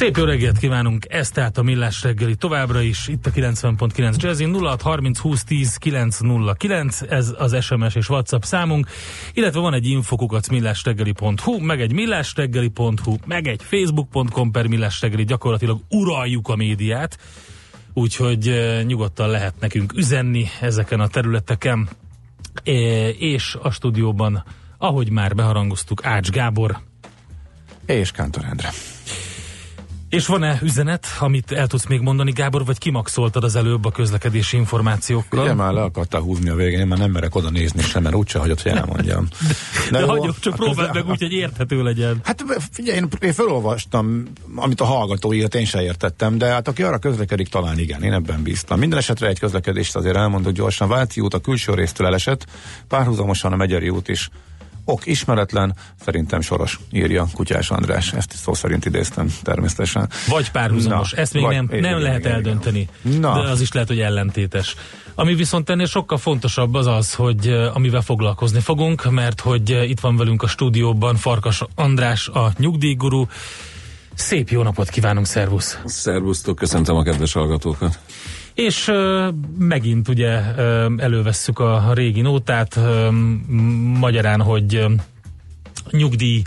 Szép 0.00 0.16
jó 0.16 0.24
reggelt 0.24 0.58
kívánunk, 0.58 1.04
ez 1.08 1.30
tehát 1.30 1.58
a 1.58 1.62
Millás 1.62 2.02
reggeli 2.02 2.34
továbbra 2.34 2.80
is, 2.80 3.08
itt 3.08 3.26
a 3.26 3.30
90.9 3.30 4.16
Jazzy 4.16 4.44
06 4.44 4.82
30 4.82 5.18
20 5.18 5.44
10 5.44 5.76
909, 5.76 7.02
ez 7.02 7.34
az 7.38 7.64
SMS 7.64 7.94
és 7.94 8.08
WhatsApp 8.08 8.42
számunk, 8.42 8.88
illetve 9.32 9.60
van 9.60 9.74
egy 9.74 9.86
infokukat 9.86 10.50
millásreggeli.hu, 10.50 11.58
meg 11.58 11.80
egy 11.80 11.92
millásreggeli.hu, 11.92 13.16
meg 13.26 13.46
egy 13.46 13.62
facebook.com 13.62 14.50
per 14.50 14.66
millásreggeli, 14.66 15.24
gyakorlatilag 15.24 15.80
uraljuk 15.88 16.48
a 16.48 16.56
médiát, 16.56 17.18
úgyhogy 17.92 18.54
nyugodtan 18.86 19.28
lehet 19.28 19.54
nekünk 19.60 19.92
üzenni 19.96 20.46
ezeken 20.60 21.00
a 21.00 21.08
területeken, 21.08 21.88
és 23.18 23.56
a 23.62 23.70
stúdióban, 23.70 24.44
ahogy 24.78 25.10
már 25.10 25.34
beharangoztuk, 25.34 26.04
Ács 26.04 26.30
Gábor, 26.30 26.78
és 27.86 28.10
Kántor 28.10 28.44
Endre. 28.44 28.70
És 30.10 30.26
van-e 30.26 30.58
üzenet, 30.62 31.06
amit 31.18 31.52
el 31.52 31.66
tudsz 31.66 31.86
még 31.86 32.00
mondani, 32.00 32.32
Gábor, 32.32 32.64
vagy 32.64 32.78
kimaxoltad 32.78 33.44
az 33.44 33.56
előbb 33.56 33.84
a 33.84 33.90
közlekedési 33.90 34.56
információkkal? 34.56 35.44
Igen, 35.44 35.56
már 35.56 35.72
le 35.72 35.82
akartál 35.82 36.20
húzni 36.20 36.48
a 36.48 36.54
végén, 36.54 36.78
én 36.78 36.86
már 36.86 36.98
nem 36.98 37.10
merek 37.10 37.34
oda 37.34 37.50
nézni 37.50 37.82
sem, 37.82 38.02
mert 38.02 38.14
úgyse 38.14 38.38
hagyott, 38.38 38.62
hogy 38.62 38.72
elmondjam. 38.72 39.28
De, 39.90 39.98
de 39.98 40.04
hagyjuk, 40.04 40.38
csak 40.38 40.54
próbáld 40.54 40.94
meg 40.94 41.08
úgy, 41.08 41.20
hogy 41.20 41.32
érthető 41.32 41.82
legyen. 41.82 42.20
Hát 42.24 42.44
figyelj, 42.72 42.96
én, 42.96 43.08
én 43.20 43.32
felolvastam, 43.32 44.22
amit 44.54 44.80
a 44.80 44.84
hallgató 44.84 45.32
írt, 45.32 45.54
én 45.54 45.64
sem 45.64 45.80
értettem, 45.80 46.38
de 46.38 46.46
hát 46.46 46.68
aki 46.68 46.82
arra 46.82 46.98
közlekedik, 46.98 47.48
talán 47.48 47.78
igen, 47.78 48.02
én 48.02 48.12
ebben 48.12 48.42
bíztam. 48.42 48.78
Minden 48.78 48.98
esetre 48.98 49.26
egy 49.26 49.38
közlekedést 49.38 49.96
azért 49.96 50.16
elmondok 50.16 50.52
gyorsan. 50.52 50.88
Váci 50.88 51.20
út 51.20 51.34
a 51.34 51.38
külső 51.38 51.74
résztől 51.74 52.06
elesett, 52.06 52.46
párhuzamosan 52.88 53.52
a 53.52 53.56
Megyeri 53.56 53.88
út 53.88 54.08
is 54.08 54.30
Ok 54.84 55.06
ismeretlen, 55.06 55.74
szerintem 56.00 56.40
soros, 56.40 56.80
írja 56.92 57.26
Kutyás 57.34 57.70
András. 57.70 58.12
Ezt 58.12 58.32
szó 58.32 58.54
szerint 58.54 58.84
idéztem 58.84 59.28
természetesen. 59.42 60.08
Vagy 60.28 60.50
párhuzamos, 60.50 61.12
Na, 61.12 61.18
ezt 61.18 61.34
még 61.34 61.42
vagy, 61.42 61.54
nem, 61.54 61.66
nem 61.70 61.78
igen, 61.78 61.98
lehet 61.98 62.18
igen, 62.18 62.32
eldönteni. 62.32 62.88
Na. 63.02 63.42
De 63.42 63.50
az 63.50 63.60
is 63.60 63.72
lehet, 63.72 63.88
hogy 63.88 64.00
ellentétes. 64.00 64.74
Ami 65.14 65.34
viszont 65.34 65.70
ennél 65.70 65.86
sokkal 65.86 66.18
fontosabb 66.18 66.74
az 66.74 66.86
az, 66.86 67.14
hogy 67.14 67.48
amivel 67.72 68.00
foglalkozni 68.00 68.60
fogunk, 68.60 69.10
mert 69.10 69.40
hogy 69.40 69.70
itt 69.70 70.00
van 70.00 70.16
velünk 70.16 70.42
a 70.42 70.46
stúdióban 70.46 71.16
Farkas 71.16 71.64
András, 71.74 72.28
a 72.28 72.52
nyugdíjguru. 72.58 73.26
Szép 74.14 74.48
jó 74.48 74.62
napot 74.62 74.88
kívánunk, 74.88 75.26
szervusz! 75.26 75.78
Szervusztok, 75.84 76.56
köszöntöm 76.56 76.96
a 76.96 77.02
kedves 77.02 77.32
hallgatókat! 77.32 77.98
És 78.60 78.92
megint 79.58 80.08
ugye 80.08 80.54
elővesszük 80.96 81.58
a 81.58 81.92
régi 81.92 82.20
nótát, 82.20 82.78
magyarán, 83.98 84.42
hogy 84.42 84.86
nyugdíj 85.90 86.42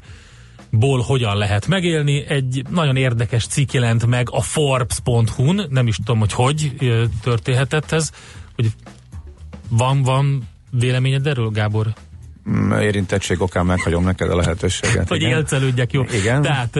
ból 0.70 1.00
hogyan 1.00 1.38
lehet 1.38 1.68
megélni. 1.68 2.26
Egy 2.28 2.66
nagyon 2.70 2.96
érdekes 2.96 3.48
cikk 3.48 3.72
jelent 3.72 4.06
meg 4.06 4.28
a 4.32 4.42
Forbes.hu-n, 4.42 5.66
nem 5.70 5.88
is 5.88 5.96
tudom, 5.96 6.20
hogy 6.20 6.32
hogy 6.32 6.76
történhetett 7.22 7.92
ez, 7.92 8.12
hogy 8.56 8.72
van, 9.70 10.02
van 10.02 10.48
véleményed 10.72 11.28
erről, 11.28 11.50
Gábor? 11.50 11.94
Érintettség 12.82 13.42
okán 13.42 13.66
meghagyom 13.66 14.04
neked 14.04 14.30
a 14.30 14.36
lehetőséget. 14.36 15.08
hogy 15.08 15.22
élcelődjek, 15.22 15.94
jó. 15.94 16.04
Igen. 16.04 16.42
Tehát, 16.42 16.76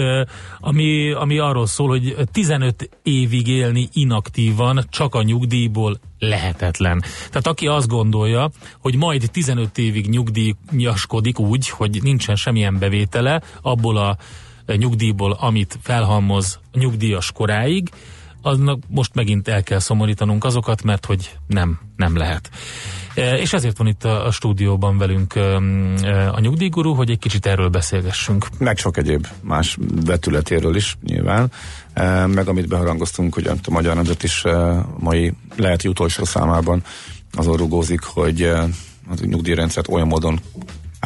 ami, 0.60 1.12
ami 1.12 1.38
arról 1.38 1.68
szól, 1.68 1.88
hogy 1.88 2.16
15 2.32 2.90
évig 3.04 3.48
élni 3.48 3.90
inaktívan 3.94 4.86
csak 4.90 5.16
a 5.16 5.22
nyugdíjból 5.22 6.00
lehetetlen. 6.20 7.04
Tehát 7.30 7.48
aki 7.48 7.68
azt 7.68 7.88
gondolja, 7.88 8.50
hogy 8.80 8.96
majd 8.96 9.30
15 9.32 9.78
évig 9.78 10.10
nyugdíjaskodik 10.10 11.40
úgy, 11.40 11.70
hogy 11.70 12.00
nincsen 12.02 12.36
semmilyen 12.36 12.80
bevétele 12.80 13.42
abból 13.62 13.98
a 13.98 14.18
nyugdíjból, 14.66 15.32
amit 15.32 15.78
felhalmoz 15.82 16.60
nyugdíjas 16.74 17.32
koráig, 17.32 17.90
aznak 18.44 18.80
most 18.88 19.16
megint 19.16 19.48
el 19.48 19.64
kell 19.64 19.80
szomorítanunk 19.80 20.44
azokat, 20.44 20.84
mert 20.84 21.06
hogy 21.06 21.38
nem, 21.48 21.80
nem 21.96 22.18
lehet. 22.18 22.50
E, 23.16 23.38
és 23.38 23.54
ezért 23.54 23.78
van 23.78 23.88
itt 23.88 24.04
a, 24.04 24.32
stúdióban 24.32 24.98
velünk 24.98 25.36
e, 25.36 25.56
a 26.32 26.40
nyugdíjgurú, 26.40 26.94
hogy 26.94 27.10
egy 27.10 27.20
kicsit 27.20 27.46
erről 27.46 27.70
beszélgessünk. 27.70 28.48
Meg 28.58 28.78
sok 28.78 28.98
egyéb 28.98 29.28
más 29.42 29.78
vetületéről 30.06 30.76
is 30.76 30.98
nyilván, 31.04 31.52
e, 31.94 32.26
meg 32.26 32.48
amit 32.48 32.68
beharangoztunk, 32.68 33.34
hogy 33.34 33.48
a 33.48 33.56
Magyar 33.70 33.96
Nemzet 33.96 34.24
is 34.24 34.44
mai 35.00 35.34
lehet 35.56 35.86
utolsó 35.86 36.24
számában 36.24 36.84
azon 37.34 37.58
rugózik, 37.58 38.02
hogy 38.02 38.42
a 38.42 39.26
nyugdíjrendszert 39.26 39.88
olyan 39.88 40.08
módon 40.08 40.40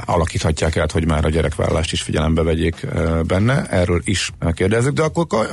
alakíthatják 0.06 0.78
át, 0.78 0.92
hogy 0.92 1.06
már 1.06 1.26
a 1.26 1.30
gyerekvállalást 1.30 1.92
is 1.92 2.02
figyelembe 2.02 2.44
vegyék 2.44 2.88
benne. 3.24 3.66
Erről 3.66 4.02
is 4.04 4.32
kérdezzük, 4.54 4.94
de 4.94 5.04
akkor 5.04 5.50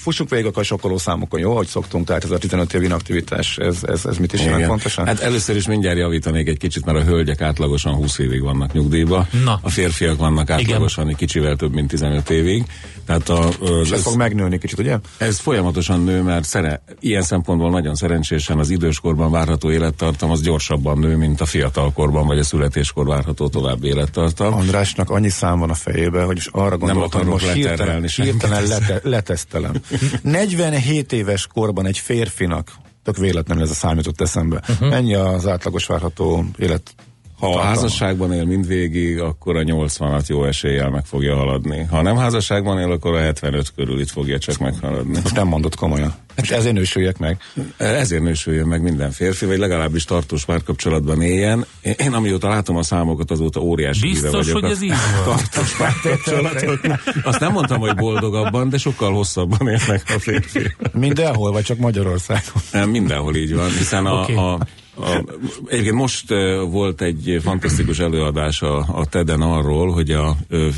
fussunk 0.00 0.30
végig 0.30 0.50
a 0.54 0.62
sokkoló 0.62 0.98
számokon, 0.98 1.40
jó, 1.40 1.56
hogy 1.56 1.66
szoktunk, 1.66 2.06
tehát 2.06 2.24
ez 2.24 2.30
a 2.30 2.38
15 2.38 2.74
év 2.74 2.82
inaktivitás, 2.82 3.58
ez, 3.58 3.78
ez, 3.82 4.04
ez 4.04 4.16
mit 4.16 4.32
is 4.32 4.44
jelent 4.44 4.66
pontosan? 4.66 5.06
Hát 5.06 5.20
először 5.20 5.56
is 5.56 5.66
mindjárt 5.66 5.98
javítanék 5.98 6.48
egy 6.48 6.58
kicsit, 6.58 6.84
mert 6.84 6.98
a 6.98 7.02
hölgyek 7.02 7.40
átlagosan 7.40 7.94
20 7.94 8.18
évig 8.18 8.42
vannak 8.42 8.72
nyugdíjba, 8.72 9.26
Na. 9.44 9.58
a 9.62 9.70
férfiak 9.70 10.18
vannak 10.18 10.50
átlagosan 10.50 11.04
Igen. 11.04 11.14
egy 11.14 11.26
kicsivel 11.26 11.56
több, 11.56 11.74
mint 11.74 11.88
15 11.88 12.30
évig. 12.30 12.64
Tehát 13.06 13.28
a, 13.28 13.48
az, 13.60 13.92
ez 13.92 14.02
fog 14.02 14.16
megnőni 14.16 14.58
kicsit, 14.58 14.78
ugye? 14.78 14.98
Ez 15.18 15.38
folyamatosan 15.38 16.00
nő, 16.00 16.22
mert 16.22 16.44
szere, 16.44 16.82
ilyen 17.00 17.22
szempontból 17.22 17.70
nagyon 17.70 17.94
szerencsésen 17.94 18.58
az 18.58 18.70
időskorban 18.70 19.30
várható 19.30 19.70
élettartam 19.70 20.30
az 20.30 20.40
gyorsabban 20.40 20.98
nő, 20.98 21.16
mint 21.16 21.40
a 21.40 21.46
fiatalkorban 21.46 22.26
vagy 22.26 22.38
a 22.38 22.44
születéskor 22.76 23.06
várható 23.06 23.48
további 23.48 23.86
élettartam. 23.86 24.52
Andrásnak 24.52 25.10
annyi 25.10 25.28
szám 25.28 25.58
van 25.58 25.70
a 25.70 25.74
fejében, 25.74 26.26
hogy 26.26 26.48
arra 26.50 26.78
gondoltam, 26.78 27.20
hogy 27.20 27.30
most 27.30 27.52
hirtelen, 27.52 28.06
hirtelen 28.06 28.66
lete, 28.66 29.00
letesztelem. 29.02 29.72
47 30.22 31.12
éves 31.12 31.46
korban 31.46 31.86
egy 31.86 31.98
férfinak 31.98 32.68
tök 33.02 33.16
véletlenül 33.16 33.62
ez 33.62 33.70
a 33.70 33.74
szám 33.74 33.96
jutott 33.96 34.20
eszembe. 34.20 34.62
Uh-huh. 34.68 34.88
Mennyi 34.88 35.14
az 35.14 35.46
átlagos 35.46 35.86
várható 35.86 36.44
élet 36.58 36.94
ha 37.38 37.54
a 37.54 37.60
házasságban 37.60 38.32
él 38.32 38.44
mindvégig, 38.44 39.20
akkor 39.20 39.56
a 39.56 39.62
80-at 39.62 40.26
jó 40.26 40.44
eséllyel 40.44 40.90
meg 40.90 41.04
fogja 41.04 41.36
haladni. 41.36 41.86
Ha 41.90 42.02
nem 42.02 42.16
házasságban 42.16 42.78
él, 42.78 42.90
akkor 42.90 43.14
a 43.14 43.18
75 43.18 43.72
körül 43.76 44.00
itt 44.00 44.10
fogja 44.10 44.38
csak 44.38 44.58
meghaladni. 44.58 45.20
Most 45.22 45.34
nem 45.34 45.46
mondott 45.46 45.74
komolyan. 45.74 46.14
És 46.42 46.50
ezért 46.50 46.74
nősüljek 46.74 47.18
meg. 47.18 47.40
Ezért 47.76 48.22
nősüljön 48.22 48.66
meg 48.66 48.82
minden 48.82 49.10
férfi, 49.10 49.46
vagy 49.46 49.58
legalábbis 49.58 50.04
tartós 50.04 50.44
párkapcsolatban 50.44 51.22
éljen. 51.22 51.66
Én 51.96 52.12
amióta 52.12 52.48
látom 52.48 52.76
a 52.76 52.82
számokat, 52.82 53.30
azóta 53.30 53.60
óriási 53.60 54.08
Biztos, 54.08 54.30
vagyok. 54.30 54.60
hogy 54.60 54.70
ez 54.70 54.82
így 54.82 54.88
van. 54.88 55.36
Tartós 55.36 55.76
párkapcsolatok. 55.76 56.80
Azt 57.22 57.40
nem 57.40 57.52
mondtam, 57.52 57.80
hogy 57.80 57.94
boldogabban, 57.94 58.68
de 58.68 58.78
sokkal 58.78 59.12
hosszabban 59.12 59.68
élnek 59.68 60.02
a 60.06 60.18
férfi. 60.18 60.74
Mindenhol, 60.92 61.52
vagy 61.52 61.64
csak 61.64 61.78
Magyarországon? 61.78 62.62
Nem, 62.72 62.90
mindenhol 62.90 63.36
így 63.36 63.54
van, 63.54 63.68
hiszen 63.70 64.06
a, 64.06 64.20
okay. 64.20 64.34
a 64.34 64.58
a, 65.00 65.24
egyébként 65.66 65.94
most 65.94 66.28
volt 66.70 67.00
egy 67.00 67.38
fantasztikus 67.42 67.98
előadás 67.98 68.62
a, 68.62 68.76
a 68.76 69.06
TED-en 69.06 69.40
arról, 69.40 69.92
hogy 69.92 70.10
a 70.10 70.36
ö, 70.48 70.68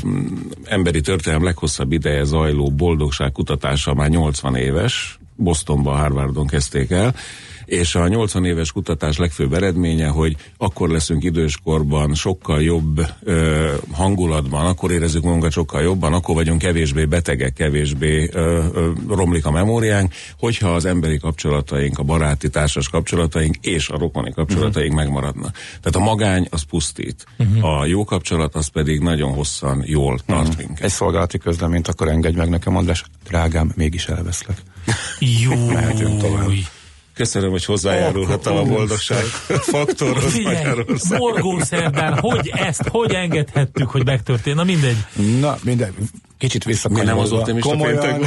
emberi 0.63 1.01
történelem 1.01 1.45
leghosszabb 1.45 1.91
ideje 1.91 2.23
zajló 2.23 2.71
boldogság 2.71 3.31
kutatása 3.31 3.93
már 3.93 4.09
80 4.09 4.55
éves, 4.55 5.19
Bostonban, 5.39 5.97
Harvardon 5.97 6.47
kezdték 6.47 6.91
el, 6.91 7.15
és 7.69 7.95
a 7.95 8.07
80 8.07 8.45
éves 8.45 8.71
kutatás 8.71 9.17
legfőbb 9.17 9.53
eredménye, 9.53 10.07
hogy 10.07 10.35
akkor 10.57 10.89
leszünk 10.89 11.23
időskorban 11.23 12.13
sokkal 12.13 12.61
jobb 12.61 13.01
ö, 13.23 13.73
hangulatban, 13.91 14.65
akkor 14.65 14.91
érezzük 14.91 15.23
magunkat 15.23 15.51
sokkal 15.51 15.81
jobban, 15.81 16.13
akkor 16.13 16.35
vagyunk 16.35 16.61
kevésbé 16.61 17.05
betegek, 17.05 17.53
kevésbé 17.53 18.29
ö, 18.33 18.63
ö, 18.73 18.91
romlik 19.07 19.45
a 19.45 19.51
memóriánk, 19.51 20.13
hogyha 20.39 20.69
az 20.69 20.85
emberi 20.85 21.17
kapcsolataink, 21.17 21.99
a 21.99 22.03
baráti 22.03 22.49
társas 22.49 22.89
kapcsolataink 22.89 23.55
és 23.61 23.89
a 23.89 23.97
rokoni 23.97 24.31
kapcsolataink 24.31 24.93
uh-huh. 24.93 25.05
megmaradnak. 25.05 25.51
Tehát 25.81 25.95
a 25.95 26.11
magány 26.11 26.47
az 26.49 26.61
pusztít, 26.61 27.25
uh-huh. 27.37 27.79
a 27.79 27.85
jó 27.85 28.03
kapcsolat 28.03 28.55
az 28.55 28.67
pedig 28.67 28.99
nagyon 28.99 29.33
hosszan 29.33 29.83
jól 29.85 30.19
tart 30.25 30.47
uh-huh. 30.47 30.57
minket. 30.57 30.83
Egy 30.83 30.91
szolgálati 30.91 31.37
közleményt 31.37 31.87
akkor 31.87 32.07
engedj 32.07 32.37
meg 32.37 32.49
nekem, 32.49 32.75
András, 32.75 33.03
drágám, 33.27 33.71
mégis 33.75 34.07
elveszlek. 34.07 34.57
Jó. 35.19 35.65
Mehetünk 35.65 36.21
tovább. 36.21 36.49
Köszönöm, 37.13 37.49
hogy 37.49 37.65
hozzájárulhattam 37.65 38.57
a 38.57 38.63
boldogság 38.63 39.23
faktorhoz 39.71 40.37
Magyarországon. 40.39 41.61
szerdán, 41.61 42.19
hogy 42.19 42.51
ezt, 42.55 42.87
hogy 42.87 43.13
engedhettük, 43.13 43.89
hogy 43.89 44.05
megtörtént? 44.05 44.55
Na 44.55 44.63
mindegy. 44.63 44.97
Na 45.39 45.57
mindegy. 45.63 45.93
Kicsit 46.39 46.63
visszakanyolva. 46.63 47.45
Nem 47.45 47.59
komolyan, 47.59 48.19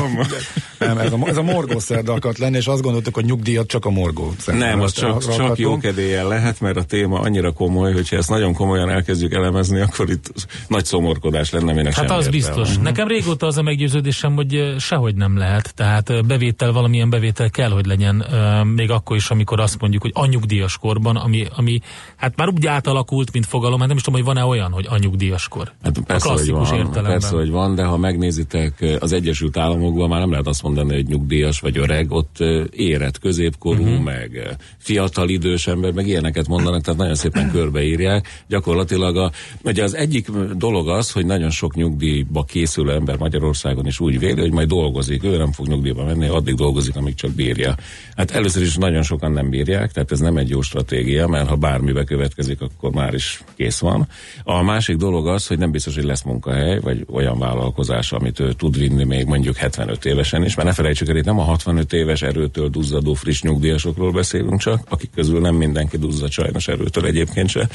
nem, 0.78 0.98
ez 0.98 1.12
a, 1.12 1.18
ez 1.24 1.36
a 1.36 1.42
morgó 1.42 1.78
szerda 1.78 2.12
akart 2.12 2.38
lenni, 2.38 2.56
és 2.56 2.66
azt 2.66 2.82
gondoltuk, 2.82 3.14
hogy 3.14 3.24
nyugdíjat 3.24 3.66
csak 3.66 3.84
a 3.84 3.90
morgó 3.90 4.34
Nem, 4.46 4.80
az 4.80 4.92
csak, 4.92 5.36
csak 5.36 5.58
jó 5.58 5.78
kedélyen 5.78 6.28
lehet, 6.28 6.60
mert 6.60 6.76
a 6.76 6.82
téma 6.82 7.20
annyira 7.20 7.52
komoly, 7.52 7.92
hogyha 7.92 8.16
ezt 8.16 8.28
nagyon 8.28 8.54
komolyan 8.54 8.90
elkezdjük 8.90 9.32
elemezni, 9.32 9.80
akkor 9.80 10.10
itt 10.10 10.32
nagy 10.68 10.84
szomorkodás 10.84 11.50
lenne, 11.50 11.72
minek 11.72 11.94
Hát 11.94 12.10
az 12.10 12.28
biztos. 12.28 12.68
Uh-huh. 12.68 12.82
Nekem 12.82 13.08
régóta 13.08 13.46
az 13.46 13.58
a 13.58 13.62
meggyőződésem, 13.62 14.34
hogy 14.34 14.74
sehogy 14.78 15.14
nem 15.14 15.36
lehet. 15.36 15.74
Tehát 15.74 16.26
bevétel, 16.26 16.72
valamilyen 16.72 17.10
bevétel 17.10 17.50
kell, 17.50 17.70
hogy 17.70 17.86
legyen, 17.86 18.26
még 18.74 18.90
akkor 18.90 19.16
is, 19.16 19.30
amikor 19.30 19.60
azt 19.60 19.80
mondjuk, 19.80 20.02
hogy 20.02 20.12
anyugdíjas 20.14 20.78
korban, 20.78 21.16
ami, 21.16 21.46
ami 21.56 21.80
hát 22.16 22.36
már 22.36 22.48
úgy 22.48 22.66
átalakult, 22.66 23.32
mint 23.32 23.46
fogalom, 23.46 23.78
hát 23.78 23.88
nem 23.88 23.96
is 23.96 24.02
tudom, 24.02 24.20
hogy 24.20 24.34
van-e 24.34 24.44
olyan, 24.44 24.72
hogy 24.72 24.86
anyugdíjas 24.88 25.48
kor. 25.48 25.72
Hát 25.82 26.00
persze, 26.06 26.28
a 26.28 26.32
klasszikus 26.32 26.68
hogy 26.68 26.78
van, 26.78 26.86
értelemben. 26.86 27.20
Persze, 27.20 27.36
hogy 27.36 27.50
van, 27.50 27.74
de 27.74 27.84
ha 27.84 27.96
megnézitek 28.02 28.84
az 28.98 29.12
Egyesült 29.12 29.56
Államokban, 29.56 30.08
már 30.08 30.20
nem 30.20 30.30
lehet 30.30 30.46
azt 30.46 30.62
mondani, 30.62 30.94
hogy 30.94 31.06
nyugdíjas 31.06 31.60
vagy 31.60 31.78
öreg, 31.78 32.10
ott 32.10 32.36
érett, 32.70 33.18
középkorú, 33.18 33.82
uh-huh. 33.82 34.02
meg 34.02 34.56
fiatal 34.78 35.28
idős 35.28 35.66
ember, 35.66 35.92
meg 35.92 36.06
ilyeneket 36.06 36.48
mondanak, 36.48 36.82
tehát 36.82 37.00
nagyon 37.00 37.14
szépen 37.14 37.50
körbeírják. 37.50 38.44
Gyakorlatilag 38.48 39.16
a, 39.16 39.30
ugye 39.64 39.82
az 39.82 39.94
egyik 39.94 40.30
dolog 40.56 40.88
az, 40.88 41.10
hogy 41.12 41.26
nagyon 41.26 41.50
sok 41.50 41.74
nyugdíjba 41.74 42.44
készülő 42.44 42.92
ember 42.92 43.18
Magyarországon 43.18 43.86
is 43.86 44.00
úgy 44.00 44.18
véli, 44.18 44.40
hogy 44.40 44.52
majd 44.52 44.68
dolgozik, 44.68 45.24
ő 45.24 45.36
nem 45.36 45.52
fog 45.52 45.66
nyugdíjba 45.66 46.04
menni, 46.04 46.26
addig 46.26 46.54
dolgozik, 46.54 46.96
amíg 46.96 47.14
csak 47.14 47.30
bírja. 47.30 47.74
Hát 48.16 48.30
először 48.30 48.62
is 48.62 48.76
nagyon 48.76 49.02
sokan 49.02 49.32
nem 49.32 49.50
bírják, 49.50 49.92
tehát 49.92 50.12
ez 50.12 50.20
nem 50.20 50.36
egy 50.36 50.48
jó 50.48 50.60
stratégia, 50.60 51.26
mert 51.28 51.48
ha 51.48 51.56
bármibe 51.56 52.04
következik, 52.04 52.60
akkor 52.60 52.90
már 52.90 53.14
is 53.14 53.44
kész 53.56 53.78
van. 53.78 54.08
A 54.42 54.62
másik 54.62 54.96
dolog 54.96 55.28
az, 55.28 55.46
hogy 55.46 55.58
nem 55.58 55.70
biztos, 55.70 55.94
hogy 55.94 56.04
lesz 56.04 56.22
munkahely, 56.22 56.80
vagy 56.80 57.06
olyan 57.12 57.38
vállalkozás, 57.38 57.91
amit 58.12 58.40
ő 58.40 58.52
tud 58.52 58.78
vinni 58.78 59.04
még 59.04 59.26
mondjuk 59.26 59.56
75 59.56 60.04
évesen 60.04 60.44
is, 60.44 60.54
mert 60.54 60.68
ne 60.68 60.74
felejtsük 60.74 61.08
el, 61.08 61.16
itt 61.16 61.24
nem 61.24 61.38
a 61.38 61.42
65 61.42 61.92
éves 61.92 62.22
erőtől 62.22 62.68
duzzadó 62.68 63.14
friss 63.14 63.42
nyugdíjasokról 63.42 64.12
beszélünk 64.12 64.60
csak, 64.60 64.80
akik 64.88 65.10
közül 65.14 65.40
nem 65.40 65.54
mindenki 65.54 65.98
duzzad 65.98 66.30
sajnos 66.30 66.68
erőtől 66.68 67.06
egyébként 67.06 67.48
se, 67.48 67.68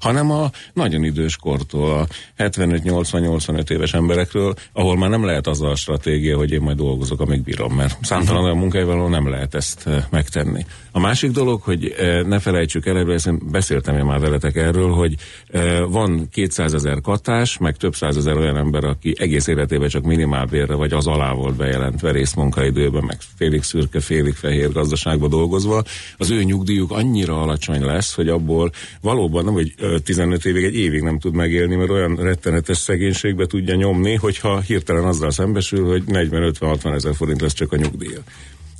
hanem 0.00 0.30
a 0.30 0.50
nagyon 0.72 1.04
idős 1.04 1.36
kortól, 1.36 1.98
a 1.98 2.06
75-80-85 2.42 3.70
éves 3.70 3.94
emberekről, 3.94 4.54
ahol 4.72 4.96
már 4.96 5.10
nem 5.10 5.24
lehet 5.24 5.46
az 5.46 5.62
a 5.62 5.74
stratégia, 5.74 6.36
hogy 6.36 6.52
én 6.52 6.60
majd 6.60 6.76
dolgozok, 6.76 7.20
amíg 7.20 7.42
bírom, 7.42 7.74
mert 7.74 7.98
számtalan 8.02 8.44
olyan 8.44 8.56
munkahelyvaló 8.56 9.08
nem 9.08 9.28
lehet 9.28 9.54
ezt 9.54 9.86
eh, 9.86 10.04
megtenni. 10.10 10.66
A 10.92 11.00
másik 11.00 11.30
dolog, 11.30 11.62
hogy 11.62 11.94
eh, 11.98 12.22
ne 12.22 12.38
felejtsük 12.38 12.86
el, 12.86 13.18
beszéltem 13.50 13.96
én 13.96 14.04
már 14.04 14.20
veletek 14.20 14.56
erről, 14.56 14.90
hogy 14.90 15.14
eh, 15.48 15.80
van 15.88 16.28
200 16.32 16.74
ezer 16.74 17.00
katás, 17.00 17.58
meg 17.58 17.76
több 17.76 17.94
százezer 17.94 18.36
olyan 18.36 18.56
ember, 18.56 18.84
aki 18.84 19.14
egész 19.18 19.48
életében 19.64 19.88
csak 19.88 20.04
minimálbérre 20.04 20.74
vagy 20.74 20.92
az 20.92 21.06
alá 21.06 21.32
volt 21.32 21.56
bejelentve 21.56 22.10
részmunkaidőben, 22.10 23.04
meg 23.04 23.18
félig 23.36 23.62
szürke, 23.62 24.00
félig 24.00 24.34
fehér 24.34 24.72
gazdaságban 24.72 25.30
dolgozva, 25.30 25.82
az 26.16 26.30
ő 26.30 26.42
nyugdíjuk 26.42 26.90
annyira 26.90 27.42
alacsony 27.42 27.84
lesz, 27.84 28.14
hogy 28.14 28.28
abból 28.28 28.70
valóban 29.00 29.44
nem, 29.44 29.52
hogy 29.52 29.74
15 30.04 30.44
évig, 30.44 30.64
egy 30.64 30.74
évig 30.74 31.02
nem 31.02 31.18
tud 31.18 31.34
megélni, 31.34 31.76
mert 31.76 31.90
olyan 31.90 32.16
rettenetes 32.16 32.78
szegénységbe 32.78 33.46
tudja 33.46 33.74
nyomni, 33.74 34.14
hogyha 34.14 34.60
hirtelen 34.60 35.04
azzal 35.04 35.30
szembesül, 35.30 35.86
hogy 35.86 36.02
40-50-60 36.06 36.94
ezer 36.94 37.14
forint 37.14 37.40
lesz 37.40 37.52
csak 37.52 37.72
a 37.72 37.76
nyugdíja. 37.76 38.20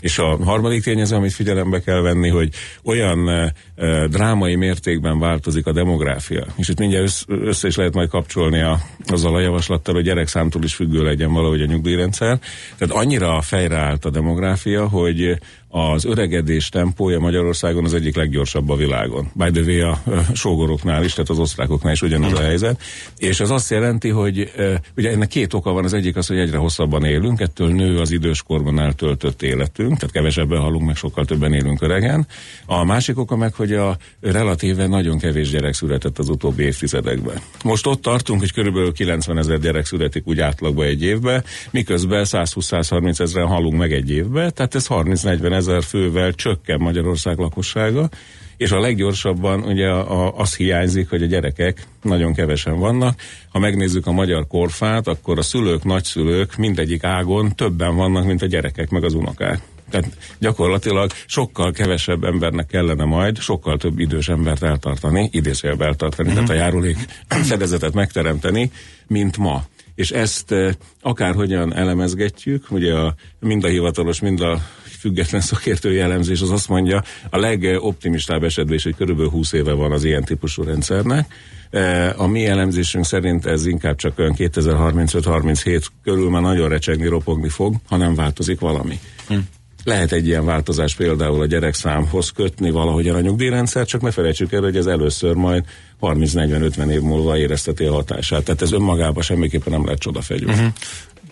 És 0.05 0.19
a 0.19 0.45
harmadik 0.45 0.83
tényező, 0.83 1.17
amit 1.17 1.33
figyelembe 1.33 1.81
kell 1.81 2.01
venni, 2.01 2.29
hogy 2.29 2.49
olyan 2.83 3.29
e, 3.29 3.53
drámai 4.07 4.55
mértékben 4.55 5.19
változik 5.19 5.67
a 5.67 5.73
demográfia, 5.73 6.47
és 6.57 6.69
itt 6.69 6.79
mindjárt 6.79 7.05
össze, 7.05 7.25
össze 7.29 7.69
is 7.69 7.77
lehet 7.77 7.95
majd 7.95 8.09
kapcsolni 8.09 8.61
a, 8.61 8.79
azzal 9.07 9.35
a 9.35 9.41
javaslattal, 9.41 9.95
hogy 9.95 10.05
gyerekszámtól 10.05 10.63
is 10.63 10.75
függő 10.75 11.03
legyen 11.03 11.33
valahogy 11.33 11.63
a 11.63 11.67
nyugdíjrendszer. 11.67 12.39
Tehát 12.79 12.95
annyira 12.95 13.41
fejreállt 13.41 14.05
a 14.05 14.11
demográfia, 14.11 14.89
hogy 14.89 15.39
az 15.77 16.05
öregedés 16.05 16.69
tempója 16.69 17.19
Magyarországon 17.19 17.85
az 17.85 17.95
egyik 17.95 18.17
leggyorsabb 18.17 18.69
a 18.69 18.77
világon. 18.77 19.31
By 19.33 19.51
the 19.51 19.63
way, 19.63 19.91
a 19.91 20.03
sógoroknál 20.35 21.05
is, 21.05 21.13
tehát 21.13 21.31
az 21.31 21.39
osztrákoknál 21.39 21.93
is 21.93 22.03
ugyanaz 22.03 22.33
a 22.33 22.41
helyzet. 22.41 22.83
És 23.19 23.41
ez 23.41 23.51
azt 23.51 23.71
jelenti, 23.71 24.09
hogy 24.09 24.53
ugye 24.97 25.11
ennek 25.11 25.29
két 25.29 25.55
oka 25.55 25.73
van. 25.73 25.85
Az 25.85 25.93
egyik 25.93 26.17
az, 26.17 26.27
hogy 26.27 26.39
egyre 26.39 26.57
hosszabban 26.57 27.05
élünk, 27.05 27.41
ettől 27.41 27.73
nő 27.73 27.99
az 27.99 28.11
időskorban 28.11 28.79
eltöltött 28.79 29.43
életünk, 29.43 29.97
tehát 29.99 30.13
kevesebben 30.13 30.61
halunk, 30.61 30.87
meg 30.87 30.97
sokkal 30.97 31.25
többen 31.25 31.53
élünk 31.53 31.83
öregen. 31.83 32.27
A 32.67 32.85
másik 32.85 33.19
oka 33.19 33.37
meg, 33.37 33.55
hogy 33.55 33.73
a 33.73 33.97
relatíve 34.21 34.87
nagyon 34.87 35.19
kevés 35.19 35.51
gyerek 35.51 35.75
született 35.75 36.19
az 36.19 36.29
utóbbi 36.29 36.63
évtizedekben. 36.63 37.37
Most 37.65 37.87
ott 37.87 38.03
tartunk, 38.03 38.41
hogy 38.41 38.53
körülbelül 38.53 38.93
90 38.93 39.39
ezer 39.39 39.59
gyerek 39.59 39.87
születik 39.87 40.27
úgy 40.27 40.41
átlagban 40.41 40.87
egy 40.87 41.03
évbe, 41.03 41.45
miközben 41.71 42.25
120-130 42.29 43.21
ezeren 43.21 43.49
halunk 43.49 43.79
meg 43.79 43.93
egy 43.93 44.11
évbe, 44.11 44.51
tehát 44.51 44.75
ez 44.75 44.87
30-40 44.89 45.53
ezer 45.53 45.63
fővel 45.83 46.33
csökken 46.33 46.81
Magyarország 46.81 47.39
lakossága, 47.39 48.09
és 48.57 48.71
a 48.71 48.81
leggyorsabban 48.81 49.63
ugye 49.63 49.89
a, 49.89 50.27
a, 50.27 50.35
az 50.37 50.57
hiányzik, 50.57 51.11
hogy 51.11 51.23
a 51.23 51.27
gyerekek 51.27 51.87
nagyon 52.03 52.35
kevesen 52.35 52.79
vannak. 52.79 53.21
Ha 53.49 53.59
megnézzük 53.59 54.07
a 54.07 54.13
magyar 54.13 54.47
korfát, 54.47 55.09
akkor 55.09 55.39
a 55.39 55.43
szülők, 55.43 55.85
nagyszülők 55.85 56.57
mindegyik 56.57 57.05
ágon 57.05 57.55
többen 57.55 57.97
vannak, 57.97 58.25
mint 58.25 58.43
a 58.43 58.47
gyerekek 58.47 58.91
meg 58.91 59.05
az 59.05 59.15
unokák. 59.15 59.61
Tehát 59.91 60.17
gyakorlatilag 60.39 61.11
sokkal 61.27 61.73
kevesebb 61.73 62.25
embernek 62.25 62.67
kellene 62.67 63.05
majd, 63.05 63.39
sokkal 63.39 63.77
több 63.77 63.99
idős 63.99 64.29
embert 64.29 64.63
eltartani, 64.63 65.29
idézőjelbe 65.33 65.85
eltartani, 65.85 66.29
mm-hmm. 66.29 66.37
tehát 66.37 66.51
a 66.51 66.55
járulék 66.55 66.97
fedezetet 67.29 67.93
megteremteni, 67.93 68.71
mint 69.07 69.37
ma 69.37 69.65
és 69.95 70.11
ezt 70.11 70.53
eh, 70.53 70.75
akárhogyan 71.01 71.75
elemezgetjük, 71.75 72.71
ugye 72.71 72.95
a, 72.95 73.15
mind 73.41 73.65
a 73.65 73.69
hivatalos, 73.69 74.21
mind 74.21 74.41
a 74.41 74.61
független 75.05 75.41
szakértői 75.41 75.99
elemzés 75.99 76.41
az 76.41 76.51
azt 76.51 76.69
mondja, 76.69 77.03
a 77.31 77.39
legoptimistább 77.39 78.45
esetben 78.45 78.75
is, 78.75 78.83
hogy 78.83 78.97
körülbelül 78.97 79.31
20 79.31 79.53
éve 79.53 79.73
van 79.73 79.93
az 79.93 80.05
ilyen 80.05 80.25
típusú 80.25 80.63
rendszernek. 80.63 81.35
E, 81.71 82.15
a 82.17 82.27
mi 82.27 82.47
elemzésünk 82.47 83.05
szerint 83.05 83.47
ez 83.47 83.67
inkább 83.67 83.97
csak 83.97 84.19
olyan 84.19 84.35
2035-37 84.39 85.85
körül 86.03 86.31
már 86.31 86.43
nagyon 86.43 86.69
recsegni, 86.69 87.07
ropogni 87.07 87.49
fog, 87.49 87.75
ha 87.89 87.97
nem 87.97 88.15
változik 88.15 88.61
valami. 88.61 88.99
Hm. 89.29 89.35
Lehet 89.85 90.13
egy 90.13 90.27
ilyen 90.27 90.45
változás 90.45 90.95
például 90.95 91.41
a 91.41 91.47
gyerekszámhoz 91.47 92.31
kötni 92.31 92.71
valahogyan 92.71 93.17
a 93.17 93.21
nyugdíjrendszer, 93.21 93.87
csak 93.87 94.01
ne 94.01 94.11
felejtsük 94.11 94.53
el, 94.53 94.61
hogy 94.61 94.77
ez 94.77 94.87
először 94.87 95.35
majd 95.35 95.65
30-40-50 96.01 96.91
év 96.91 97.01
múlva 97.01 97.39
érezteti 97.39 97.85
a 97.85 97.93
hatását. 97.93 98.45
Tehát 98.45 98.63
ez 98.63 98.73
önmagában 98.73 99.23
semmiképpen 99.23 99.73
nem 99.73 99.85
lehet 99.85 100.01
csodafegyő. 100.01 100.47
Uh-huh. 100.47 100.67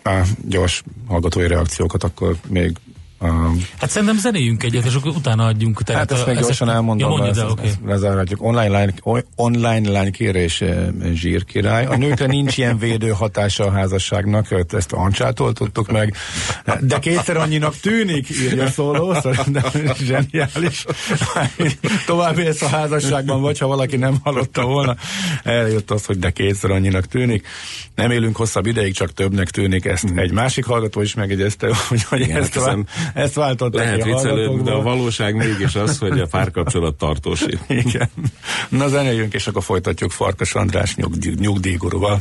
A 0.04 0.26
gyors 0.48 0.82
hallgatói 1.06 1.46
reakciókat 1.46 2.04
akkor 2.04 2.36
még 2.48 2.76
Hát 3.78 3.90
szerintem 3.90 4.18
zenéjünk 4.18 4.62
egyet, 4.62 4.84
és 4.84 4.94
akkor 4.94 5.10
utána 5.16 5.44
adjunk. 5.44 5.82
Tehát 5.82 6.10
hát 6.10 6.18
ezt 6.18 6.26
még 6.26 6.38
gyorsan 6.38 6.70
elmondom, 6.70 7.18
ja, 7.18 7.26
ezt, 7.26 7.38
el, 7.38 7.50
okay. 7.50 7.70
lezárhatjuk. 7.84 8.42
Online 8.42 8.78
line, 8.78 8.92
online 9.36 9.88
line 9.88 10.10
kérés 10.10 10.60
eh, 10.60 10.86
zsírkirály. 11.14 11.84
A 11.84 11.96
nőkre 11.96 12.26
nincs 12.26 12.58
ilyen 12.58 12.78
védő 12.78 13.08
hatása 13.08 13.64
a 13.64 13.70
házasságnak, 13.70 14.46
ezt 14.68 14.92
Ancsától 14.92 15.52
tudtuk 15.52 15.90
meg, 15.90 16.16
de 16.80 16.98
kétszer 16.98 17.36
annyinak 17.36 17.76
tűnik, 17.76 18.30
írja 18.30 18.68
szóló, 18.68 19.12
de 19.46 19.62
zseniális. 19.98 20.84
Tovább 22.06 22.38
élsz 22.38 22.62
a 22.62 22.68
házasságban, 22.68 23.40
vagy 23.40 23.58
ha 23.58 23.66
valaki 23.66 23.96
nem 23.96 24.16
hallotta 24.22 24.64
volna, 24.64 24.96
eljött 25.42 25.90
az, 25.90 26.04
hogy 26.04 26.18
de 26.18 26.30
kétszer 26.30 26.70
annyinak 26.70 27.06
tűnik. 27.06 27.46
Nem 27.94 28.10
élünk 28.10 28.36
hosszabb 28.36 28.66
ideig, 28.66 28.94
csak 28.94 29.12
többnek 29.12 29.50
tűnik. 29.50 29.84
Ezt 29.84 30.08
hmm. 30.08 30.18
egy 30.18 30.32
másik 30.32 30.64
hallgató 30.64 31.00
is 31.00 31.14
megjegyezte, 31.14 31.66
hogy, 31.88 32.02
hogy 32.02 32.20
ezt, 32.30 32.54
vá- 32.54 32.76
ezt 33.14 33.34
váltott. 33.42 33.74
Lehet 33.74 34.04
viccelődni, 34.04 34.62
de 34.62 34.70
a 34.70 34.82
valóság 34.82 35.34
mégis 35.36 35.74
az, 35.74 35.98
hogy 35.98 36.20
a 36.20 36.26
párkapcsolat 36.26 36.94
tartósít. 36.94 37.60
Igen. 37.84 38.10
Na 38.68 38.88
zenéljünk, 38.88 39.34
és 39.34 39.46
akkor 39.46 39.62
folytatjuk 39.62 40.10
Farkas 40.10 40.54
András 40.54 40.94
nyugdíj, 40.94 41.34
nyugdíjguruval. 41.38 42.20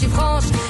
si 0.00 0.08
franche. 0.08 0.69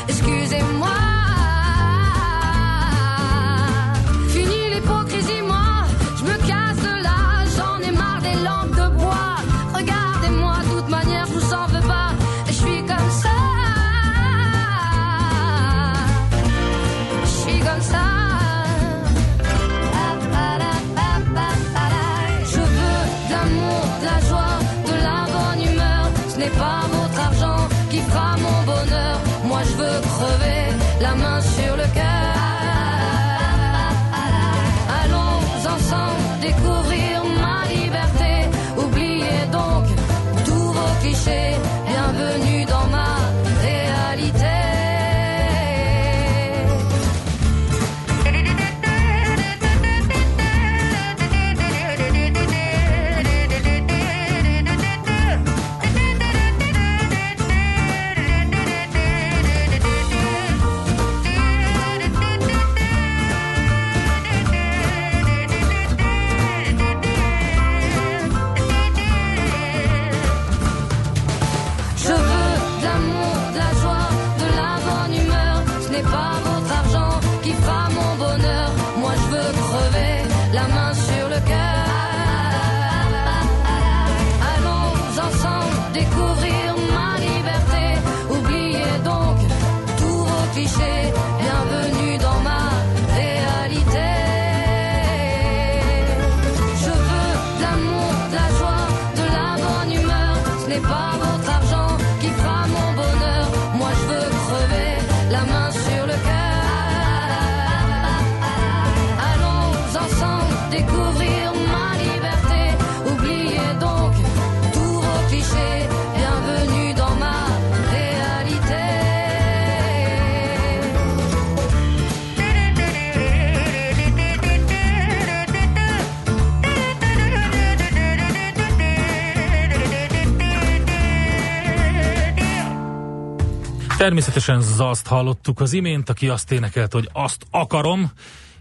Természetesen 134.00 134.61
Zaszt 134.61 135.07
hallottuk 135.07 135.61
az 135.61 135.73
imént, 135.73 136.09
aki 136.09 136.28
azt 136.28 136.52
énekelt, 136.52 136.92
hogy 136.92 137.09
azt 137.12 137.47
akarom, 137.50 138.11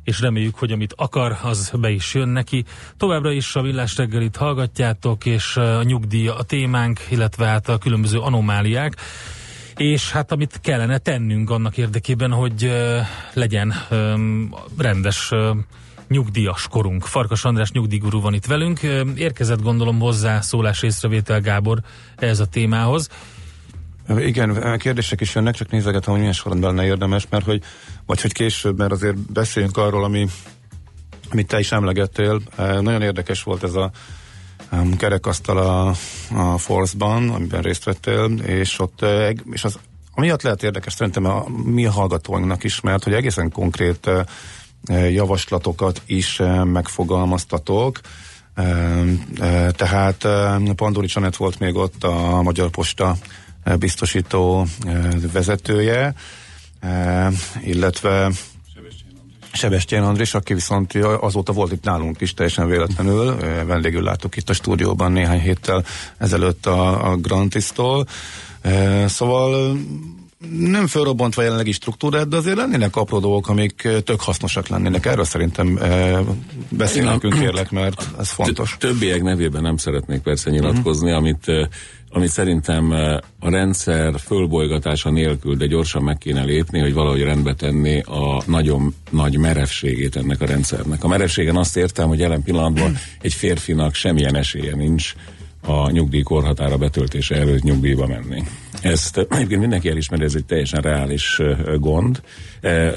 és 0.03 0.19
reméljük, 0.19 0.55
hogy 0.55 0.71
amit 0.71 0.93
akar, 0.97 1.37
az 1.43 1.71
be 1.79 1.89
is 1.89 2.13
jön 2.13 2.27
neki. 2.29 2.65
Továbbra 2.97 3.31
is 3.31 3.55
a 3.55 3.61
Villás 3.61 3.97
reggelit 3.97 4.35
hallgatjátok, 4.35 5.25
és 5.25 5.57
a 5.57 5.83
nyugdíj 5.83 6.27
a 6.27 6.43
témánk, 6.43 6.99
illetve 7.09 7.45
hát 7.45 7.69
a 7.69 7.77
különböző 7.77 8.19
anomáliák. 8.19 8.95
És 9.77 10.11
hát 10.11 10.31
amit 10.31 10.59
kellene 10.61 10.97
tennünk 10.97 11.49
annak 11.49 11.77
érdekében, 11.77 12.31
hogy 12.31 12.71
legyen 13.33 13.73
rendes 14.77 15.31
nyugdíjas 16.07 16.67
korunk. 16.67 17.05
Farkas 17.05 17.45
András 17.45 17.71
nyugdíjguru 17.71 18.21
van 18.21 18.33
itt 18.33 18.45
velünk. 18.45 18.79
Érkezett 19.15 19.61
gondolom 19.61 19.99
hozzá 19.99 20.41
szólás 20.41 20.83
észrevétel 20.83 21.41
Gábor 21.41 21.79
ez 22.15 22.39
a 22.39 22.45
témához. 22.45 23.09
Igen, 24.17 24.77
kérdések 24.77 25.21
is 25.21 25.35
jönnek, 25.35 25.55
csak 25.55 25.69
nézegetem, 25.69 26.11
hogy 26.11 26.19
milyen 26.19 26.33
sorrendben 26.33 26.75
lenne 26.75 26.87
érdemes, 26.87 27.27
mert 27.29 27.45
hogy, 27.45 27.63
vagy 28.05 28.21
hogy 28.21 28.33
később, 28.33 28.77
mert 28.77 28.91
azért 28.91 29.31
beszéljünk 29.31 29.77
arról, 29.77 30.03
ami, 30.03 30.27
amit 31.31 31.47
te 31.47 31.59
is 31.59 31.71
emlegettél. 31.71 32.41
Nagyon 32.57 33.01
érdekes 33.01 33.43
volt 33.43 33.63
ez 33.63 33.73
a 33.73 33.91
kerekasztal 34.97 35.57
a, 35.57 35.87
a 36.35 36.57
Force-ban, 36.57 37.29
amiben 37.29 37.61
részt 37.61 37.83
vettél, 37.83 38.31
és 38.45 38.79
ott, 38.79 39.05
és 39.51 39.63
az 39.63 39.79
amiatt 40.13 40.41
lehet 40.41 40.63
érdekes 40.63 40.93
szerintem 40.93 41.25
a 41.25 41.45
mi 41.63 41.83
hallgatóinknak 41.83 42.63
is, 42.63 42.81
mert 42.81 43.03
hogy 43.03 43.13
egészen 43.13 43.51
konkrét 43.51 44.09
javaslatokat 45.09 46.01
is 46.05 46.41
megfogalmaztatok, 46.63 47.99
tehát 49.71 50.27
Pandori 50.75 51.07
Csanet 51.07 51.35
volt 51.35 51.59
még 51.59 51.75
ott 51.75 52.03
a 52.03 52.41
Magyar 52.41 52.69
Posta 52.69 53.15
biztosító 53.77 54.67
vezetője, 55.31 56.13
illetve 57.63 58.31
Sebestyén 59.51 60.01
Andris, 60.01 60.33
aki 60.33 60.53
viszont 60.53 60.93
azóta 60.95 61.51
volt 61.51 61.71
itt 61.71 61.83
nálunk 61.83 62.21
is 62.21 62.33
teljesen 62.33 62.67
véletlenül, 62.67 63.35
vendégül 63.65 64.03
láttuk 64.03 64.35
itt 64.35 64.49
a 64.49 64.53
stúdióban 64.53 65.11
néhány 65.11 65.39
héttel 65.39 65.85
ezelőtt 66.17 66.65
a, 66.65 67.11
a 67.11 67.15
Grantisztól. 67.15 68.07
Szóval 69.05 69.77
nem 70.59 70.87
fölrobbantva 70.87 71.41
jelenlegi 71.41 71.71
struktúrát, 71.71 72.27
de 72.27 72.37
azért 72.37 72.55
lennének 72.55 72.95
apró 72.95 73.19
dolgok, 73.19 73.49
amik 73.49 73.87
tök 74.03 74.21
hasznosak 74.21 74.67
lennének. 74.67 75.05
Erről 75.05 75.25
szerintem 75.25 75.77
e, 75.77 76.19
beszélnünk 76.69 77.29
kérlek, 77.39 77.71
mert 77.71 78.07
ez 78.19 78.29
fontos. 78.29 78.75
Többiek 78.79 79.21
nevében 79.21 79.61
nem 79.61 79.77
szeretnék 79.77 80.21
persze 80.21 80.49
nyilatkozni, 80.49 81.11
amit 81.11 81.45
amit 82.11 82.29
szerintem 82.29 82.91
a 83.39 83.49
rendszer 83.49 84.19
fölbolygatása 84.19 85.09
nélkül, 85.09 85.55
de 85.55 85.65
gyorsan 85.65 86.03
meg 86.03 86.17
kéne 86.17 86.43
lépni, 86.43 86.79
hogy 86.79 86.93
valahogy 86.93 87.21
rendbe 87.21 87.53
tenni 87.53 87.99
a 87.99 88.43
nagyon 88.45 88.93
nagy 89.09 89.37
merevségét 89.37 90.15
ennek 90.15 90.41
a 90.41 90.45
rendszernek. 90.45 91.03
A 91.03 91.07
merevségen 91.07 91.55
azt 91.55 91.77
értem, 91.77 92.07
hogy 92.07 92.19
jelen 92.19 92.43
pillanatban 92.43 92.97
egy 93.21 93.33
férfinak 93.33 93.93
semmilyen 93.93 94.35
esélye 94.35 94.75
nincs 94.75 95.13
a 95.61 95.89
nyugdíj 95.91 96.21
korhatára 96.21 96.77
betöltése 96.77 97.35
előtt 97.35 97.63
nyugdíjba 97.63 98.07
menni. 98.07 98.43
Ezt 98.81 99.17
egyébként 99.17 99.59
mindenki 99.59 99.89
elismeri, 99.89 100.23
ez 100.23 100.35
egy 100.35 100.45
teljesen 100.45 100.81
reális 100.81 101.41
gond. 101.77 102.21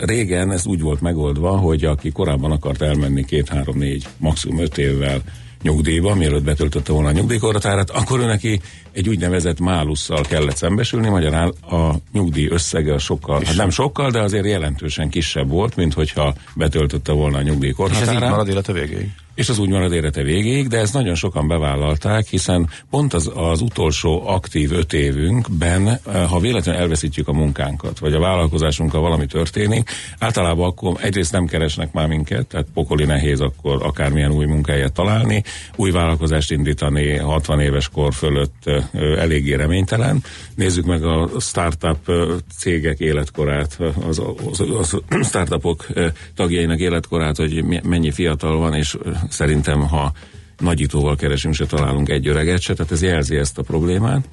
Régen 0.01 0.53
ez 0.53 0.67
úgy 0.67 0.81
volt 0.81 1.01
megoldva, 1.01 1.57
hogy 1.57 1.85
aki 1.85 2.11
korábban 2.11 2.51
akart 2.51 2.83
elmenni 2.83 3.25
két-három-négy, 3.25 4.07
maximum 4.19 4.59
öt 4.59 4.79
évvel 4.79 5.23
nyugdíjba, 5.63 6.15
mielőtt 6.15 6.43
betöltötte 6.43 6.93
volna 6.93 7.09
a 7.09 7.13
nyugdíjkorhatárát, 7.13 7.91
akkor 7.91 8.21
ő 8.21 8.25
neki 8.25 8.61
egy 8.93 9.09
úgynevezett 9.09 9.61
málusszal 9.61 10.23
kellett 10.23 10.57
szembesülni, 10.57 11.09
magyarán 11.09 11.49
a 11.49 11.95
nyugdíj 12.13 12.49
összege 12.51 12.99
sokkal, 12.99 13.43
hát 13.45 13.57
nem 13.57 13.71
sokkal, 13.71 14.11
de 14.11 14.21
azért 14.21 14.47
jelentősen 14.47 15.09
kisebb 15.09 15.49
volt, 15.49 15.77
mint 15.77 15.95
hogyha 15.95 16.35
betöltötte 16.55 17.13
volna 17.13 17.39
a 17.39 17.43
nyugdíjkorhatárát. 17.43 18.09
És 18.09 18.17
ez 18.17 18.23
így 18.23 18.31
marad 18.31 18.49
élete 18.49 18.73
végéig? 18.73 19.11
És 19.35 19.49
az 19.49 19.59
úgy 19.59 19.69
marad 19.69 19.93
élete 19.93 20.23
végéig, 20.23 20.69
de 20.69 20.79
ezt 20.79 20.93
nagyon 20.93 21.15
sokan 21.15 21.49
bevállalták, 21.49 22.27
hiszen 22.27 22.69
pont 22.91 23.15
az, 23.15 23.31
az 23.35 23.61
utolsó 23.61 24.23
aktív 24.27 24.73
öt 24.73 24.93
évünkben, 24.93 25.89
eh, 25.89 25.99
ha 26.29 26.41
véletlenül 26.41 26.81
elveszítjük 26.81 27.29
a 27.29 27.33
munkánkat, 27.33 27.99
vagy 27.99 28.13
a 28.13 28.21
vállalkozásunkkal 28.21 29.01
valami 29.01 29.27
történik, 29.27 29.91
általában 30.19 30.67
akkor 30.67 30.97
egyrészt 31.01 31.33
nem 31.33 31.47
keresnek 31.47 31.93
már 31.93 32.09
minket, 32.09 32.47
tehát 32.47 32.67
pokoli 32.75 33.05
nehéz 33.05 33.41
akkor 33.41 33.83
akármilyen 33.83 34.33
új 34.33 34.47
munkáját 34.47 34.93
találni, 34.93 35.43
új 35.77 35.91
vállalkozást 35.91 36.51
indítani 36.51 37.17
60 37.17 37.61
éves 37.61 37.89
kor 37.89 38.15
fölött 38.15 38.63
eh, 38.65 38.85
eléggé 38.93 39.55
reménytelen. 39.55 40.25
Nézzük 40.55 40.85
meg 40.85 41.05
a 41.05 41.29
startup 41.41 42.09
eh, 42.09 42.15
cégek 42.59 42.99
életkorát, 42.99 43.79
az, 44.09 44.23
az, 44.51 44.65
az 44.79 45.03
startupok 45.23 45.87
tagjainak 46.35 46.79
életkorát, 46.79 47.37
hogy 47.37 47.65
mennyi 47.83 48.11
fiatal 48.11 48.57
van, 48.57 48.75
és 48.75 48.97
szerintem, 49.29 49.81
ha 49.81 50.13
nagyítóval 50.59 51.17
keresünk, 51.17 51.55
se 51.55 51.67
találunk 51.67 52.09
egy 52.09 52.29
öreget 52.29 52.61
se, 52.61 52.75
tehát 52.75 52.93
ez 52.93 53.03
jelzi 53.03 53.37
ezt 53.37 53.59
a 53.59 53.63
problémát. 53.63 54.29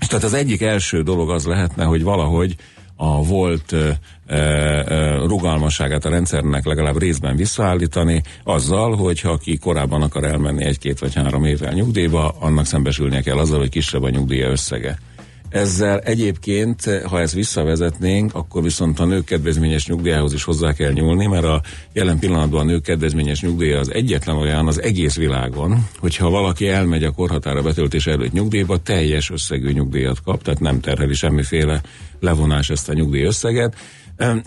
És 0.00 0.06
tehát 0.06 0.24
az 0.24 0.34
egyik 0.34 0.62
első 0.62 1.02
dolog 1.02 1.30
az 1.30 1.44
lehetne, 1.46 1.84
hogy 1.84 2.02
valahogy 2.02 2.56
a 2.96 3.24
volt 3.24 3.74
rugalmasságát 5.26 6.04
a 6.04 6.10
rendszernek 6.10 6.64
legalább 6.64 6.98
részben 6.98 7.36
visszaállítani, 7.36 8.22
azzal, 8.44 8.96
hogy 8.96 9.20
ha 9.20 9.30
aki 9.30 9.58
korábban 9.58 10.02
akar 10.02 10.24
elmenni 10.24 10.64
egy-két 10.64 10.98
vagy 10.98 11.14
három 11.14 11.44
évvel 11.44 11.72
nyugdíjba, 11.72 12.36
annak 12.40 12.66
szembesülnie 12.66 13.20
kell 13.20 13.38
azzal, 13.38 13.58
hogy 13.58 13.68
kisebb 13.68 14.02
a 14.02 14.10
nyugdíja 14.10 14.50
összege. 14.50 14.98
Ezzel 15.56 15.98
egyébként, 15.98 16.84
ha 17.04 17.20
ezt 17.20 17.34
visszavezetnénk, 17.34 18.34
akkor 18.34 18.62
viszont 18.62 19.00
a 19.00 19.04
nők 19.04 19.24
kedvezményes 19.24 19.86
nyugdíjához 19.86 20.32
is 20.32 20.44
hozzá 20.44 20.72
kell 20.72 20.92
nyúlni, 20.92 21.26
mert 21.26 21.44
a 21.44 21.62
jelen 21.92 22.18
pillanatban 22.18 22.60
a 22.60 22.64
nők 22.64 22.96
nyugdíja 23.40 23.78
az 23.78 23.92
egyetlen 23.92 24.36
olyan 24.36 24.66
az 24.66 24.82
egész 24.82 25.16
világon, 25.16 25.88
hogyha 25.98 26.30
valaki 26.30 26.68
elmegy 26.68 27.04
a 27.04 27.10
korhatára 27.10 27.62
betöltés 27.62 28.06
előtt 28.06 28.32
nyugdíjba, 28.32 28.76
teljes 28.76 29.30
összegű 29.30 29.70
nyugdíjat 29.72 30.22
kap, 30.22 30.42
tehát 30.42 30.60
nem 30.60 30.80
terheli 30.80 31.14
semmiféle 31.14 31.80
levonás 32.20 32.70
ezt 32.70 32.88
a 32.88 32.92
nyugdíj 32.92 33.24
összeget, 33.24 33.76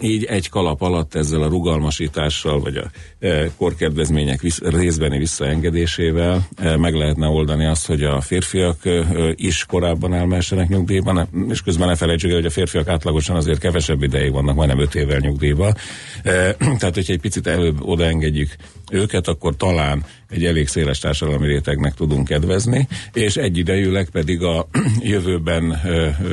így 0.02 0.24
egy 0.24 0.50
kalap 0.50 0.82
alatt 0.82 1.16
ezzel 1.16 1.42
a 1.42 1.48
rugalmasítással, 1.48 2.60
vagy 2.60 2.78
a 2.78 2.90
e, 3.20 3.52
korkedvezmények 3.58 4.42
részbeni 4.62 5.18
visszaengedésével 5.18 6.48
e, 6.56 6.78
meg 6.78 6.94
lehetne 6.94 7.28
oldani 7.28 7.66
azt, 7.66 7.86
hogy 7.86 8.04
a 8.04 8.22
férfiak 8.22 8.86
e, 8.86 9.04
is 9.36 9.66
korábban 9.66 10.14
elmessenek 10.14 10.68
nyugdíjban, 10.68 11.28
és 11.50 11.62
közben 11.62 11.88
ne 11.88 11.96
felejtsük 11.96 12.30
el, 12.30 12.36
hogy 12.36 12.46
a 12.46 12.50
férfiak 12.50 12.88
átlagosan 12.88 13.36
azért 13.36 13.60
kevesebb 13.60 14.04
ideig 14.04 14.32
vannak, 14.32 14.56
majdnem 14.56 14.80
5 14.80 14.96
évvel 14.96 15.20
nyugdíjban. 15.20 15.74
Tehát, 16.80 16.96
hogyha 16.96 17.14
egy 17.14 17.22
picit 17.22 17.48
előbb 17.48 17.82
odaengedjük 17.82 18.56
őket, 18.92 19.28
akkor 19.28 19.56
talán 19.56 20.06
egy 20.30 20.46
elég 20.46 20.68
széles 20.68 21.00
társadalmi 21.00 21.48
rétegnek 21.48 21.94
tudunk 21.94 22.28
kedvezni, 22.28 22.88
és 23.14 23.36
egyidejűleg 23.36 24.10
pedig 24.10 24.44
a 24.44 24.68
jövőben 25.00 25.82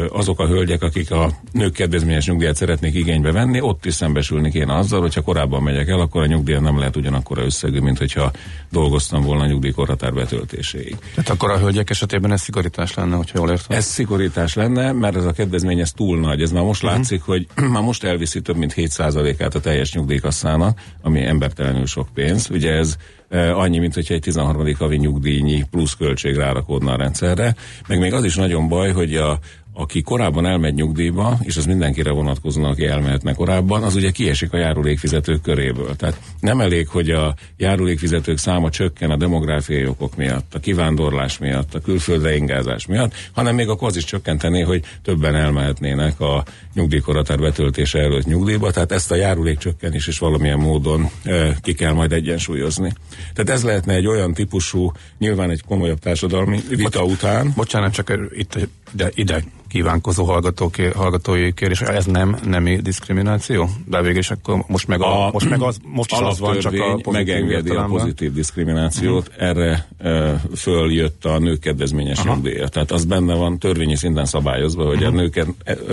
azok 0.08 0.40
a 0.40 0.46
hölgyek, 0.46 0.82
akik 0.82 1.10
a 1.10 1.30
nők 1.52 1.72
kedvezményes 1.72 2.26
nyugdíjat 2.26 2.56
szeretnék 2.56 2.94
igénybe 2.94 3.32
venni, 3.32 3.60
ott 3.60 3.84
is 3.84 3.94
szembesülni 3.94 4.50
kéne 4.50 4.76
azzal, 4.76 5.00
hogyha 5.00 5.20
korábban 5.20 5.62
megyek 5.62 5.88
el, 5.88 6.00
akkor 6.00 6.22
a 6.22 6.26
nyugdíja 6.26 6.60
nem 6.60 6.78
lehet 6.78 6.96
ugyanakkor 6.96 7.38
összegű, 7.38 7.80
mint 7.80 7.98
hogyha 7.98 8.32
dolgoztam 8.70 9.22
volna 9.22 9.42
a 9.42 9.46
nyugdíjkorhatár 9.46 10.14
betöltéséig. 10.14 10.96
Tehát 11.14 11.30
akkor 11.30 11.50
a 11.50 11.58
hölgyek 11.58 11.90
esetében 11.90 12.32
ez 12.32 12.40
szigorítás 12.40 12.94
lenne, 12.94 13.16
hogyha 13.16 13.38
jól 13.38 13.50
értem? 13.50 13.76
Ez 13.76 13.84
szigorítás 13.84 14.54
lenne, 14.54 14.92
mert 14.92 15.16
ez 15.16 15.24
a 15.24 15.32
kedvezmény 15.32 15.80
ez 15.80 15.92
túl 15.92 16.20
nagy. 16.20 16.42
Ez 16.42 16.52
már 16.52 16.62
most 16.62 16.82
uh-huh. 16.82 16.98
látszik, 16.98 17.22
hogy 17.22 17.46
már 17.72 17.82
most 17.82 18.04
elviszi 18.04 18.40
több 18.40 18.56
mint 18.56 18.74
7%-át 18.76 19.54
a 19.54 19.60
teljes 19.60 19.92
nyugdíjkasszának, 19.92 20.80
ami 21.02 21.24
embertelenül 21.24 21.86
sok 21.86 22.08
pénz. 22.14 22.50
Ugye 22.50 22.72
ez 22.72 22.96
annyi, 23.30 23.78
mint 23.78 23.94
hogyha 23.94 24.14
egy 24.14 24.20
13. 24.20 24.74
havi 24.78 24.96
nyugdíjnyi 24.96 25.64
plusz 25.70 25.94
költség 25.94 26.36
rárakódna 26.36 26.92
a 26.92 26.96
rendszerre. 26.96 27.54
Meg 27.88 27.98
még 27.98 28.12
az 28.12 28.24
is 28.24 28.36
nagyon 28.36 28.68
baj, 28.68 28.92
hogy 28.92 29.16
a, 29.16 29.38
aki 29.78 30.02
korábban 30.02 30.46
elmegy 30.46 30.74
nyugdíjba, 30.74 31.38
és 31.42 31.56
az 31.56 31.64
mindenkire 31.64 32.10
vonatkozna, 32.10 32.68
aki 32.68 32.86
elmehetne 32.86 33.34
korábban, 33.34 33.82
az 33.82 33.94
ugye 33.94 34.10
kiesik 34.10 34.52
a 34.52 34.56
járulékfizetők 34.56 35.40
köréből. 35.42 35.96
Tehát 35.96 36.20
nem 36.40 36.60
elég, 36.60 36.88
hogy 36.88 37.10
a 37.10 37.34
járulékfizetők 37.56 38.38
száma 38.38 38.70
csökken 38.70 39.10
a 39.10 39.16
demográfiai 39.16 39.86
okok 39.86 40.16
miatt, 40.16 40.54
a 40.54 40.58
kivándorlás 40.58 41.38
miatt, 41.38 41.74
a 41.74 41.80
külföldre 41.80 42.36
ingázás 42.36 42.86
miatt, 42.86 43.14
hanem 43.32 43.54
még 43.54 43.68
akkor 43.68 43.88
az 43.88 43.96
is 43.96 44.04
csökkentené, 44.04 44.60
hogy 44.60 44.84
többen 45.02 45.34
elmehetnének 45.34 46.20
a 46.20 46.44
nyugdíjkoratár 46.74 47.38
betöltése 47.38 47.98
előtt 47.98 48.26
nyugdíjba, 48.26 48.70
tehát 48.70 48.92
ezt 48.92 49.10
a 49.10 49.14
járulék 49.14 49.58
csökkenés 49.58 50.06
is 50.06 50.18
valamilyen 50.18 50.58
módon 50.58 51.10
e, 51.24 51.56
ki 51.62 51.74
kell 51.74 51.92
majd 51.92 52.12
egyensúlyozni. 52.12 52.92
Tehát 53.34 53.50
ez 53.50 53.64
lehetne 53.64 53.94
egy 53.94 54.06
olyan 54.06 54.34
típusú, 54.34 54.92
nyilván 55.18 55.50
egy 55.50 55.62
komolyabb 55.66 55.98
társadalmi 55.98 56.60
vita 56.68 57.00
Bocs, 57.00 57.12
után. 57.12 57.52
Bocsánat, 57.56 57.92
csak 57.92 58.12
itt 58.30 58.58
ide, 58.92 59.10
ide 59.14 59.44
kívánkozó 59.68 60.24
hallgatók, 60.24 60.76
hallgatói 60.76 61.52
kérés, 61.52 61.80
ez 61.80 62.04
nem 62.04 62.36
nemi 62.44 62.76
diszkrimináció? 62.76 63.68
De 63.84 64.02
végül 64.02 64.18
is 64.18 64.30
akkor 64.30 64.64
most 64.66 64.88
meg, 64.88 65.00
a, 65.00 65.26
a 65.26 65.30
most 65.32 65.48
meg 65.48 65.62
az, 65.62 65.78
most 65.84 66.12
is 66.12 66.18
az 66.18 66.38
van, 66.38 66.58
csak 66.58 66.74
a 67.02 67.10
megengedi 67.10 67.70
a 67.70 67.84
pozitív 67.84 68.32
diszkriminációt, 68.32 69.28
uh-huh. 69.28 69.48
erre 69.48 69.86
e, 69.98 70.42
följött 70.56 71.24
a 71.24 71.38
nők 71.38 71.60
kedvezményes 71.60 72.22
nyugdíja. 72.22 72.68
Tehát 72.68 72.90
az 72.90 73.04
benne 73.04 73.34
van 73.34 73.58
törvényi 73.58 73.96
szinten 73.96 74.26
szabályozva, 74.26 74.84
hogy 74.84 75.02
uh-huh. 75.02 75.14
a 75.14 75.16
nők 75.16 75.46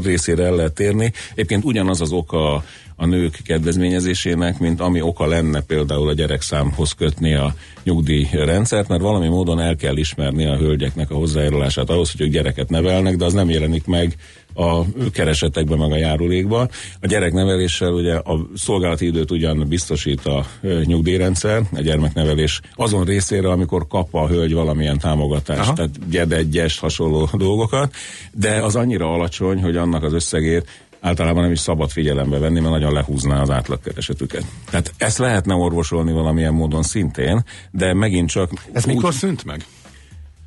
részére 0.04 0.44
el 0.44 0.56
lehet 0.56 0.74
térni. 0.74 1.12
Egyébként 1.32 1.64
ugyanaz 1.64 2.02
az 2.02 2.12
oka 2.12 2.64
a 3.04 3.06
nők 3.06 3.40
kedvezményezésének, 3.46 4.60
mint 4.60 4.82
ami 4.82 5.02
oka 5.02 5.26
lenne 5.26 5.62
például 5.62 6.08
a 6.08 6.14
gyerekszámhoz 6.14 6.92
kötni 6.92 7.34
a 7.34 7.54
nyugdíjrendszert, 7.84 8.88
mert 8.88 9.02
valami 9.02 9.28
módon 9.28 9.60
el 9.60 9.76
kell 9.76 9.98
ismerni 9.98 10.46
a 10.46 10.58
hölgyeknek 10.58 11.12
a 11.12 11.16
hozzájárulását 11.16 11.90
ahhoz, 11.90 12.12
hogy 12.12 12.22
ők 12.22 12.32
gyereket 12.32 12.70
nevelnek, 12.70 13.16
de 13.16 13.26
az 13.26 13.34
nem 13.34 13.50
jelenik 13.50 13.86
meg 13.86 14.16
a 14.54 14.82
keresetekben, 15.12 15.78
meg 15.78 15.92
a 15.92 15.98
járulékban. 15.98 16.70
A 17.02 17.08
gyerekneveléssel 17.08 17.92
ugye 17.92 18.16
a 18.16 18.48
szolgálati 18.56 19.06
időt 19.06 19.32
ugyan 19.32 19.66
biztosít 19.68 20.26
a 20.26 20.46
nyugdíjrendszer, 20.84 21.62
a 21.74 21.82
gyermeknevelés 21.82 22.60
azon 22.76 23.04
részére, 23.04 23.50
amikor 23.50 23.88
kap 23.88 24.14
a 24.16 24.28
hölgy 24.28 24.54
valamilyen 24.54 24.98
támogatást, 24.98 25.60
Aha. 25.60 25.74
tehát 25.74 26.10
gyedegyes 26.10 26.80
hasonló 26.80 27.30
dolgokat, 27.34 27.94
de 28.32 28.62
az 28.62 28.76
annyira 28.76 29.14
alacsony, 29.14 29.62
hogy 29.62 29.78
annak 29.78 30.04
az 30.04 30.14
összegét 30.14 30.68
általában 31.04 31.44
nem 31.44 31.52
is 31.52 31.60
szabad 31.60 31.90
figyelembe 31.90 32.38
venni, 32.38 32.60
mert 32.60 32.74
nagyon 32.74 32.94
lehúzná 32.94 33.42
az 33.42 33.50
átlagkeresetüket. 33.50 34.44
Tehát 34.70 34.94
ezt 34.98 35.18
lehetne 35.18 35.54
orvosolni 35.54 36.12
valamilyen 36.12 36.54
módon 36.54 36.84
szintén, 36.84 37.44
de 37.72 37.94
megint 37.94 38.30
csak... 38.30 38.52
Ez 38.74 38.88
úgy... 38.88 38.94
mikor 38.94 39.14
szűnt 39.14 39.46
meg? 39.46 39.66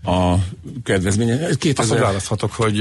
A 0.06 0.38
kedvezménye. 0.84 1.48
2000, 1.58 1.96
Azt 1.96 2.04
választhatok, 2.04 2.52
hogy 2.52 2.74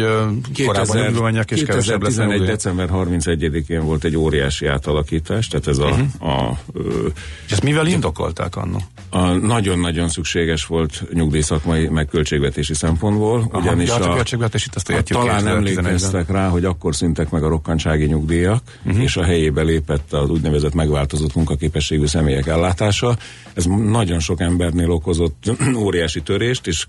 2000, 0.53 0.65
korábban 0.65 0.97
nyugdíjmányok 0.97 1.51
és 1.51 1.63
kevesebb 1.63 2.01
lesz. 2.03 2.15
2011. 2.15 2.47
december 2.47 2.89
31-én 2.93 3.83
volt 3.83 4.03
egy 4.03 4.17
óriási 4.17 4.65
átalakítás, 4.65 5.47
tehát 5.47 5.67
ez 5.67 5.77
a... 5.77 5.85
Uh-huh. 5.85 6.29
a 6.29 6.59
ö, 6.73 7.07
és 7.45 7.51
ezt 7.51 7.63
mivel 7.63 7.88
indokolták 7.88 8.55
annak? 8.55 8.81
A 9.09 9.27
nagyon-nagyon 9.27 10.09
szükséges 10.09 10.65
volt 10.65 11.03
nyugdíjszakmai 11.13 11.88
meg 11.88 12.07
költségvetési 12.07 12.73
szempontból, 12.73 13.47
Aha, 13.51 13.61
ugyanis 13.61 13.88
ja, 13.88 13.95
a, 13.95 14.13
költségvetés 14.13 14.65
itt 14.65 14.75
azt 14.75 14.89
a, 14.89 15.01
talán 15.01 15.47
emlékeztek 15.47 16.29
rá, 16.29 16.47
hogy 16.47 16.65
akkor 16.65 16.95
szüntek 16.95 17.29
meg 17.29 17.43
a 17.43 17.47
rokkantsági 17.47 18.05
nyugdíjak, 18.05 18.61
uh-huh. 18.85 19.03
és 19.03 19.17
a 19.17 19.23
helyébe 19.23 19.61
lépett 19.61 20.13
az 20.13 20.29
úgynevezett 20.29 20.73
megváltozott 20.73 21.35
munkaképességű 21.35 22.05
személyek 22.05 22.47
ellátása. 22.47 23.17
Ez 23.53 23.65
nagyon 23.65 24.19
sok 24.19 24.41
embernél 24.41 24.91
okozott 24.91 25.51
óriási 25.85 26.21
törést, 26.21 26.67
és 26.67 26.88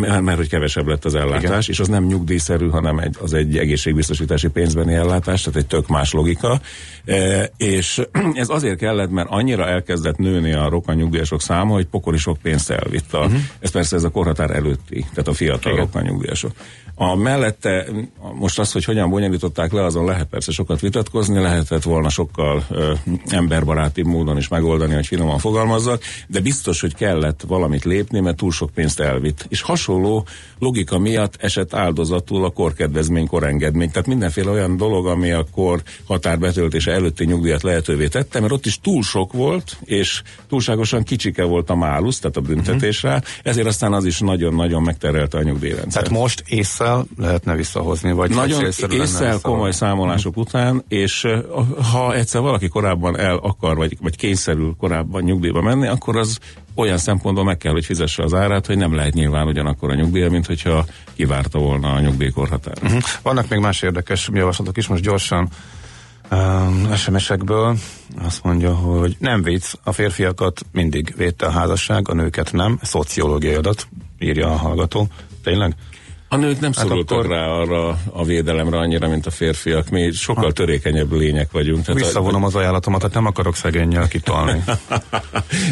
mert 0.00 0.36
hogy 0.36 0.48
kevesebb 0.48 0.86
lett 0.86 1.04
az 1.04 1.14
ellátás, 1.14 1.42
Igen. 1.42 1.62
és 1.66 1.80
az 1.80 1.88
nem 1.88 2.04
nyugdíjszerű, 2.04 2.68
hanem 2.68 2.98
egy, 2.98 3.16
az 3.20 3.32
egy 3.32 3.58
egészségbiztosítási 3.58 4.48
pénzbeni 4.48 4.94
ellátás, 4.94 5.42
tehát 5.42 5.58
egy 5.58 5.66
tök 5.66 5.88
más 5.88 6.12
logika. 6.12 6.60
E, 7.04 7.50
és 7.56 8.02
ez 8.34 8.48
azért 8.48 8.78
kellett, 8.78 9.10
mert 9.10 9.28
annyira 9.30 9.68
elkezdett 9.68 10.16
nőni 10.16 10.52
a 10.52 10.68
rokkan 10.68 10.94
nyugdíjasok 10.94 11.42
száma, 11.42 11.72
hogy 11.72 11.86
pokoli 11.86 12.18
sok 12.18 12.38
pénzt 12.42 12.70
elvitt. 12.70 13.12
Uh-huh. 13.12 13.32
Ez 13.60 13.70
persze 13.70 13.96
ez 13.96 14.04
a 14.04 14.10
korhatár 14.10 14.50
előtti, 14.50 15.00
tehát 15.00 15.28
a 15.28 15.32
fiatal 15.32 15.88
nyugdíjasok. 16.02 16.52
A 17.02 17.14
mellette 17.14 17.86
most 18.34 18.58
az, 18.58 18.72
hogy 18.72 18.84
hogyan 18.84 19.10
bonyolították 19.10 19.72
le, 19.72 19.84
azon 19.84 20.04
lehet 20.04 20.26
persze 20.26 20.52
sokat 20.52 20.80
vitatkozni, 20.80 21.40
lehetett 21.40 21.82
volna 21.82 22.08
sokkal 22.08 22.64
ö, 22.70 22.92
emberbarátibb 23.28 24.06
módon 24.06 24.36
is 24.36 24.48
megoldani, 24.48 24.94
hogy 24.94 25.06
finoman 25.06 25.38
fogalmazzak, 25.38 26.02
de 26.26 26.40
biztos, 26.40 26.80
hogy 26.80 26.94
kellett 26.94 27.44
valamit 27.46 27.84
lépni, 27.84 28.20
mert 28.20 28.36
túl 28.36 28.52
sok 28.52 28.70
pénzt 28.70 29.00
elvitt. 29.00 29.46
És 29.48 29.59
hasonló 29.62 30.26
logika 30.58 30.98
miatt 30.98 31.34
esett 31.38 31.74
áldozatul 31.74 32.44
a 32.44 32.50
korkedvezmény, 32.50 33.26
korengedmény. 33.26 33.90
Tehát 33.90 34.06
mindenféle 34.06 34.50
olyan 34.50 34.76
dolog, 34.76 35.06
ami 35.06 35.30
a 35.30 35.46
kor 35.52 35.82
határbetöltése 36.06 36.92
előtti 36.92 37.24
nyugdíjat 37.24 37.62
lehetővé 37.62 38.08
tette, 38.08 38.40
mert 38.40 38.52
ott 38.52 38.66
is 38.66 38.80
túl 38.80 39.02
sok 39.02 39.32
volt, 39.32 39.76
és 39.84 40.22
túlságosan 40.48 41.02
kicsike 41.02 41.44
volt 41.44 41.70
a 41.70 41.74
málusz, 41.74 42.18
tehát 42.18 42.36
a 42.36 42.40
büntetésre, 42.40 43.08
uh-huh. 43.08 43.24
ezért 43.42 43.66
aztán 43.66 43.92
az 43.92 44.04
is 44.04 44.18
nagyon-nagyon 44.18 44.82
megterelte 44.82 45.38
a 45.38 45.42
nyugdíjrendszert. 45.42 46.04
Tehát 46.04 46.22
most 46.22 46.44
észre 46.46 46.80
észszel 46.80 47.04
lehetne 47.16 47.54
visszahozni, 47.54 48.12
vagy 48.12 48.30
Nagyon 48.30 48.64
észszel 48.90 49.38
komoly 49.42 49.72
számolások 49.72 50.36
uh-huh. 50.36 50.46
után, 50.46 50.84
és 50.88 51.26
ha 51.92 52.14
egyszer 52.14 52.40
valaki 52.40 52.68
korábban 52.68 53.18
el 53.18 53.36
akar, 53.36 53.76
vagy, 53.76 53.96
vagy 54.00 54.16
kényszerül 54.16 54.74
korábban 54.78 55.22
nyugdíjba 55.22 55.62
menni, 55.62 55.86
akkor 55.86 56.16
az 56.16 56.38
olyan 56.80 56.98
szempontból 56.98 57.44
meg 57.44 57.56
kell, 57.56 57.72
hogy 57.72 57.84
fizesse 57.84 58.22
az 58.22 58.34
árát, 58.34 58.66
hogy 58.66 58.76
nem 58.76 58.94
lehet 58.94 59.14
nyilván 59.14 59.46
ugyanakkor 59.46 59.90
a 59.90 59.94
nyugdíja, 59.94 60.30
mint 60.30 60.46
hogyha 60.46 60.86
kivárta 61.14 61.58
volna 61.58 61.92
a 61.92 62.00
nyugdíjkorhatárt. 62.00 62.82
Uh-huh. 62.82 63.02
Vannak 63.22 63.48
még 63.48 63.58
más 63.58 63.82
érdekes 63.82 64.28
javaslatok 64.32 64.76
is, 64.76 64.86
most 64.86 65.02
gyorsan 65.02 65.48
um, 66.30 66.94
SMS-ekből 66.94 67.76
azt 68.22 68.44
mondja, 68.44 68.74
hogy 68.74 69.16
nem 69.18 69.42
vicc, 69.42 69.72
a 69.84 69.92
férfiakat 69.92 70.60
mindig 70.72 71.14
védte 71.16 71.46
a 71.46 71.50
házasság, 71.50 72.08
a 72.08 72.14
nőket 72.14 72.52
nem, 72.52 72.78
szociológiai 72.82 73.54
adat, 73.54 73.88
írja 74.18 74.46
a 74.52 74.56
hallgató. 74.56 75.08
Tényleg? 75.42 75.74
A 76.32 76.36
nők 76.36 76.60
nem 76.60 76.72
hát 76.76 76.86
szorultak 76.86 77.18
akkor... 77.18 77.30
rá 77.30 77.46
arra 77.46 77.98
a 78.12 78.24
védelemre 78.24 78.78
annyira, 78.78 79.08
mint 79.08 79.26
a 79.26 79.30
férfiak. 79.30 79.88
Mi 79.88 80.10
sokkal 80.10 80.44
ha. 80.44 80.52
törékenyebb 80.52 81.12
lények 81.12 81.50
vagyunk. 81.52 81.84
Tehát 81.84 82.00
Visszavonom 82.00 82.42
a... 82.42 82.46
az 82.46 82.54
ajánlatomat, 82.54 83.00
tehát 83.00 83.14
nem 83.14 83.26
akarok 83.26 83.56
szegényel 83.56 84.08
kitolni. 84.08 84.62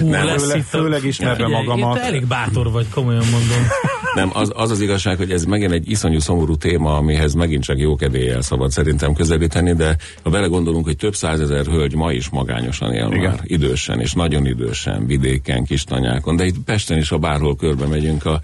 nem, 0.03 0.25
lesz 0.25 0.43
főleg, 0.43 0.63
főleg 0.63 1.05
ismerve 1.05 1.43
ja, 1.43 1.49
magamat. 1.49 1.99
elég 1.99 2.27
bátor 2.27 2.71
vagy, 2.71 2.89
komolyan 2.89 3.25
mondom. 3.31 3.67
nem, 4.15 4.31
az, 4.33 4.53
az 4.55 4.71
az 4.71 4.81
igazság, 4.81 5.17
hogy 5.17 5.31
ez 5.31 5.45
megint 5.45 5.73
egy 5.73 5.91
iszonyú 5.91 6.19
szomorú 6.19 6.57
téma, 6.57 6.97
amihez 6.97 7.35
megint 7.35 7.65
csak 7.65 7.79
jó 7.79 7.97
kedéllyel 7.97 8.43
szabad 8.43 8.71
szerintem 8.71 9.15
közelíteni, 9.15 9.75
de 9.75 9.97
ha 10.23 10.31
belegondolunk, 10.31 10.85
hogy 10.85 10.97
több 10.97 11.15
százezer 11.15 11.67
hölgy 11.67 11.95
ma 11.95 12.13
is 12.13 12.29
magányosan 12.29 12.93
él 12.93 13.09
Igen. 13.13 13.31
már, 13.31 13.41
idősen, 13.43 14.01
és 14.01 14.13
nagyon 14.13 14.47
idősen, 14.47 15.07
vidéken, 15.07 15.65
kistanyákon, 15.65 16.37
de 16.37 16.45
itt 16.45 16.59
Pesten 16.65 16.99
is, 16.99 17.09
ha 17.09 17.19
bárhol 17.19 17.57
körbe 17.57 17.87
megyünk, 17.87 18.25
a 18.25 18.41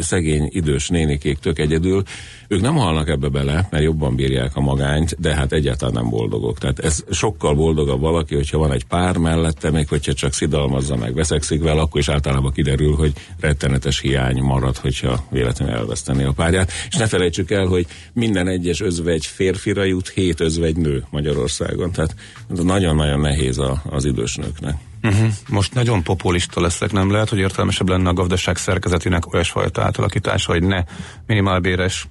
szegény 0.00 0.48
idős 0.52 0.88
nénikék 0.88 1.38
tök 1.38 1.58
egyedül, 1.58 2.02
ők 2.48 2.60
nem 2.60 2.74
halnak 2.74 3.08
ebbe 3.08 3.28
bele, 3.28 3.68
mert 3.70 3.84
jobban 3.84 4.16
bírják 4.16 4.56
a 4.56 4.60
magányt, 4.60 5.16
de 5.20 5.34
hát 5.34 5.52
egyáltalán 5.52 5.94
nem 5.94 6.10
boldogok. 6.10 6.58
Tehát 6.58 6.78
ez 6.78 7.04
sokkal 7.10 7.54
boldogabb 7.54 8.00
valaki, 8.00 8.34
hogyha 8.34 8.58
van 8.58 8.72
egy 8.72 8.84
pár 8.84 9.16
mellette, 9.16 9.70
még 9.70 9.88
hogyha 9.88 10.12
csak 10.12 10.32
szidalmazza 10.32 10.96
meg, 10.96 11.14
veszekszik 11.14 11.62
vele, 11.62 11.80
akkor 11.80 12.00
is 12.00 12.08
általában 12.08 12.52
kiderül, 12.52 12.94
hogy 12.94 13.12
rettenetes 13.40 14.00
hiány 14.00 14.42
marad, 14.42 14.76
hogyha 14.76 15.24
véletlenül 15.30 15.74
elveszteni 15.74 16.22
a 16.22 16.32
párját. 16.32 16.72
És 16.88 16.96
ne 16.96 17.06
felejtsük 17.06 17.50
el, 17.50 17.66
hogy 17.66 17.86
minden 18.12 18.48
egyes 18.48 18.80
özvegy 18.80 19.26
férfira 19.26 19.84
jut, 19.84 20.08
hét 20.08 20.40
özvegy 20.40 20.76
nő 20.76 21.04
Magyarországon. 21.10 21.92
Tehát 21.92 22.14
nagyon-nagyon 22.48 23.20
nehéz 23.20 23.58
a, 23.58 23.82
az 23.90 24.04
idős 24.04 24.36
nőknek. 24.36 24.85
Uh-huh. 25.02 25.28
Most 25.48 25.74
nagyon 25.74 26.02
populista 26.02 26.60
leszek, 26.60 26.92
nem 26.92 27.10
lehet, 27.10 27.28
hogy 27.28 27.38
értelmesebb 27.38 27.88
lenne 27.88 28.08
a 28.08 28.12
gazdaság 28.12 28.56
szerkezetének 28.56 29.32
olyasfajta 29.32 29.82
átalakítása, 29.82 30.52
hogy 30.52 30.62
ne 30.62 30.84
minimálbéres 31.26 32.06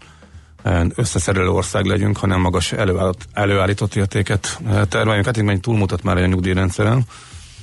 eh, 0.63 0.82
összeszerelő 0.95 1.50
ország 1.50 1.86
legyünk, 1.86 2.17
hanem 2.17 2.41
magas 2.41 2.71
előállított, 2.71 3.28
előállított 3.34 3.95
értéket 3.95 4.60
eh, 4.67 4.82
termeljünk. 4.89 5.26
Hát 5.26 5.38
így 5.38 5.60
túlmutat 5.60 6.04
már 6.04 6.17
egy 6.17 6.30
nyugdíjrendszeren. 6.30 7.06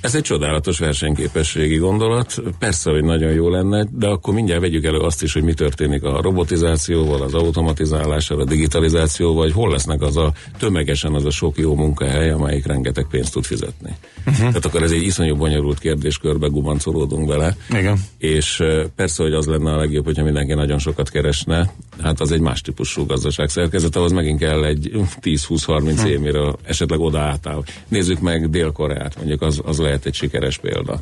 Ez 0.03 0.15
egy 0.15 0.23
csodálatos 0.23 0.79
versenyképességi 0.79 1.77
gondolat. 1.77 2.43
Persze, 2.59 2.91
hogy 2.91 3.05
nagyon 3.05 3.33
jó 3.33 3.49
lenne, 3.49 3.87
de 3.91 4.07
akkor 4.07 4.35
mindjárt 4.35 4.61
vegyük 4.61 4.85
elő 4.85 4.99
azt 4.99 5.23
is, 5.23 5.33
hogy 5.33 5.43
mi 5.43 5.55
történik 5.55 6.03
a 6.03 6.21
robotizációval, 6.23 7.23
az 7.23 7.35
automatizálással, 7.35 8.41
a 8.41 8.45
digitalizációval, 8.45 9.35
vagy 9.37 9.53
hol 9.53 9.71
lesznek 9.71 10.01
az 10.01 10.17
a 10.17 10.33
tömegesen 10.59 11.15
az 11.15 11.25
a 11.25 11.31
sok 11.31 11.59
jó 11.59 11.75
munkahely, 11.75 12.31
amelyik 12.31 12.67
rengeteg 12.67 13.07
pénzt 13.11 13.33
tud 13.33 13.45
fizetni. 13.45 13.97
Uh-huh. 14.27 14.37
Tehát 14.37 14.65
akkor 14.65 14.83
ez 14.83 14.91
egy 14.91 15.03
iszonyú 15.03 15.37
bonyolult 15.37 15.81
körbe 16.21 16.47
gubancolódunk 16.47 17.29
vele. 17.29 17.57
Igen. 17.71 17.99
És 18.19 18.63
persze, 18.97 19.23
hogy 19.23 19.33
az 19.33 19.47
lenne 19.47 19.73
a 19.73 19.77
legjobb, 19.77 20.05
hogyha 20.05 20.25
mindenki 20.25 20.55
nagyon 20.55 20.79
sokat 20.79 21.11
keresne, 21.11 21.73
hát 22.03 22.21
az 22.21 22.33
egy 22.33 22.41
más 22.41 22.61
típusú 22.61 23.07
gazdaságszerkezet, 23.07 23.97
ahhoz 23.97 24.13
megint 24.13 24.39
kell 24.39 24.65
egy 24.65 24.91
10-20-30 25.23 25.67
uh-huh. 25.67 26.11
év, 26.11 26.21
mire 26.21 26.53
esetleg 26.63 27.01
oda 27.01 27.21
átáll. 27.21 27.63
Nézzük 27.89 28.21
meg 28.21 28.51
Dél-Koreát, 28.51 29.17
mondjuk 29.17 29.43
az, 29.43 29.61
az 29.65 29.79
lehet 29.79 30.07
egy 30.07 30.15
sikeres 30.15 30.59
példa 30.59 31.01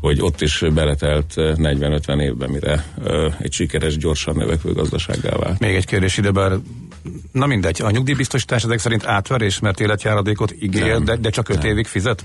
hogy 0.00 0.20
ott 0.20 0.40
is 0.40 0.64
beletelt 0.74 1.32
40-50 1.36 2.22
évben, 2.22 2.50
mire 2.50 2.84
egy 3.38 3.52
sikeres, 3.52 3.96
gyorsan 3.96 4.36
növekvő 4.36 4.72
gazdasággá 4.72 5.36
vált. 5.36 5.58
Még 5.58 5.74
egy 5.74 5.86
kérdés 5.86 6.16
ide, 6.18 6.30
bár 6.30 6.52
na 7.32 7.46
mindegy, 7.46 7.82
a 7.82 7.90
nyugdíjbiztosítás 7.90 8.64
ezek 8.64 8.78
szerint 8.78 9.06
átverés, 9.06 9.58
mert 9.58 9.80
életjáradékot 9.80 10.54
ígér, 10.60 11.02
de, 11.02 11.16
de 11.16 11.30
csak 11.30 11.48
5 11.48 11.64
évig 11.64 11.86
fizet? 11.86 12.24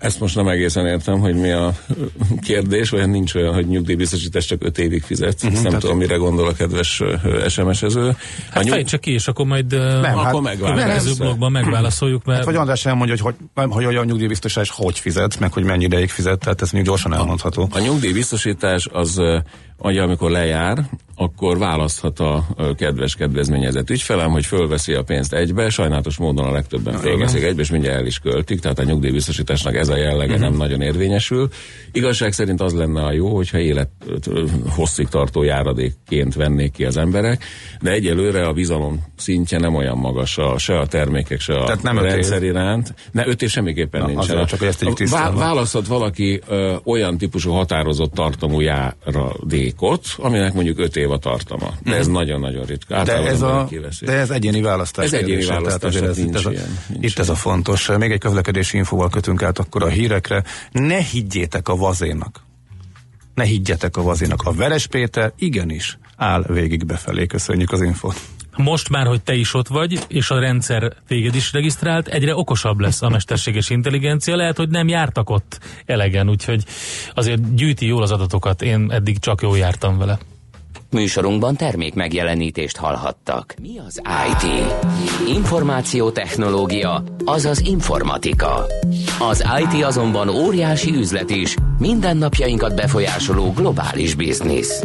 Ezt 0.00 0.20
most 0.20 0.34
nem 0.34 0.48
egészen 0.48 0.86
értem, 0.86 1.18
hogy 1.18 1.34
mi 1.34 1.50
a 1.50 1.72
kérdés, 2.40 2.90
vagy 2.90 3.08
nincs 3.08 3.34
olyan, 3.34 3.54
hogy 3.54 3.66
nyugdíjbiztosítás 3.66 4.44
csak 4.44 4.64
öt 4.64 4.78
évig 4.78 5.02
fizet. 5.02 5.42
Uh-huh, 5.42 5.62
nem 5.62 5.78
tudom, 5.78 5.96
mire 5.96 6.16
gondol 6.16 6.46
a 6.46 6.52
kedves 6.52 7.02
SMS-ező. 7.48 8.16
Hát 8.50 8.64
nyug... 8.64 8.84
csak 8.84 9.00
ki, 9.00 9.12
és 9.12 9.28
akkor 9.28 9.46
majd 9.46 9.70
nem, 10.00 10.18
akkor 10.18 10.46
hát, 10.46 10.56
következő 10.58 11.12
blogban 11.18 11.52
megválaszoljuk. 11.52 12.24
Mert... 12.24 12.38
Hát, 12.38 12.46
vagy 12.46 12.56
András 12.56 12.86
elmondja, 12.86 13.16
hogy, 13.20 13.34
hogy, 13.54 13.68
hogy, 13.70 13.84
hogy 13.84 13.96
a 13.96 14.04
nyugdíjbiztosítás 14.04 14.70
hogy 14.70 14.98
fizet, 14.98 15.38
meg 15.38 15.52
hogy 15.52 15.64
mennyi 15.64 15.84
ideig 15.84 16.08
fizet, 16.08 16.38
tehát 16.38 16.62
ez 16.62 16.70
még 16.70 16.84
gyorsan 16.84 17.14
elmondható. 17.14 17.68
A, 17.70 17.76
a 17.76 17.80
nyugdíjbiztosítás 17.80 18.88
az 18.92 19.20
Ugye, 19.82 20.02
amikor 20.02 20.30
lejár, 20.30 20.84
akkor 21.20 21.58
választhat 21.58 22.20
a 22.20 22.46
kedves 22.76 23.14
kedvezményezett 23.14 23.90
ügyfelem, 23.90 24.30
hogy 24.30 24.46
fölveszi 24.46 24.92
a 24.92 25.02
pénzt 25.02 25.32
egybe, 25.32 25.68
sajnálatos 25.68 26.16
módon 26.16 26.44
a 26.44 26.52
legtöbben 26.52 26.98
fölveszik 26.98 27.42
egybe, 27.42 27.62
és 27.62 27.70
mindjárt 27.70 27.98
el 27.98 28.06
is 28.06 28.18
költik, 28.18 28.60
tehát 28.60 28.78
a 28.78 28.82
nyugdíjbiztosításnak 28.82 29.74
ez 29.74 29.88
a 29.88 29.96
jellege 29.96 30.32
uh-huh. 30.32 30.48
nem 30.48 30.56
nagyon 30.56 30.80
érvényesül. 30.80 31.48
Igazság 31.92 32.32
szerint 32.32 32.60
az 32.60 32.74
lenne 32.74 33.02
a 33.02 33.12
jó, 33.12 33.34
hogyha 33.34 33.58
élet 33.58 33.90
hosszig 34.68 35.08
tartó 35.08 35.42
járadékként 35.42 36.34
vennék 36.34 36.72
ki 36.72 36.84
az 36.84 36.96
emberek, 36.96 37.44
de 37.80 37.90
egyelőre 37.90 38.46
a 38.46 38.52
bizalom 38.52 39.04
szintje 39.16 39.58
nem 39.58 39.74
olyan 39.74 39.98
magas 39.98 40.38
a, 40.38 40.58
se 40.58 40.78
a 40.78 40.86
termékek, 40.86 41.40
se 41.40 41.54
a 41.54 41.64
tehát 41.64 41.82
nem 41.82 41.98
rendszer 41.98 42.42
iránt. 42.42 42.94
Ne, 43.12 43.26
öt 43.26 43.42
év 43.42 43.48
semmiképpen 43.48 44.04
nincs. 44.04 44.26
Csak 44.26 44.62
ezt 44.62 45.10
vá- 45.10 45.34
választhat 45.34 45.86
valaki 45.86 46.40
ö, 46.48 46.76
olyan 46.84 47.18
típusú 47.18 47.50
határozott 47.50 48.12
tartamú 48.12 48.60
járadék 48.60 49.80
játékot, 49.80 50.06
aminek 50.16 50.54
mondjuk 50.54 50.78
5 50.78 50.96
év 50.96 51.09
a 51.10 51.18
tartama. 51.18 51.74
De 51.82 51.96
ez 51.96 52.06
mhm. 52.06 52.14
nagyon-nagyon 52.14 52.64
ritka. 52.64 53.02
De 53.02 53.16
ez, 53.16 53.42
a, 53.42 53.68
de 54.00 54.12
ez 54.12 54.30
egyéni 54.30 54.60
választás. 54.60 55.04
Ez 55.04 55.12
egyéni 55.12 55.44
választás, 55.44 55.94
tehát 55.94 56.08
ez, 56.08 56.16
nincs, 56.16 56.34
ez 56.34 56.42
ilyen, 56.42 56.78
nincs 56.88 57.04
Itt 57.04 57.10
ilyen. 57.10 57.12
ez 57.16 57.28
a 57.28 57.34
fontos. 57.34 57.88
Még 57.98 58.10
egy 58.10 58.18
közlekedési 58.18 58.76
infóval 58.76 59.08
kötünk 59.08 59.42
át 59.42 59.58
akkor 59.58 59.82
a 59.82 59.88
hírekre. 59.88 60.44
Ne 60.72 60.98
higgyétek 61.02 61.68
a 61.68 61.76
vazénak. 61.76 62.40
Ne 63.34 63.44
higgyetek 63.44 63.96
a 63.96 64.02
vazénak. 64.02 64.42
A 64.42 64.52
Veres 64.52 64.86
Péter 64.86 65.32
igenis 65.38 65.98
áll 66.16 66.44
végig 66.48 66.86
befelé. 66.86 67.26
Köszönjük 67.26 67.72
az 67.72 67.82
infót. 67.82 68.20
Most 68.56 68.88
már, 68.88 69.06
hogy 69.06 69.22
te 69.22 69.34
is 69.34 69.54
ott 69.54 69.68
vagy, 69.68 69.98
és 70.08 70.30
a 70.30 70.38
rendszer 70.38 70.92
téged 71.08 71.34
is 71.34 71.52
regisztrált, 71.52 72.08
egyre 72.08 72.36
okosabb 72.36 72.80
lesz 72.80 73.02
a 73.02 73.08
mesterséges 73.08 73.70
intelligencia. 73.70 74.36
Lehet, 74.36 74.56
hogy 74.56 74.68
nem 74.68 74.88
jártak 74.88 75.30
ott 75.30 75.58
elegen, 75.86 76.28
úgyhogy 76.28 76.64
azért 77.14 77.54
gyűjti 77.54 77.86
jól 77.86 78.02
az 78.02 78.10
adatokat. 78.10 78.62
Én 78.62 78.90
eddig 78.90 79.18
csak 79.18 79.42
jól 79.42 79.58
jártam 79.58 79.98
vele. 79.98 80.18
Műsorunkban 80.90 81.56
termék 81.56 81.94
megjelenítést 81.94 82.76
hallhattak. 82.76 83.54
Mi 83.62 83.78
az 83.78 84.02
IT? 84.30 84.72
Információtechnológia, 85.28 87.02
azaz 87.24 87.60
informatika. 87.60 88.66
Az 89.30 89.44
IT 89.60 89.84
azonban 89.84 90.28
óriási 90.28 90.94
üzlet 90.94 91.30
is, 91.30 91.56
mindennapjainkat 91.78 92.74
befolyásoló 92.74 93.52
globális 93.52 94.14
biznisz. 94.14 94.82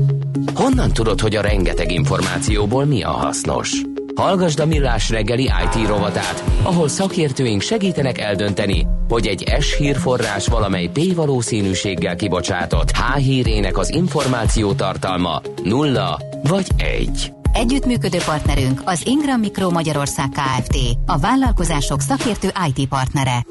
Honnan 0.53 0.93
tudod, 0.93 1.19
hogy 1.19 1.35
a 1.35 1.41
rengeteg 1.41 1.91
információból 1.91 2.85
mi 2.85 3.03
a 3.03 3.11
hasznos? 3.11 3.81
Hallgasd 4.15 4.59
a 4.59 4.65
Millás 4.65 5.09
reggeli 5.09 5.43
IT 5.43 5.87
rovatát, 5.87 6.43
ahol 6.63 6.87
szakértőink 6.87 7.61
segítenek 7.61 8.19
eldönteni, 8.19 8.87
hogy 9.09 9.27
egy 9.27 9.53
S 9.59 9.77
hírforrás 9.77 10.47
valamely 10.47 10.89
P 10.93 11.15
valószínűséggel 11.15 12.15
kibocsátott 12.15 12.91
H 12.91 13.17
hírének 13.17 13.77
az 13.77 13.93
információ 13.93 14.73
tartalma 14.73 15.41
nulla 15.63 16.19
vagy 16.43 16.67
egy. 16.77 17.33
Együttműködő 17.53 18.17
partnerünk 18.25 18.81
az 18.85 19.01
Ingram 19.05 19.39
Micro 19.39 19.69
Magyarország 19.69 20.29
Kft. 20.29 20.75
A 21.05 21.17
vállalkozások 21.17 22.01
szakértő 22.01 22.51
IT 22.67 22.87
partnere. 22.87 23.45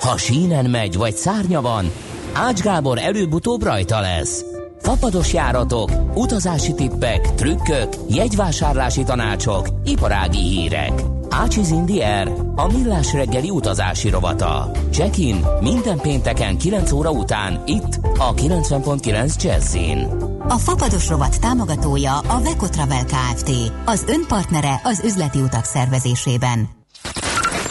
Ha 0.00 0.16
sínen 0.16 0.70
megy 0.70 0.96
vagy 0.96 1.14
szárnya 1.14 1.60
van, 1.60 1.90
Ács 2.32 2.60
Gábor 2.60 2.98
előbb-utóbb 2.98 3.62
rajta 3.62 4.00
lesz 4.00 4.53
fapados 4.84 5.32
járatok, 5.32 5.90
utazási 6.14 6.74
tippek, 6.74 7.34
trükkök, 7.34 7.88
jegyvásárlási 8.08 9.02
tanácsok, 9.02 9.68
iparági 9.84 10.38
hírek. 10.38 10.92
Ácsiz 11.30 11.70
Indier, 11.70 12.32
a 12.54 12.72
millás 12.72 13.12
reggeli 13.12 13.50
utazási 13.50 14.08
rovata. 14.10 14.70
Check-in 14.90 15.46
minden 15.60 15.98
pénteken 15.98 16.58
9 16.58 16.92
óra 16.92 17.10
után 17.10 17.62
itt 17.66 17.98
a 18.18 18.34
90.9 18.34 19.42
Jazzin. 19.42 20.08
A 20.48 20.56
Fapados 20.58 21.08
rovat 21.08 21.40
támogatója 21.40 22.18
a 22.18 22.40
Veco 22.40 22.66
Travel 22.66 23.04
Kft. 23.04 23.50
Az 23.84 24.04
önpartnere 24.08 24.80
az 24.82 25.00
üzleti 25.04 25.40
utak 25.40 25.64
szervezésében. 25.64 26.68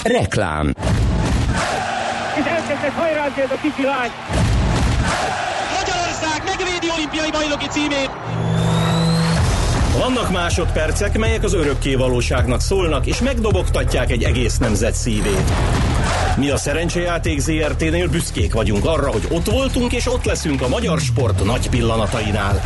Reklám. 0.03 0.73
És 2.39 2.45
elkezdett 2.45 2.93
hajrázni 2.93 3.41
ez 3.41 3.51
a 3.51 3.59
kicsi 3.61 3.83
lány 3.83 4.42
olimpiai 7.13 7.41
bajnoki 7.41 7.67
címét. 7.67 8.09
Vannak 9.97 10.31
másodpercek, 10.31 11.17
melyek 11.17 11.43
az 11.43 11.53
örökké 11.53 11.95
valóságnak 11.95 12.61
szólnak, 12.61 13.05
és 13.05 13.19
megdobogtatják 13.19 14.11
egy 14.11 14.23
egész 14.23 14.57
nemzet 14.57 14.93
szívét. 14.93 15.51
Mi 16.37 16.49
a 16.49 16.57
Szerencsejáték 16.57 17.39
ZRT-nél 17.39 18.07
büszkék 18.07 18.53
vagyunk 18.53 18.85
arra, 18.85 19.11
hogy 19.11 19.27
ott 19.29 19.45
voltunk 19.45 19.93
és 19.93 20.07
ott 20.07 20.25
leszünk 20.25 20.61
a 20.61 20.67
magyar 20.67 20.99
sport 20.99 21.43
nagy 21.43 21.69
pillanatainál. 21.69 22.61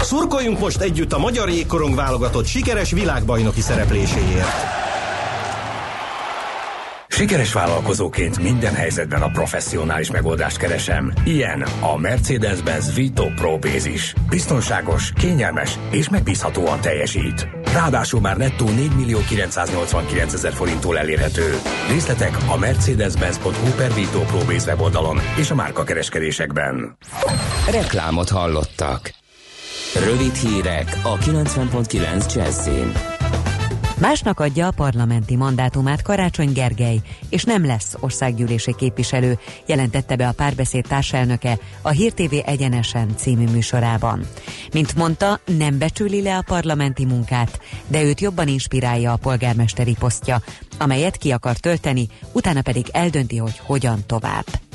Szurkoljunk 0.00 0.58
most 0.58 0.80
együtt 0.80 1.12
a 1.12 1.18
magyar 1.18 1.48
jégkorong 1.48 1.94
válogatott 1.94 2.46
sikeres 2.46 2.90
világbajnoki 2.90 3.60
szerepléséért. 3.60 4.89
Sikeres 7.20 7.52
vállalkozóként 7.52 8.42
minden 8.42 8.74
helyzetben 8.74 9.22
a 9.22 9.28
professzionális 9.28 10.10
megoldást 10.10 10.56
keresem. 10.56 11.12
Ilyen 11.24 11.64
a 11.80 11.96
Mercedes-Benz 11.96 12.94
Vito 12.94 13.24
Pro 13.34 13.58
Bázis. 13.58 14.14
Biztonságos, 14.28 15.12
kényelmes 15.12 15.78
és 15.90 16.08
megbízhatóan 16.08 16.80
teljesít. 16.80 17.48
Ráadásul 17.72 18.20
már 18.20 18.36
nettó 18.36 18.68
4 18.68 18.94
millió 18.96 19.18
989 19.28 20.32
ezer 20.32 20.52
forinttól 20.52 20.98
elérhető. 20.98 21.58
Részletek 21.88 22.36
a 22.48 22.56
mercedes-benz.hu 22.56 23.74
per 23.76 23.94
Vito 23.94 24.20
Pro 24.20 24.38
Base 24.38 24.66
weboldalon 24.66 25.18
és 25.38 25.50
a 25.50 25.54
márka 25.54 25.84
kereskedésekben. 25.84 26.96
Reklámot 27.70 28.28
hallottak. 28.28 29.14
Rövid 30.04 30.34
hírek 30.34 30.98
a 31.02 31.16
90.9 31.18 32.34
Jazzin. 32.34 33.19
Másnak 34.00 34.40
adja 34.40 34.66
a 34.66 34.70
parlamenti 34.70 35.36
mandátumát 35.36 36.02
Karácsony 36.02 36.52
Gergely, 36.52 37.00
és 37.28 37.44
nem 37.44 37.66
lesz 37.66 37.94
országgyűlési 38.00 38.74
képviselő, 38.74 39.38
jelentette 39.66 40.16
be 40.16 40.28
a 40.28 40.32
párbeszéd 40.32 40.86
társelnöke 40.88 41.58
a 41.82 41.88
Hír 41.88 42.12
TV 42.12 42.34
Egyenesen 42.44 43.16
című 43.16 43.44
műsorában. 43.44 44.26
Mint 44.72 44.94
mondta, 44.94 45.40
nem 45.58 45.78
becsüli 45.78 46.22
le 46.22 46.36
a 46.36 46.44
parlamenti 46.46 47.04
munkát, 47.04 47.60
de 47.86 48.02
őt 48.02 48.20
jobban 48.20 48.48
inspirálja 48.48 49.12
a 49.12 49.16
polgármesteri 49.16 49.96
posztja, 49.98 50.42
amelyet 50.78 51.16
ki 51.16 51.30
akar 51.30 51.56
tölteni, 51.56 52.08
utána 52.32 52.62
pedig 52.62 52.88
eldönti, 52.92 53.36
hogy 53.36 53.60
hogyan 53.64 53.98
tovább. 54.06 54.69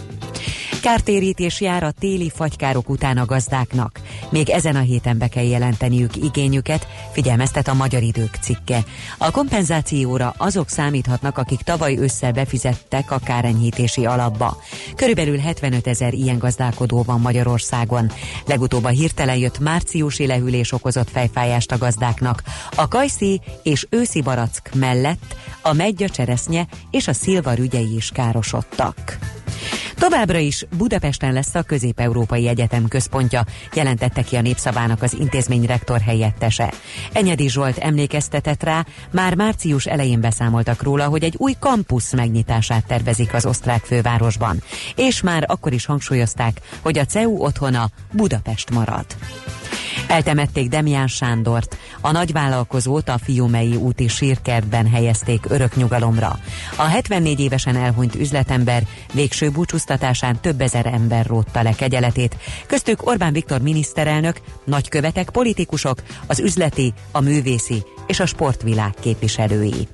Kártérítés 0.86 1.62
jár 1.62 1.84
a 1.84 1.92
téli 1.92 2.32
fagykárok 2.36 2.90
után 2.90 3.18
a 3.18 3.26
gazdáknak. 3.26 4.00
Még 4.30 4.50
ezen 4.50 4.76
a 4.76 4.80
héten 4.80 5.18
be 5.18 5.28
kell 5.28 5.44
jelenteniük 5.44 6.16
igényüket, 6.16 6.88
figyelmeztet 7.12 7.68
a 7.68 7.74
Magyar 7.74 8.02
Idők 8.02 8.38
cikke. 8.42 8.84
A 9.18 9.32
kompenzációra 9.32 10.34
azok 10.38 10.70
számíthatnak, 10.70 11.38
akik 11.38 11.60
tavaly 11.60 11.98
ősszel 11.98 12.32
befizettek 12.32 13.12
a 13.12 13.20
kárenyhítési 13.20 14.06
alapba. 14.06 14.58
Körülbelül 14.96 15.38
75 15.38 15.88
ezer 15.88 16.14
ilyen 16.14 16.38
gazdálkodó 16.38 17.04
van 17.04 17.20
Magyarországon. 17.20 18.12
Legutóbb 18.46 18.84
a 18.84 18.90
hirtelen 18.90 19.38
jött 19.38 19.60
márciusi 19.60 20.28
lehűlés 20.28 20.72
okozott 20.72 21.10
fejfájást 21.10 21.72
a 21.72 21.78
gazdáknak. 21.78 22.44
A 22.76 22.88
kajszi 22.88 23.42
és 23.64 23.88
őszi 23.90 24.22
barack 24.22 24.74
mellett 24.74 25.36
a 25.62 25.74
megya 25.74 26.10
cseresznye 26.10 26.68
és 26.92 27.08
a 27.08 27.14
szilva 27.14 27.54
rügyei 27.54 27.96
is 27.96 28.10
károsodtak. 28.14 29.18
Továbbra 30.00 30.38
is 30.38 30.66
Budapesten 30.78 31.34
lesz 31.34 31.56
a 31.56 31.62
Közép-Európai 31.62 32.48
Egyetem 32.48 32.88
központja, 32.88 33.46
jelentette 33.74 34.22
ki 34.22 34.36
a 34.36 34.42
Népszavának 34.42 35.02
az 35.02 35.14
intézmény 35.20 35.66
rektor 35.66 36.02
helyettese. 36.02 36.74
Enyedi 37.14 37.50
Zsolt 37.50 37.78
emlékeztetett 37.78 38.64
rá, 38.64 38.86
már 39.12 39.36
március 39.36 39.86
elején 39.86 40.22
beszámoltak 40.22 40.84
róla, 40.84 41.06
hogy 41.06 41.24
egy 41.24 41.36
új 41.38 41.54
kampusz 41.60 42.14
megnyitását 42.14 42.86
tervezik 42.86 43.34
az 43.34 43.46
osztrák 43.46 43.84
fővárosban, 43.84 44.62
és 44.96 45.22
már 45.22 45.44
akkor 45.48 45.74
is 45.74 45.86
hangsúlyozták, 45.86 46.62
hogy 46.82 46.98
a 46.98 47.06
CEU 47.06 47.38
otthona 47.38 47.90
Budapest 48.12 48.70
marad. 48.70 49.06
Eltemették 50.08 50.70
Demián 50.70 51.08
Sándort, 51.08 51.78
a 52.02 52.12
nagyvállalkozót 52.12 53.10
a 53.10 53.18
Fiumei 53.18 53.76
úti 53.76 54.08
sírkertben 54.08 54.90
helyezték 54.90 55.46
örök 55.50 55.76
nyugalomra. 55.76 56.40
A 56.76 56.84
74 56.84 57.40
évesen 57.40 57.76
elhunyt 57.76 58.16
üzletember 58.16 58.84
végső 59.14 59.50
búcsúztatásán 59.50 60.40
több 60.42 60.62
ezer 60.62 60.86
ember 60.86 61.26
rótta 61.26 61.62
le 61.62 61.72
kegyeletét, 61.72 62.36
köztük 62.68 63.08
Orbán 63.08 63.34
Viktor 63.34 63.62
miniszterelnök, 63.62 64.42
nagykövetek, 64.64 65.30
politikusok, 65.30 66.02
az 66.28 66.40
üzleti, 66.40 66.94
a 67.12 67.20
művészi 67.20 67.84
és 68.08 68.20
a 68.20 68.26
sportvilág 68.26 68.94
képviselői. 69.00 69.88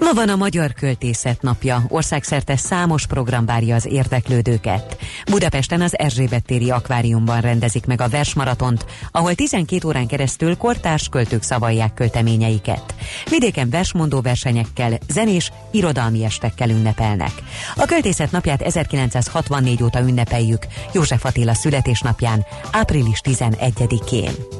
Ma 0.00 0.12
van 0.12 0.28
a 0.28 0.36
Magyar 0.36 0.72
Költészet 0.72 1.42
napja. 1.42 1.84
Országszerte 1.88 2.56
számos 2.56 3.06
program 3.06 3.46
várja 3.46 3.74
az 3.74 3.86
érdeklődőket. 3.86 4.96
Budapesten 5.30 5.80
az 5.80 5.98
Erzsébet 5.98 6.44
téri 6.44 6.70
akváriumban 6.70 7.40
rendezik 7.40 7.86
meg 7.86 8.00
a 8.00 8.08
versmaratont, 8.08 8.84
ahol 9.10 9.34
12 9.34 9.86
órán 9.86 10.06
keresztül 10.06 10.56
kortárs 10.56 11.08
költők 11.08 11.42
szavalják 11.42 11.94
költeményeiket. 11.94 12.94
Vidéken 13.30 13.70
versmondó 13.70 14.20
versenyekkel, 14.20 14.98
zenés, 15.08 15.52
irodalmi 15.70 16.24
estekkel 16.24 16.70
ünnepelnek. 16.70 17.32
A 17.76 17.84
Költészet 17.84 18.30
napját 18.30 18.62
1964 18.62 19.82
óta 19.82 20.00
ünnepeljük 20.00 20.66
József 20.92 21.24
Attila 21.24 21.54
születésnapján, 21.54 22.46
április 22.72 23.20
11-én. 23.24 24.59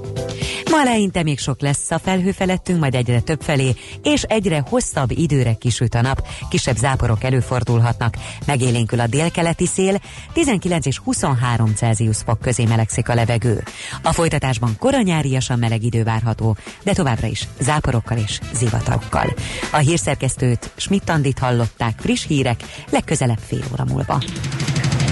Ma 0.70 0.80
eleinte 0.80 1.22
még 1.22 1.38
sok 1.38 1.60
lesz 1.60 1.90
a 1.90 1.98
felhő 1.98 2.30
felettünk, 2.32 2.80
majd 2.80 2.94
egyre 2.94 3.20
több 3.20 3.42
felé, 3.42 3.74
és 4.02 4.22
egyre 4.22 4.64
hosszabb 4.68 5.10
időre 5.10 5.52
kisüt 5.54 5.94
a 5.94 6.00
nap, 6.00 6.26
kisebb 6.48 6.76
záporok 6.76 7.24
előfordulhatnak, 7.24 8.16
megélénkül 8.46 9.00
a 9.00 9.06
délkeleti 9.06 9.66
szél, 9.66 10.00
19 10.32 10.86
és 10.86 10.98
23 10.98 11.74
Celsius 11.74 12.18
fok 12.24 12.40
közé 12.40 12.64
melegszik 12.64 13.08
a 13.08 13.14
levegő. 13.14 13.62
A 14.02 14.12
folytatásban 14.12 14.76
koranyáriasan 14.78 15.58
meleg 15.58 15.82
idő 15.82 16.02
várható, 16.02 16.56
de 16.82 16.92
továbbra 16.92 17.26
is 17.26 17.48
záporokkal 17.60 18.18
és 18.18 18.40
zivatarokkal. 18.52 19.34
A 19.72 19.76
hírszerkesztőt 19.76 20.70
Schmidt-Andit 20.76 21.38
hallották 21.38 21.98
friss 21.98 22.26
hírek, 22.26 22.62
legközelebb 22.90 23.40
fél 23.46 23.64
óra 23.72 23.84
múlva. 23.84 24.22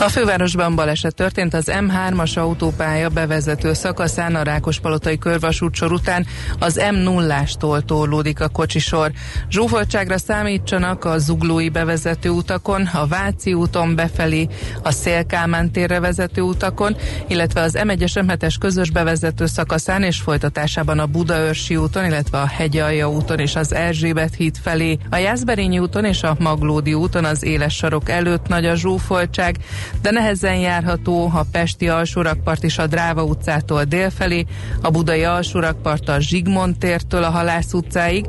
a 0.00 0.08
fővárosban 0.08 0.74
baleset 0.74 1.14
történt 1.14 1.54
az 1.54 1.70
M3-as 1.70 2.38
autópálya 2.38 3.08
bevezető 3.08 3.72
szakaszán 3.72 4.34
a 4.34 4.42
Rákospalotai 4.42 5.18
körvasútsor 5.18 5.92
után 5.92 6.26
az 6.58 6.80
M0-ástól 6.90 7.84
torlódik 7.84 8.40
a 8.40 8.48
kocsisor. 8.48 9.12
Zsúfoltságra 9.50 10.18
számítsanak 10.18 11.04
a 11.04 11.18
zuglói 11.18 11.68
bevezető 11.68 12.28
utakon, 12.28 12.82
a 12.92 13.06
Váci 13.06 13.54
úton 13.54 13.94
befelé, 13.94 14.48
a 14.82 14.90
Szélkámán 14.90 15.72
térre 15.72 16.00
vezető 16.00 16.40
utakon, 16.40 16.96
illetve 17.26 17.60
az 17.60 17.78
M1-es 17.82 18.12
M7-es 18.14 18.54
közös 18.60 18.90
bevezető 18.90 19.46
szakaszán 19.46 20.02
és 20.02 20.20
folytatásában 20.20 20.98
a 20.98 21.06
Budaörsi 21.06 21.76
úton, 21.76 22.04
illetve 22.04 22.38
a 22.38 22.46
Hegyalja 22.46 23.10
úton 23.10 23.38
és 23.38 23.56
az 23.56 23.74
Erzsébet 23.74 24.34
híd 24.34 24.56
felé, 24.62 24.98
a 25.10 25.16
Jászberényi 25.16 25.78
úton 25.78 26.04
és 26.04 26.22
a 26.22 26.36
Maglódi 26.38 26.94
úton 26.94 27.24
az 27.24 27.44
éles 27.44 27.74
sarok 27.74 28.08
előtt 28.08 28.48
nagy 28.48 28.66
a 28.66 28.74
zsúfoltság, 28.74 29.56
de 30.02 30.10
nehezen 30.10 30.56
járható 30.56 31.30
a 31.34 31.46
Pesti 31.52 31.88
alsórakpart 31.88 32.62
is 32.62 32.78
a 32.78 32.86
Dráva 32.86 33.22
utcától 33.22 33.84
délfelé, 33.84 34.46
a 34.82 34.90
Budai 34.90 35.24
alsórakpart 35.24 36.08
a 36.08 36.20
Zsigmond 36.20 36.78
tértől 36.78 37.22
a 37.22 37.30
Halász 37.30 37.72
utcáig, 37.72 38.26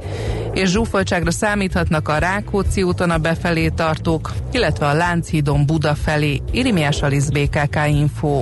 és 0.54 0.70
zsúfoltságra 0.70 1.32
számíthatnak 1.32 2.08
a 2.08 2.18
Rákóczi 2.18 2.84
úton 2.84 3.10
a 3.10 3.18
befelé 3.18 3.68
tartók, 3.68 4.34
illetve 4.52 4.88
a 4.88 4.94
Lánchídon 4.94 5.66
Buda 5.66 5.96
felé. 5.96 6.42
Irimiás 6.52 7.02
Alisz 7.02 7.30
BKK 7.30 7.78
Info. 7.88 8.42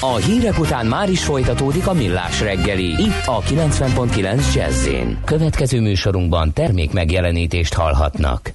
A 0.00 0.16
hírek 0.16 0.58
után 0.58 0.86
már 0.86 1.10
is 1.10 1.24
folytatódik 1.24 1.86
a 1.86 1.92
millás 1.92 2.40
reggeli, 2.40 2.84
itt 2.84 3.26
a 3.26 3.40
90.9 3.40 4.54
jazz 4.54 4.88
Következő 5.24 5.80
műsorunkban 5.80 6.52
termék 6.52 6.92
megjelenítést 6.92 7.74
hallhatnak. 7.74 8.52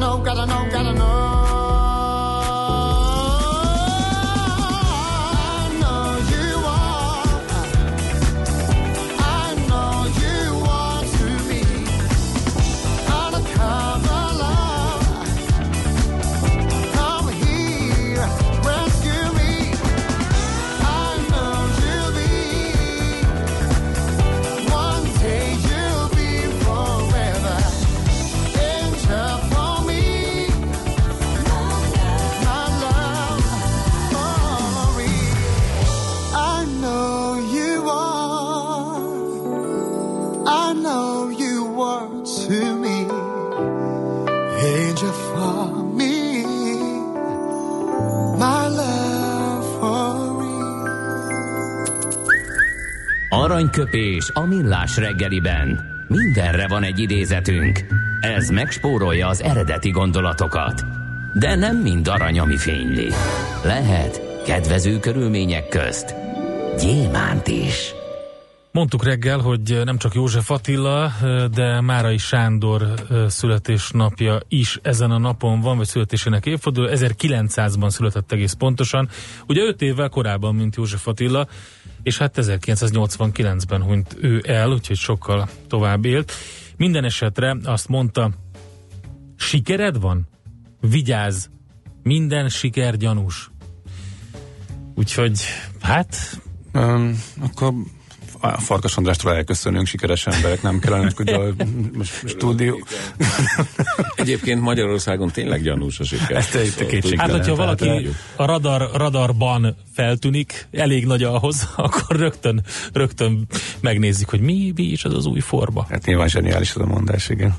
Know, 0.00 0.18
gotta 0.18 0.46
know, 0.46 0.66
gotta 0.72 0.89
Aranyköpés 53.80 54.30
a 54.34 54.46
millás 54.46 54.96
reggeliben. 54.96 55.80
Mindenre 56.08 56.68
van 56.68 56.82
egy 56.82 56.98
idézetünk. 56.98 57.84
Ez 58.20 58.48
megspórolja 58.48 59.28
az 59.28 59.42
eredeti 59.42 59.90
gondolatokat. 59.90 60.84
De 61.38 61.54
nem 61.54 61.76
mind 61.76 62.08
arany, 62.08 62.38
ami 62.38 62.56
fényli. 62.56 63.08
Lehet 63.64 64.42
kedvező 64.44 64.98
körülmények 64.98 65.68
közt 65.68 66.14
gyémánt 66.78 67.48
is. 67.48 67.94
Mondtuk 68.72 69.04
reggel, 69.04 69.38
hogy 69.38 69.80
nem 69.84 69.98
csak 69.98 70.14
József 70.14 70.50
Attila, 70.50 71.12
de 71.54 71.80
Márai 71.80 72.18
Sándor 72.18 72.94
születésnapja 73.26 74.40
is 74.48 74.78
ezen 74.82 75.10
a 75.10 75.18
napon 75.18 75.60
van, 75.60 75.76
vagy 75.76 75.86
születésének 75.86 76.46
évforduló. 76.46 76.88
1900-ban 76.90 77.88
született 77.88 78.32
egész 78.32 78.52
pontosan. 78.52 79.08
Ugye 79.46 79.62
5 79.62 79.82
évvel 79.82 80.08
korábban, 80.08 80.54
mint 80.54 80.76
József 80.76 81.06
Attila, 81.06 81.46
és 82.02 82.18
hát 82.18 82.34
1989-ben 82.36 83.82
hunyt 83.82 84.16
ő 84.20 84.42
el, 84.46 84.70
úgyhogy 84.70 84.96
sokkal 84.96 85.48
tovább 85.68 86.04
élt. 86.04 86.32
Minden 86.76 87.04
esetre 87.04 87.56
azt 87.64 87.88
mondta, 87.88 88.30
sikered 89.36 90.00
van? 90.00 90.28
Vigyázz, 90.80 91.46
minden 92.02 92.48
siker 92.48 92.96
gyanús. 92.96 93.50
Úgyhogy, 94.94 95.40
hát... 95.80 96.40
Um, 96.72 97.22
akkor 97.40 97.72
a 98.40 98.60
Farkas 98.60 98.96
Andrástól 98.96 99.34
elköszönünk, 99.34 99.86
sikeres 99.86 100.26
emberek, 100.26 100.62
nem 100.62 100.78
kellene, 100.78 101.10
hogy 101.16 101.28
a 101.28 101.54
stúdió. 102.24 102.86
Egyébként 104.14 104.60
Magyarországon 104.60 105.30
tényleg 105.30 105.62
gyanús 105.62 106.00
a 106.00 106.04
siker. 106.04 106.36
Ezt 106.36 106.54
egy 106.54 106.86
kétség. 106.86 107.18
Hát, 107.18 107.30
hogyha 107.30 107.54
valaki 107.54 108.08
a 108.36 108.44
radar, 108.44 108.90
radarban 108.94 109.76
feltűnik, 109.94 110.66
elég 110.72 111.06
nagy 111.06 111.22
ahhoz, 111.22 111.68
akkor 111.76 112.16
rögtön, 112.16 112.62
rögtön 112.92 113.46
megnézzük, 113.80 114.28
hogy 114.28 114.40
mi, 114.40 114.72
mi 114.74 114.82
is 114.82 115.04
az 115.04 115.14
az 115.14 115.26
új 115.26 115.40
forma. 115.40 115.86
Hát 115.88 116.04
nyilván 116.04 116.28
zseniális 116.28 116.74
az 116.74 116.82
a 116.82 116.86
mondás, 116.86 117.28
igen. 117.28 117.54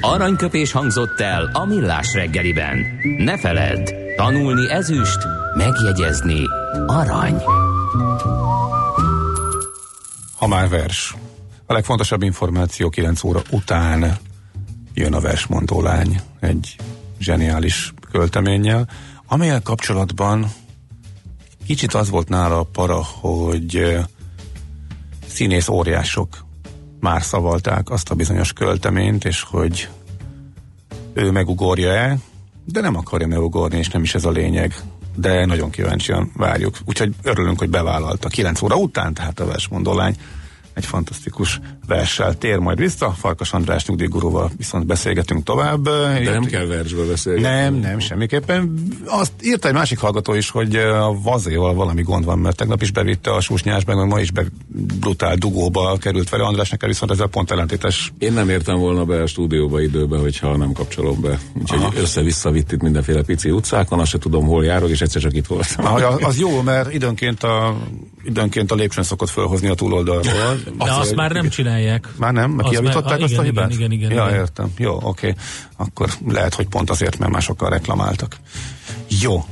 Aranyköpés 0.00 0.72
hangzott 0.72 1.20
el 1.20 1.50
a 1.52 1.64
millás 1.64 2.14
reggeliben. 2.14 2.86
Ne 3.18 3.38
feledd, 3.38 3.92
tanulni 4.16 4.70
ezüst, 4.70 5.18
megjegyezni 5.56 6.40
arany. 6.86 7.42
Ha 10.36 10.46
már 10.46 10.68
vers. 10.68 11.14
A 11.66 11.72
legfontosabb 11.72 12.22
információ 12.22 12.88
9 12.88 13.24
óra 13.24 13.42
után 13.50 14.18
jön 14.94 15.14
a 15.14 15.20
versmondó 15.20 15.82
lány 15.82 16.20
egy 16.40 16.76
zseniális 17.18 17.94
költeménnyel, 18.10 18.88
amelyel 19.26 19.62
kapcsolatban 19.62 20.52
kicsit 21.66 21.94
az 21.94 22.10
volt 22.10 22.28
nála 22.28 22.58
a 22.58 22.62
para, 22.62 23.02
hogy 23.04 23.98
színész 25.26 25.68
óriások 25.68 26.44
már 27.00 27.22
szavalták 27.22 27.90
azt 27.90 28.10
a 28.10 28.14
bizonyos 28.14 28.52
költeményt, 28.52 29.24
és 29.24 29.42
hogy 29.42 29.88
ő 31.12 31.30
megugorja-e, 31.30 32.18
de 32.64 32.80
nem 32.80 32.96
akarja 32.96 33.26
megugorni, 33.26 33.78
és 33.78 33.88
nem 33.88 34.02
is 34.02 34.14
ez 34.14 34.24
a 34.24 34.30
lényeg. 34.30 34.74
De 35.16 35.44
nagyon 35.44 35.70
kíváncsian 35.70 36.30
várjuk. 36.34 36.78
Úgyhogy 36.84 37.14
örülünk, 37.22 37.58
hogy 37.58 37.70
bevállalta 37.70 38.28
9 38.28 38.62
óra 38.62 38.76
után, 38.76 39.14
tehát 39.14 39.40
a 39.40 39.46
versmondó 39.46 39.94
lány 39.94 40.16
egy 40.76 40.84
fantasztikus 40.84 41.60
verssel 41.86 42.38
tér 42.38 42.58
majd 42.58 42.78
vissza. 42.78 43.10
Farkas 43.10 43.52
András 43.52 43.86
nyugdíjgurúval 43.86 44.50
viszont 44.56 44.86
beszélgetünk 44.86 45.44
tovább. 45.44 45.82
De 45.84 46.30
nem 46.30 46.44
kell 46.44 46.66
versbe 46.66 47.02
beszélgetni. 47.02 47.48
Nem, 47.48 47.74
nem, 47.74 47.98
semmiképpen. 47.98 48.88
Azt 49.06 49.32
írta 49.42 49.68
egy 49.68 49.74
másik 49.74 49.98
hallgató 49.98 50.34
is, 50.34 50.50
hogy 50.50 50.76
a 50.76 51.20
vazéval 51.22 51.74
valami 51.74 52.02
gond 52.02 52.24
van, 52.24 52.38
mert 52.38 52.56
tegnap 52.56 52.82
is 52.82 52.90
bevitte 52.90 53.34
a 53.34 53.40
susnyás, 53.40 53.84
meg 53.84 53.96
ma 53.96 54.20
is 54.20 54.30
be 54.30 54.44
brutál 55.00 55.36
dugóba 55.36 55.96
került 56.00 56.28
vele. 56.28 56.44
András 56.44 56.70
neked 56.70 56.88
viszont 56.88 57.10
ezzel 57.10 57.26
pont 57.26 57.50
ellentétes. 57.50 58.12
Én 58.18 58.32
nem 58.32 58.48
értem 58.48 58.78
volna 58.78 59.04
be 59.04 59.22
a 59.22 59.26
stúdióba 59.26 59.80
időbe, 59.80 60.18
hogyha 60.18 60.56
nem 60.56 60.72
kapcsolom 60.72 61.20
be. 61.20 61.38
Úgyhogy 61.60 61.78
Aha. 61.78 61.92
össze-vissza 61.96 62.50
vitt 62.50 62.72
itt 62.72 62.82
mindenféle 62.82 63.22
pici 63.22 63.50
utcákon, 63.50 64.00
azt 64.00 64.10
se 64.10 64.18
tudom, 64.18 64.46
hol 64.46 64.64
járok, 64.64 64.90
és 64.90 65.00
egyszer 65.00 65.22
csak 65.22 65.34
itt 65.34 65.46
voltam. 65.46 65.84
Aha, 65.84 66.06
az 66.06 66.38
jó, 66.38 66.62
mert 66.62 66.94
időnként 66.94 67.42
a, 67.42 67.76
időnként 68.24 68.70
a 68.70 68.74
lépcsőn 68.74 69.04
szokott 69.04 69.28
fölhozni 69.30 69.68
a 69.68 69.74
túloldalról. 69.74 70.58
De 70.78 70.92
azt, 70.92 71.14
már 71.14 71.32
nem 71.32 71.48
csinálják. 71.48 72.08
Már 72.16 72.32
nem? 72.32 72.50
Mert 72.50 72.68
kijavították 72.68 73.20
azt 73.20 73.38
a 73.38 73.42
hibát? 73.42 73.72
Igen, 73.72 73.90
igen, 73.90 74.10
igen. 74.10 74.26
Ja, 74.26 74.36
értem. 74.36 74.72
Jó, 74.76 74.98
oké. 75.02 75.34
Akkor 75.76 76.10
lehet, 76.28 76.54
hogy 76.54 76.66
pont 76.66 76.90
azért, 76.90 77.18
mert 77.18 77.32
másokkal 77.32 77.70
reklamáltak. 77.70 78.36
Jó, 79.08 79.44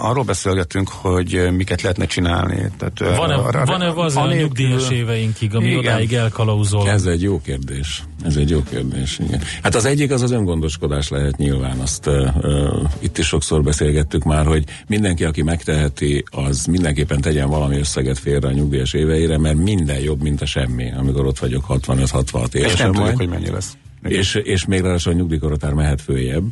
arról 0.00 0.24
beszélgetünk, 0.24 0.88
hogy 0.88 1.48
miket 1.56 1.82
lehetne 1.82 2.06
csinálni. 2.06 2.70
Tehát, 2.78 3.16
van-e, 3.16 3.36
uh, 3.36 3.66
van-e 3.66 3.88
az 3.90 4.16
a 4.16 4.32
nyugdíjas 4.32 4.90
éveinkig, 4.90 5.54
ami 5.54 5.66
igen. 5.66 5.78
odáig 5.78 6.12
elkalauzol? 6.12 6.88
Ez 6.88 7.04
egy 7.04 7.22
jó 7.22 7.40
kérdés. 7.40 8.02
Ez 8.24 8.36
egy 8.36 8.50
jó 8.50 8.62
kérdés, 8.70 9.18
igen. 9.18 9.40
Hát 9.62 9.74
az 9.74 9.84
egyik 9.84 10.10
az 10.10 10.22
az 10.22 10.30
öngondoskodás 10.30 11.08
lehet 11.08 11.36
nyilván. 11.36 11.78
Azt 11.78 12.06
uh, 12.06 12.28
uh, 12.42 12.82
itt 12.98 13.18
is 13.18 13.26
sokszor 13.26 13.62
beszélgettük 13.62 14.24
már, 14.24 14.46
hogy 14.46 14.64
mindenki, 14.86 15.24
aki 15.24 15.42
megteheti, 15.42 16.24
az 16.30 16.64
mindenképpen 16.64 17.20
tegyen 17.20 17.48
valami 17.48 17.78
összeget 17.78 18.18
félre 18.18 18.48
a 18.48 18.52
nyugdíjas 18.52 18.92
éveire, 18.92 19.38
mert 19.38 19.56
minden 19.56 19.98
jobb, 19.98 20.22
mint 20.22 20.40
a 20.42 20.46
semmi, 20.46 20.92
amikor 20.92 21.26
ott 21.26 21.38
vagyok 21.38 21.64
65-66 21.68 22.54
évesen. 22.54 22.74
És 22.74 22.82
nem 22.82 22.92
tudjuk, 22.92 23.16
hogy 23.16 23.28
mennyi 23.28 23.50
lesz. 23.50 23.76
És, 24.02 24.34
és 24.34 24.66
még 24.66 24.80
ráadásul 24.80 25.12
a 25.12 25.16
nyugdíjkorotár 25.16 25.72
mehet 25.72 26.00
följebb. 26.00 26.44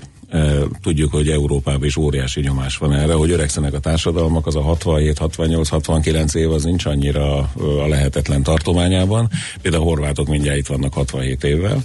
Tudjuk, 0.82 1.12
hogy 1.12 1.28
Európában 1.28 1.84
is 1.84 1.96
óriási 1.96 2.40
nyomás 2.40 2.76
van 2.76 2.92
erre, 2.92 3.12
hogy 3.12 3.30
öregszenek 3.30 3.74
a 3.74 3.78
társadalmak, 3.78 4.46
az 4.46 4.56
a 4.56 4.62
67, 4.62 5.18
68, 5.18 5.68
69 5.68 6.34
év 6.34 6.50
az 6.50 6.64
nincs 6.64 6.84
annyira 6.84 7.38
a 7.56 7.86
lehetetlen 7.88 8.42
tartományában. 8.42 9.28
Például 9.62 9.82
a 9.82 9.86
horvátok 9.86 10.28
mindjárt 10.28 10.58
itt 10.58 10.66
vannak 10.66 10.92
67 10.92 11.44
évvel 11.44 11.84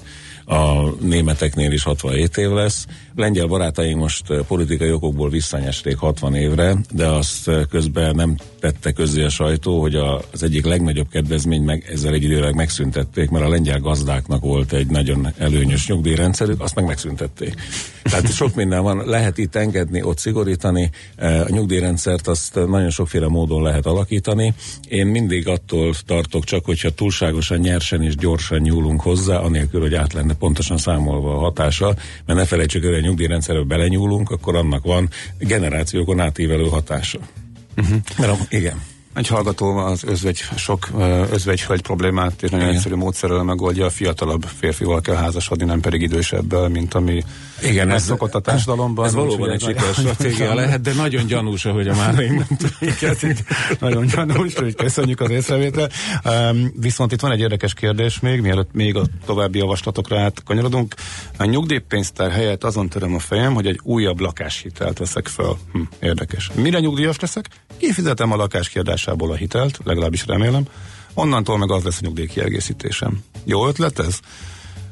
a 0.52 0.96
németeknél 1.00 1.72
is 1.72 1.84
67 1.84 2.38
év 2.38 2.50
lesz. 2.50 2.86
Lengyel 3.16 3.48
barátaink 3.48 4.00
most 4.00 4.34
politikai 4.48 4.92
okokból 4.92 5.30
visszanyesték 5.30 5.98
60 5.98 6.36
évre, 6.36 6.76
de 6.92 7.08
azt 7.08 7.52
közben 7.70 8.16
nem 8.16 8.36
tette 8.60 8.92
közé 8.92 9.24
a 9.24 9.30
sajtó, 9.30 9.82
hogy 9.82 9.96
az 10.32 10.44
egyik 10.44 10.66
legnagyobb 10.66 11.10
kedvezmény 11.10 11.62
meg 11.62 11.90
ezzel 11.92 12.14
egy 12.14 12.24
időleg 12.24 12.56
megszüntették, 12.56 13.30
mert 13.30 13.46
a 13.46 13.50
lengyel 13.50 13.80
gazdáknak 13.80 14.42
volt 14.42 14.74
egy 14.74 14.88
nagyon 14.88 15.28
előnyös 15.38 15.88
nyugdíjrendszerük, 15.88 16.62
azt 16.62 16.76
meg 16.76 16.86
megszüntették. 16.86 17.56
Tehát 18.04 18.34
sok 18.34 18.56
minden 18.56 18.84
van, 18.84 19.04
lehet 19.06 19.38
itt 19.38 19.56
engedni, 19.56 20.04
ott 20.04 20.18
szigorítani, 20.18 20.90
a 21.18 21.48
nyugdíjrendszert 21.48 22.28
azt 22.28 22.56
nagyon 22.56 22.90
sokféle 22.90 23.28
módon 23.28 23.64
lehet 23.64 23.86
alakítani. 23.86 24.54
Én 24.88 25.08
mindig 25.08 25.48
attól 25.48 25.94
tartok 26.06 26.44
csak, 26.44 26.66
hogyha 26.66 26.90
túlságosan 26.90 27.60
nyersen 27.60 28.04
és 28.04 28.16
gyorsan 28.16 28.60
nyúlunk 28.60 29.02
hozzá, 29.02 29.38
anélkül, 29.38 29.82
hogy 29.82 29.94
át 29.94 30.14
lenne 30.14 30.34
pontosan 30.42 30.78
számolva 30.78 31.36
a 31.36 31.40
hatása, 31.40 31.96
mert 32.26 32.40
ne 32.40 32.46
felejtsük, 32.46 32.84
hogy 32.84 32.94
a 32.94 33.00
nyugdíjrendszerbe 33.00 33.64
belenyúlunk, 33.64 34.30
akkor 34.30 34.56
annak 34.56 34.84
van 34.84 35.10
generációkon 35.40 36.20
átívelő 36.20 36.68
hatása. 36.68 37.20
Uh-huh. 37.78 37.98
Mert, 38.18 38.52
igen. 38.54 38.82
Egy 39.14 39.28
hallgató 39.28 39.78
az 39.78 40.04
özvegy, 40.04 40.38
sok 40.56 40.90
özvegyhölgy 41.32 41.82
problémát 41.82 42.44
és 42.44 42.50
nagyon 42.50 42.66
Igen. 42.66 42.78
egyszerű 42.78 42.96
módszerrel 42.96 43.44
megoldja, 43.44 43.86
a 43.86 43.90
fiatalabb 43.90 44.44
férfival 44.60 45.02
kell 45.02 45.16
házasodni, 45.16 45.66
nem 45.66 45.80
pedig 45.80 46.02
idősebbel, 46.02 46.68
mint 46.68 46.94
ami 46.94 47.24
Igen, 47.64 47.90
ez 47.90 48.04
szokott 48.04 48.36
a 48.36 48.40
társadalomban. 48.40 49.06
Ez 49.06 49.14
valóban 49.14 49.50
egy 49.50 49.62
sikeres 49.62 49.96
stratégia 50.00 50.54
lehet, 50.54 50.82
de 50.82 50.94
nagyon 50.94 51.26
gyanús, 51.26 51.66
ahogy 51.66 51.88
a 51.88 51.96
már 51.96 52.20
én 52.20 52.48
Nagyon 53.80 54.06
gyanús, 54.06 54.56
hogy 54.56 54.76
köszönjük 54.76 55.20
az 55.22 55.30
észrevétel. 55.30 55.90
Um, 56.26 56.72
viszont 56.80 57.12
itt 57.12 57.22
van 57.22 57.32
egy 57.32 57.40
érdekes 57.40 57.74
kérdés 57.74 58.20
még, 58.20 58.42
mielőtt 58.42 58.74
még 58.74 58.96
a 58.96 59.04
további 59.26 59.58
javaslatokra 59.58 60.20
átkanyarodunk. 60.20 60.96
A 61.38 61.46
nyugdíjpénztár 61.46 62.32
helyett 62.32 62.64
azon 62.64 62.90
töröm 62.90 63.16
a 63.16 63.20
fejem, 63.20 63.54
hogy 63.54 63.68
egy 63.68 63.80
újabb 63.84 64.20
lakáshitelt 64.20 64.98
veszek 64.98 65.28
föl. 65.28 65.58
Hm, 65.72 65.82
érdekes. 66.00 66.52
Mire 66.56 66.80
nyugdíjas 66.80 67.20
leszek? 67.20 67.46
Kifizetem 67.78 68.32
a 68.32 68.36
lakáskiadást 68.36 69.01
forrásából 69.02 69.32
a 69.32 69.36
hitelt, 69.36 69.80
legalábbis 69.84 70.26
remélem, 70.26 70.64
onnantól 71.14 71.58
meg 71.58 71.72
az 71.72 71.84
lesz 71.84 71.98
a 71.98 72.02
nyugdíj 72.02 72.26
kiegészítésem. 72.26 73.24
Jó 73.44 73.68
ötlet 73.68 74.00
ez? 74.00 74.20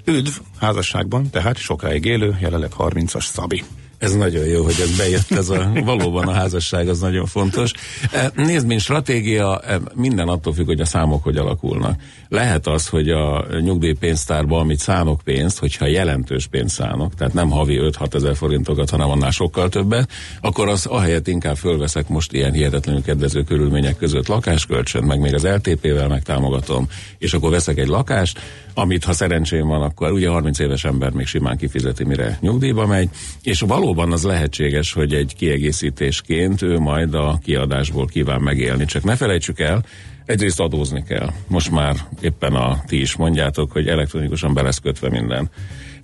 Üdv 0.05 0.31
házasságban, 0.59 1.29
tehát 1.29 1.57
sokáig 1.57 2.05
élő, 2.05 2.37
jelenleg 2.41 2.71
30-as 2.77 3.25
Szabi. 3.25 3.63
Ez 3.99 4.13
nagyon 4.13 4.45
jó, 4.45 4.63
hogy 4.63 4.75
ez 4.81 4.97
bejött, 4.97 5.31
ez 5.31 5.49
a, 5.49 5.71
valóban 5.83 6.27
a 6.27 6.31
házasság 6.31 6.87
az 6.87 6.99
nagyon 6.99 7.25
fontos. 7.25 7.71
E, 8.11 8.31
nézd, 8.35 8.67
mint 8.67 8.81
stratégia, 8.81 9.59
e, 9.59 9.79
minden 9.93 10.27
attól 10.27 10.53
függ, 10.53 10.65
hogy 10.65 10.79
a 10.79 10.85
számok 10.85 11.23
hogy 11.23 11.37
alakulnak. 11.37 12.01
Lehet 12.29 12.67
az, 12.67 12.87
hogy 12.87 13.09
a 13.09 13.45
nyugdíjpénztárba, 13.61 14.59
amit 14.59 14.79
szánok 14.79 15.21
pénzt, 15.23 15.59
hogyha 15.59 15.85
jelentős 15.85 16.47
pénzt 16.47 16.75
szánok, 16.75 17.15
tehát 17.15 17.33
nem 17.33 17.49
havi 17.49 17.79
5-6 17.81 18.13
ezer 18.13 18.35
forintokat, 18.35 18.89
hanem 18.89 19.09
annál 19.09 19.31
sokkal 19.31 19.69
többet, 19.69 20.09
akkor 20.41 20.67
az 20.67 20.85
ahelyett 20.85 21.27
inkább 21.27 21.57
fölveszek 21.57 22.07
most 22.07 22.33
ilyen 22.33 22.53
hihetetlenül 22.53 23.01
kedvező 23.01 23.43
körülmények 23.43 23.97
között 23.97 24.27
lakáskölcsön, 24.27 25.03
meg 25.03 25.19
még 25.19 25.33
az 25.33 25.43
LTP-vel 25.43 26.07
megtámogatom, 26.07 26.87
és 27.17 27.33
akkor 27.33 27.49
veszek 27.49 27.77
egy 27.77 27.87
lakást, 27.87 28.39
amit 28.73 29.03
ha 29.03 29.13
szerencsém 29.13 29.67
van, 29.67 29.81
akkor 29.81 30.11
ugye 30.11 30.29
30 30.29 30.59
éves 30.59 30.83
ember 30.83 31.11
még 31.11 31.25
simán 31.25 31.57
kifizeti, 31.57 32.03
mire 32.03 32.37
nyugdíjba 32.41 32.85
megy, 32.85 33.09
és 33.43 33.61
valóban 33.93 34.13
az 34.13 34.23
lehetséges, 34.23 34.93
hogy 34.93 35.13
egy 35.13 35.35
kiegészítésként 35.35 36.61
ő 36.61 36.79
majd 36.79 37.13
a 37.13 37.39
kiadásból 37.43 38.05
kíván 38.05 38.41
megélni. 38.41 38.85
Csak 38.85 39.03
ne 39.03 39.15
felejtsük 39.15 39.59
el, 39.59 39.83
egyrészt 40.25 40.59
adózni 40.59 41.03
kell. 41.03 41.29
Most 41.47 41.71
már 41.71 41.95
éppen 42.21 42.53
a 42.53 42.77
ti 42.87 42.99
is 42.99 43.15
mondjátok, 43.15 43.71
hogy 43.71 43.87
elektronikusan 43.87 44.53
be 44.53 44.71
minden. 45.01 45.49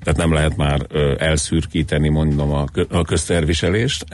Tehát 0.03 0.17
nem 0.17 0.33
lehet 0.33 0.57
már 0.57 0.85
ö, 0.89 1.13
elszürkíteni, 1.17 2.09
mondom, 2.09 2.51
a, 2.51 2.65
kö, 2.65 2.83
a 2.89 3.01
közterviselést. 3.01 4.05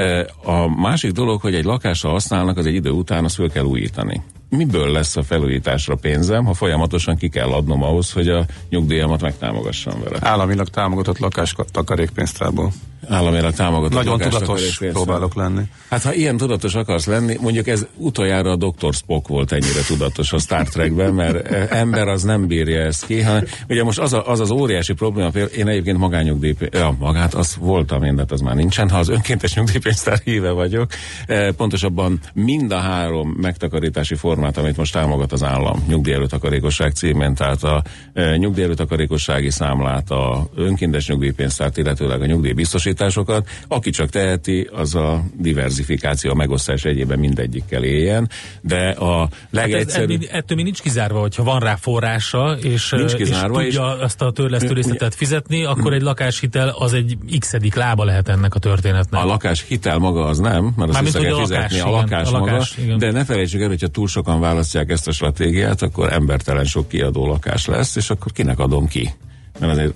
A 0.44 0.82
másik 0.82 1.12
dolog, 1.12 1.42
hogy 1.42 1.56
egy 1.56 1.66
lakásra 1.66 2.10
használnak, 2.10 2.58
az 2.58 2.66
egy 2.66 2.76
idő 2.76 2.90
után 2.90 3.24
azt 3.24 3.36
föl 3.36 3.52
kell 3.52 3.64
újítani 3.64 4.22
miből 4.50 4.92
lesz 4.92 5.16
a 5.16 5.24
felújításra 5.24 5.96
pénzem, 5.96 6.46
ha 6.46 6.54
folyamatosan 6.54 7.16
ki 7.16 7.30
kell 7.30 7.52
adnom 7.52 7.84
ahhoz, 7.84 8.12
hogy 8.12 8.28
a 8.28 8.46
nyugdíjamat 8.70 9.22
megtámogassam 9.22 10.02
vele. 10.04 10.18
Államilag 10.22 10.70
támogatott 10.70 11.18
lakás 11.18 11.56
takarékpénztából 11.72 12.72
államilag 13.08 13.54
támogatott 13.54 14.04
Nagyon 14.04 14.20
tudatos 14.20 14.78
próbálok 14.78 15.36
lenni. 15.36 15.62
Hát 15.90 16.04
ha 16.04 16.14
ilyen 16.14 16.38
tudatos 16.38 16.76
akarsz 16.76 17.06
lenni, 17.06 17.38
mondjuk 17.42 17.68
ez 17.68 17.88
utoljára 17.98 18.52
a 18.52 18.56
Dr. 18.56 18.94
Spock 18.94 19.28
volt 19.28 19.52
ennyire 19.52 19.82
tudatos 19.88 20.34
a 20.34 20.38
Star 20.38 20.68
Trekben, 20.68 21.14
mert 21.14 21.52
ember 21.72 22.08
az 22.08 22.24
nem 22.24 22.48
bírja 22.48 22.82
ezt 22.82 23.06
ki, 23.06 23.22
hanem 23.22 23.44
ugye 23.70 23.84
most 23.84 24.00
az 24.00 24.14
a, 24.14 24.30
az, 24.30 24.40
az 24.40 24.52
óriási 24.52 24.94
probléma, 24.94 25.30
én 25.30 25.68
egyébként 25.68 25.98
magányugdíj, 25.98 26.56
ja, 26.72 26.96
magát 27.00 27.34
az 27.34 27.56
voltam 27.60 28.04
én, 28.04 28.16
de 28.16 28.24
az 28.28 28.42
már 28.42 28.56
nincsen, 28.56 28.90
ha 28.90 28.98
az 28.98 29.10
önkéntes 29.10 29.56
nyugdíjpénztár 29.56 30.20
híve 30.24 30.52
vagyok, 30.52 30.92
e, 31.28 31.52
pontosabban 31.52 32.20
mind 32.34 32.72
a 32.72 32.80
három 32.80 33.30
megtakarítási 33.42 34.16
formát, 34.16 34.58
amit 34.58 34.78
most 34.78 34.94
támogat 34.94 35.32
az 35.32 35.44
állam, 35.44 35.84
nyugdíjelőtakarékosság 35.88 36.92
címén, 36.92 37.36
tehát 37.36 37.64
a 37.64 37.84
e, 38.14 38.38
nyugdíjelőtakarékossági 38.38 39.50
számlát, 39.50 40.12
a 40.12 40.50
önkéntes 40.56 41.08
nyugdíjpénztárt, 41.08 41.78
illetőleg 41.78 42.22
a 42.22 42.26
nyugdíjbiztosítást, 42.26 42.91
biztosításokat. 42.92 43.48
Aki 43.68 43.90
csak 43.90 44.10
teheti, 44.10 44.70
az 44.72 44.96
a 44.96 45.24
diversifikáció, 45.38 46.32
a 46.32 46.34
megosztás 46.34 46.84
egyében 46.84 47.20
mindegyikkel 47.20 47.84
éljen, 47.84 48.30
de 48.62 48.90
a 48.90 49.30
legegyszerűbb... 49.50 50.22
Hát 50.22 50.30
ez, 50.30 50.38
ettől 50.38 50.58
mi 50.58 50.64
nincs 50.64 50.82
kizárva, 50.82 51.20
hogyha 51.20 51.44
van 51.44 51.60
rá 51.60 51.76
forrása, 51.76 52.58
és, 52.62 52.90
nincs 52.90 53.16
kizárva, 53.16 53.64
és 53.64 53.74
tudja 53.74 53.96
és 53.98 54.04
azt 54.04 54.22
a 54.22 54.32
törlesztő 54.32 54.74
részletet 54.74 55.16
fizetni, 55.16 55.64
akkor 55.64 55.94
egy 55.94 56.02
lakáshitel 56.02 56.70
az 56.78 56.94
egy 56.94 57.18
x 57.40 57.56
lába 57.74 58.04
lehet 58.04 58.30
ennek 58.30 58.56
a 58.56 58.60
történetnek. 58.60 59.22
A 59.22 59.26
lakáshitel 59.26 59.98
maga 59.98 60.26
az 60.26 60.38
nem, 60.38 60.74
mert 60.76 61.00
vissza 61.00 61.20
kell 61.20 61.40
fizetni 61.40 61.80
a 61.80 61.90
lakás, 61.90 62.28
a 62.28 62.32
lakás 62.32 62.76
maga, 62.76 62.84
igen. 62.84 62.98
de 62.98 63.12
ne 63.12 63.26
felejtsük 63.26 63.62
el, 63.62 63.68
hogyha 63.68 63.88
túl 63.88 64.08
sokan 64.08 64.40
választják 64.40 64.90
ezt 64.90 65.08
a 65.08 65.12
stratégiát, 65.12 65.82
akkor 65.82 66.14
embertelen 66.14 66.66
sok 66.66 66.88
kiadó 66.88 67.28
lakás 67.28 67.66
lesz, 67.66 67.96
és 67.96 68.10
akkor 68.10 68.32
kinek 68.32 68.60
adom 68.60 68.88
ki? 68.88 69.14
Mert 69.62 69.74
azért 69.74 69.94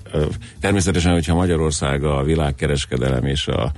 természetesen, 0.60 1.12
hogyha 1.12 1.34
Magyarország 1.34 2.04
a 2.04 2.22
világkereskedelem 2.22 3.24
és 3.24 3.46
a 3.48 3.72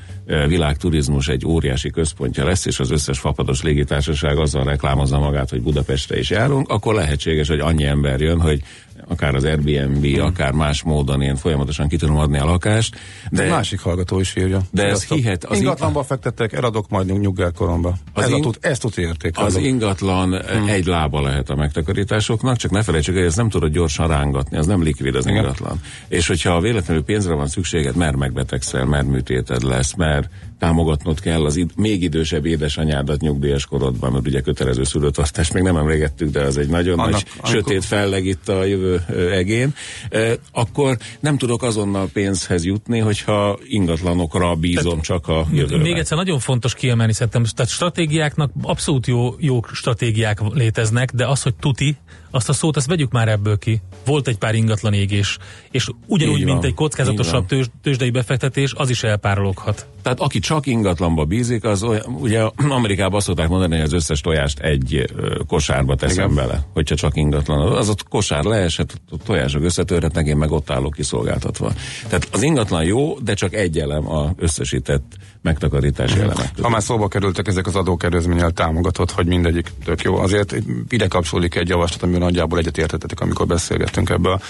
világturizmus 0.46 1.28
egy 1.28 1.46
óriási 1.46 1.90
központja 1.90 2.44
lesz, 2.44 2.66
és 2.66 2.80
az 2.80 2.90
összes 2.90 3.18
fapados 3.18 3.62
légitársaság 3.62 4.38
azzal 4.38 4.64
reklámozza 4.64 5.18
magát, 5.18 5.50
hogy 5.50 5.62
Budapestre 5.62 6.18
is 6.18 6.30
járunk, 6.30 6.68
akkor 6.68 6.94
lehetséges, 6.94 7.48
hogy 7.48 7.60
annyi 7.60 7.84
ember 7.84 8.20
jön, 8.20 8.40
hogy 8.40 8.62
akár 9.08 9.34
az 9.34 9.44
Airbnb, 9.44 10.04
hmm. 10.04 10.20
akár 10.20 10.52
más 10.52 10.82
módon 10.82 11.22
én 11.22 11.36
folyamatosan 11.36 11.88
ki 11.88 11.96
tudom 11.96 12.16
adni 12.16 12.38
a 12.38 12.44
lakást. 12.44 12.96
De 13.30 13.42
egy 13.42 13.50
másik 13.50 13.80
hallgató 13.80 14.20
is 14.20 14.36
írja. 14.36 14.60
De 14.70 14.84
ez 14.84 15.04
hihet. 15.04 15.44
Az 15.44 15.58
ingatlanba 15.58 16.02
fektettek, 16.02 16.52
eladok 16.52 16.88
majd 16.88 17.20
nyuggerkoromba. 17.20 17.94
Ez, 18.14 18.30
ing- 18.30 18.42
tud, 18.42 18.56
ez 18.60 18.78
tud 18.78 18.92
érték. 18.96 19.38
Az 19.38 19.56
ingatlan 19.56 20.40
hmm. 20.40 20.68
egy 20.68 20.86
lába 20.86 21.20
lehet 21.20 21.50
a 21.50 21.54
megtakarításoknak, 21.54 22.56
csak 22.56 22.70
ne 22.70 22.82
felejtsük, 22.82 23.14
hogy 23.14 23.24
ez 23.24 23.36
nem 23.36 23.48
tudod 23.48 23.72
gyorsan 23.72 24.08
rángatni, 24.08 24.56
az 24.56 24.66
nem 24.66 24.82
likvid 24.82 25.14
az 25.14 25.26
Igen. 25.26 25.36
ingatlan. 25.36 25.80
És 26.08 26.26
hogyha 26.26 26.60
véletlenül 26.60 27.04
pénzre 27.04 27.34
van 27.34 27.48
szükséged, 27.48 27.96
mert 27.96 28.16
megbetegszel, 28.16 28.84
mert 28.84 29.06
műtéted 29.06 29.62
lesz, 29.62 29.94
mert 29.94 30.28
támogatnod 30.58 31.20
kell 31.20 31.44
az 31.44 31.56
id- 31.56 31.76
még 31.76 32.02
idősebb 32.02 32.46
édesanyádat 32.46 33.20
nyugdíjas 33.20 33.66
korodban, 33.66 34.12
mert 34.12 34.26
ugye 34.26 34.40
kötelező 34.40 34.84
szülőtartást 34.84 35.52
még 35.52 35.62
nem 35.62 35.76
emlégettük, 35.76 36.30
de 36.30 36.40
az 36.40 36.56
egy 36.56 36.68
nagyon 36.68 36.98
Annak, 36.98 37.12
nagy 37.12 37.24
amikor... 37.32 37.50
sötét 37.50 37.84
felleg 37.84 38.24
itt 38.24 38.48
a 38.48 38.64
jövő 38.64 39.04
egén, 39.32 39.74
e, 40.10 40.34
akkor 40.52 40.96
nem 41.20 41.38
tudok 41.38 41.62
azonnal 41.62 42.08
pénzhez 42.12 42.64
jutni, 42.64 42.98
hogyha 42.98 43.58
ingatlanokra 43.68 44.54
bízom 44.54 44.84
tehát, 44.84 45.04
csak 45.04 45.28
a 45.28 45.46
jövőben. 45.52 45.80
Még 45.80 45.96
egyszer 45.96 46.16
nagyon 46.16 46.38
fontos 46.38 46.74
kiemelni 46.74 47.12
szerintem, 47.12 47.44
tehát 47.54 47.70
stratégiáknak 47.70 48.50
abszolút 48.62 49.06
jó, 49.06 49.34
jó 49.38 49.60
stratégiák 49.72 50.40
léteznek, 50.54 51.10
de 51.12 51.26
az, 51.26 51.42
hogy 51.42 51.54
tuti, 51.54 51.96
azt 52.30 52.48
a 52.48 52.52
szót, 52.52 52.76
azt 52.76 52.86
vegyük 52.86 53.12
már 53.12 53.28
ebből 53.28 53.58
ki. 53.58 53.80
Volt 54.04 54.28
egy 54.28 54.38
pár 54.38 54.54
ingatlan 54.54 54.92
égés, 54.92 55.38
és 55.70 55.88
ugyanúgy, 56.06 56.44
mint 56.44 56.64
egy 56.64 56.74
kockázatosabb 56.74 57.46
tőzs, 57.46 57.66
tőzsdei 57.82 58.10
befektetés, 58.10 58.72
az 58.76 58.90
is 58.90 59.02
elpárologhat. 59.02 59.86
Tehát 60.02 60.20
aki 60.20 60.38
csak 60.38 60.66
ingatlanba 60.66 61.24
bízik, 61.24 61.64
az 61.64 61.82
olyan, 61.82 62.04
ugye 62.04 62.42
Amerikában 62.68 63.16
azt 63.16 63.26
szokták 63.26 63.48
mondani, 63.48 63.74
hogy 63.74 63.84
az 63.84 63.92
összes 63.92 64.20
tojást 64.20 64.58
egy 64.58 65.04
kosárba 65.46 65.94
teszem 65.94 66.30
Igen. 66.30 66.46
bele, 66.46 66.66
hogyha 66.72 66.94
csak 66.94 67.16
ingatlan. 67.16 67.72
Az 67.72 67.88
ott 67.88 68.08
kosár 68.08 68.44
leesett, 68.44 69.00
a 69.10 69.16
tojások 69.24 69.62
összetörhetnek, 69.62 70.26
én 70.26 70.36
meg 70.36 70.50
ott 70.50 70.70
állok 70.70 70.94
kiszolgáltatva. 70.94 71.72
Tehát 72.08 72.28
az 72.32 72.42
ingatlan 72.42 72.84
jó, 72.84 73.18
de 73.18 73.34
csak 73.34 73.54
egy 73.54 73.78
elem 73.78 74.10
a 74.10 74.32
összesített 74.36 75.16
megtakarítási 75.42 76.18
elemek. 76.18 76.50
Ha 76.62 76.68
már 76.68 76.82
szóba 76.82 77.08
kerültek 77.08 77.48
ezek 77.48 77.66
az 77.66 77.76
adókedvezménnyel 77.76 78.50
támogatott, 78.50 79.10
hogy 79.10 79.26
mindegyik 79.26 79.70
tök 79.84 80.02
jó. 80.02 80.16
Azért 80.16 80.54
ide 80.88 81.06
kapcsolódik 81.06 81.54
egy 81.54 81.68
javaslat, 81.68 82.02
amiben 82.18 82.34
nagyjából 82.34 82.58
egyetértetek, 82.58 83.20
amikor 83.20 83.46
beszélgettünk 83.46 84.10
ebbe 84.10 84.30
a 84.30 84.40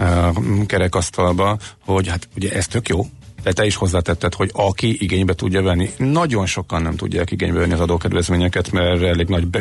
uh, 0.00 0.66
kerekasztalba, 0.66 1.58
hogy 1.84 2.08
hát 2.08 2.28
ugye 2.36 2.52
ez 2.52 2.66
tök 2.66 2.88
jó, 2.88 3.06
de 3.42 3.52
te 3.52 3.66
is 3.66 3.76
hozzátetted, 3.76 4.34
hogy 4.34 4.50
aki 4.52 4.96
igénybe 5.02 5.34
tudja 5.34 5.62
venni, 5.62 5.90
nagyon 5.96 6.46
sokan 6.46 6.82
nem 6.82 6.96
tudják 6.96 7.30
igénybe 7.30 7.58
venni 7.58 7.72
az 7.72 7.80
adókedvezményeket, 7.80 8.70
mert 8.70 9.02
elég 9.02 9.28
nagy 9.28 9.46
be, 9.46 9.60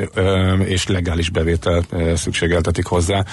és 0.63 0.87
legális 0.87 1.29
bevétel 1.29 1.85
szükségeltetik 2.15 2.85
hozzá. 2.85 3.25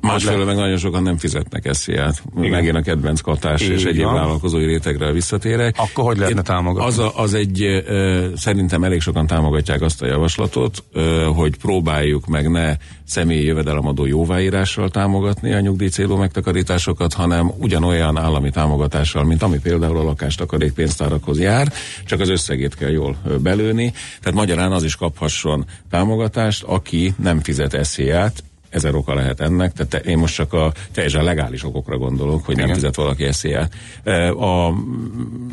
Másfelől 0.00 0.44
meg 0.44 0.56
nagyon 0.56 0.76
sokan 0.76 1.02
nem 1.02 1.16
fizetnek 1.16 1.74
SZIA-t. 1.74 2.22
Megint 2.34 2.76
a 2.76 2.80
kedvenc 2.80 3.20
katás 3.20 3.60
és 3.60 3.84
egyéb 3.84 4.04
vállalkozói 4.04 4.64
rétegre 4.64 5.12
visszatérek. 5.12 5.76
Akkor 5.78 6.04
hogy 6.04 6.18
lehetne 6.18 6.42
támogatni? 6.42 6.88
Az, 6.88 6.98
a, 6.98 7.12
az 7.14 7.34
egy, 7.34 7.62
ö, 7.62 8.26
szerintem 8.36 8.84
elég 8.84 9.00
sokan 9.00 9.26
támogatják 9.26 9.82
azt 9.82 10.02
a 10.02 10.06
javaslatot, 10.06 10.84
ö, 10.92 11.28
hogy 11.34 11.56
próbáljuk 11.56 12.26
meg 12.26 12.50
ne 12.50 12.76
személyi 13.04 13.44
jövedelemadó 13.44 14.06
jóváírással 14.06 14.88
támogatni 14.90 15.52
a 15.52 15.60
nyugdíj 15.60 15.88
célú 15.88 16.16
megtakarításokat, 16.16 17.12
hanem 17.12 17.52
ugyanolyan 17.58 18.16
állami 18.16 18.50
támogatással, 18.50 19.24
mint 19.24 19.42
ami 19.42 19.58
például 19.58 19.96
a 19.96 20.02
lakástakarék 20.02 20.72
pénztárakhoz 20.72 21.40
jár, 21.40 21.72
csak 22.04 22.20
az 22.20 22.28
összegét 22.28 22.74
kell 22.74 22.90
jól 22.90 23.16
belőni. 23.42 23.92
Tehát 24.20 24.38
magyarán 24.38 24.72
az 24.72 24.84
is 24.84 24.96
kaphasson 24.96 25.64
támogatást, 25.90 26.62
aki 26.62 27.14
nem 27.22 27.40
fizet 27.40 27.84
SZIA-t, 27.84 28.42
ezer 28.70 28.94
oka 28.94 29.14
lehet 29.14 29.40
ennek, 29.40 29.72
tehát 29.72 29.90
te, 29.90 29.98
én 29.98 30.18
most 30.18 30.34
csak 30.34 30.52
a 30.52 30.72
teljesen 30.92 31.24
legális 31.24 31.64
okokra 31.64 31.98
gondolok, 31.98 32.44
hogy 32.44 32.54
Igen. 32.54 32.66
nem 32.66 32.74
fizet 32.74 32.96
valaki 32.96 33.24
eszélyel. 33.24 33.68
A 34.38 34.72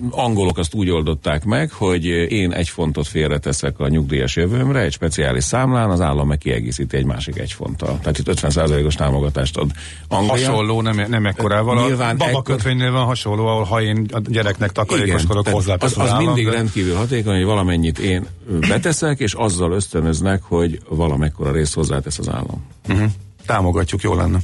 angolok 0.09 0.57
azt 0.57 0.73
úgy 0.73 0.89
oldották 0.89 1.43
meg, 1.43 1.71
hogy 1.71 2.05
én 2.05 2.51
egy 2.51 2.69
fontot 2.69 3.07
félreteszek 3.07 3.79
a 3.79 3.87
nyugdíjas 3.87 4.35
jövőmre, 4.35 4.79
egy 4.79 4.91
speciális 4.91 5.43
számlán, 5.43 5.89
az 5.89 6.01
állam 6.01 6.27
meg 6.27 6.37
kiegészíti 6.37 6.97
egy 6.97 7.05
másik 7.05 7.37
egy 7.37 7.51
fonttal. 7.51 7.99
Tehát 7.99 8.17
itt 8.17 8.27
50%-os 8.29 8.95
támogatást 8.95 9.57
ad 9.57 9.71
Anglia. 10.07 10.31
Hasonló, 10.31 10.81
nem, 10.81 11.05
nem 11.09 11.25
ekkorával. 11.25 11.87
Nyilván 11.87 12.17
a 12.17 12.41
kötvénynél 12.41 12.91
van 12.91 13.05
hasonló, 13.05 13.47
ahol 13.47 13.63
ha 13.63 13.81
én 13.81 14.05
a 14.11 14.19
gyereknek 14.19 14.71
takarékoskodok 14.71 15.47
hozzá. 15.47 15.75
Az, 15.79 15.97
az 15.97 16.11
mindig 16.17 16.45
de... 16.45 16.51
rendkívül 16.51 16.95
hatékony, 16.95 17.35
hogy 17.35 17.45
valamennyit 17.45 17.99
én 17.99 18.27
beteszek, 18.67 19.19
és 19.19 19.33
azzal 19.33 19.71
ösztönöznek, 19.71 20.41
hogy 20.43 20.79
valamekkora 20.89 21.51
részt 21.51 21.73
hozzátesz 21.73 22.19
az 22.19 22.29
állam. 22.29 22.63
Uh-huh. 22.87 23.04
Támogatjuk, 23.45 24.01
jó 24.01 24.15
lenne. 24.15 24.39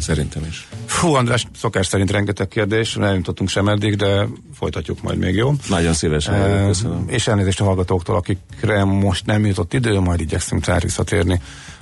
Szerintem 0.00 0.44
is. 0.48 0.68
Fú, 0.86 1.14
András, 1.14 1.46
szokás 1.56 1.86
szerint 1.86 2.10
rengeteg 2.10 2.48
kérdés, 2.48 2.94
nem 2.94 3.14
jutottunk 3.14 3.48
sem 3.48 3.68
eddig, 3.68 3.96
de 3.96 4.26
folytatjuk 4.54 5.02
majd 5.02 5.18
még, 5.18 5.34
jó? 5.34 5.54
Nagyon 5.68 5.92
szívesen, 5.92 6.34
e, 6.34 6.66
köszönöm. 6.66 7.04
És 7.08 7.26
elnézést 7.26 7.60
a 7.60 7.64
hallgatóktól, 7.64 8.16
akikre 8.16 8.84
most 8.84 9.26
nem 9.26 9.46
jutott 9.46 9.72
idő, 9.72 10.00
majd 10.00 10.20
igyekszünk 10.20 10.64
rá 10.64 10.78
visszatérni 10.78 11.40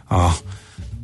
a 0.08 0.28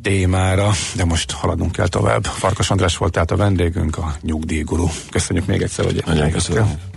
témára, 0.01 0.71
de 0.95 1.05
most 1.05 1.31
haladunk 1.31 1.71
kell 1.71 1.87
tovább. 1.87 2.25
Farkas 2.25 2.69
András 2.69 2.97
volt 2.97 3.11
tehát 3.11 3.31
a 3.31 3.35
vendégünk, 3.35 3.97
a 3.97 4.15
nyugdíjguru. 4.21 4.87
Köszönjük 5.09 5.45
még 5.45 5.61
egyszer, 5.61 5.85
hogy 5.85 6.03
Nagyon 6.05 6.31
köszönöm. 6.31 6.96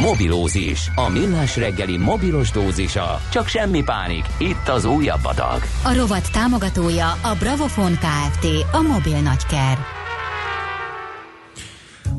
Mobilózis. 0.00 0.90
A 0.94 1.08
millás 1.08 1.56
reggeli 1.56 1.96
mobilos 1.96 2.50
dózisa. 2.50 3.20
Csak 3.30 3.46
semmi 3.46 3.82
pánik. 3.82 4.24
Itt 4.38 4.68
az 4.68 4.84
újabb 4.84 5.24
adag. 5.24 5.62
A 5.84 5.94
rovat 5.94 6.32
támogatója 6.32 7.10
a 7.10 7.36
Bravofon 7.38 7.92
Kft. 7.92 8.46
A 8.72 8.80
mobil 8.80 9.20
nagyker. 9.20 9.78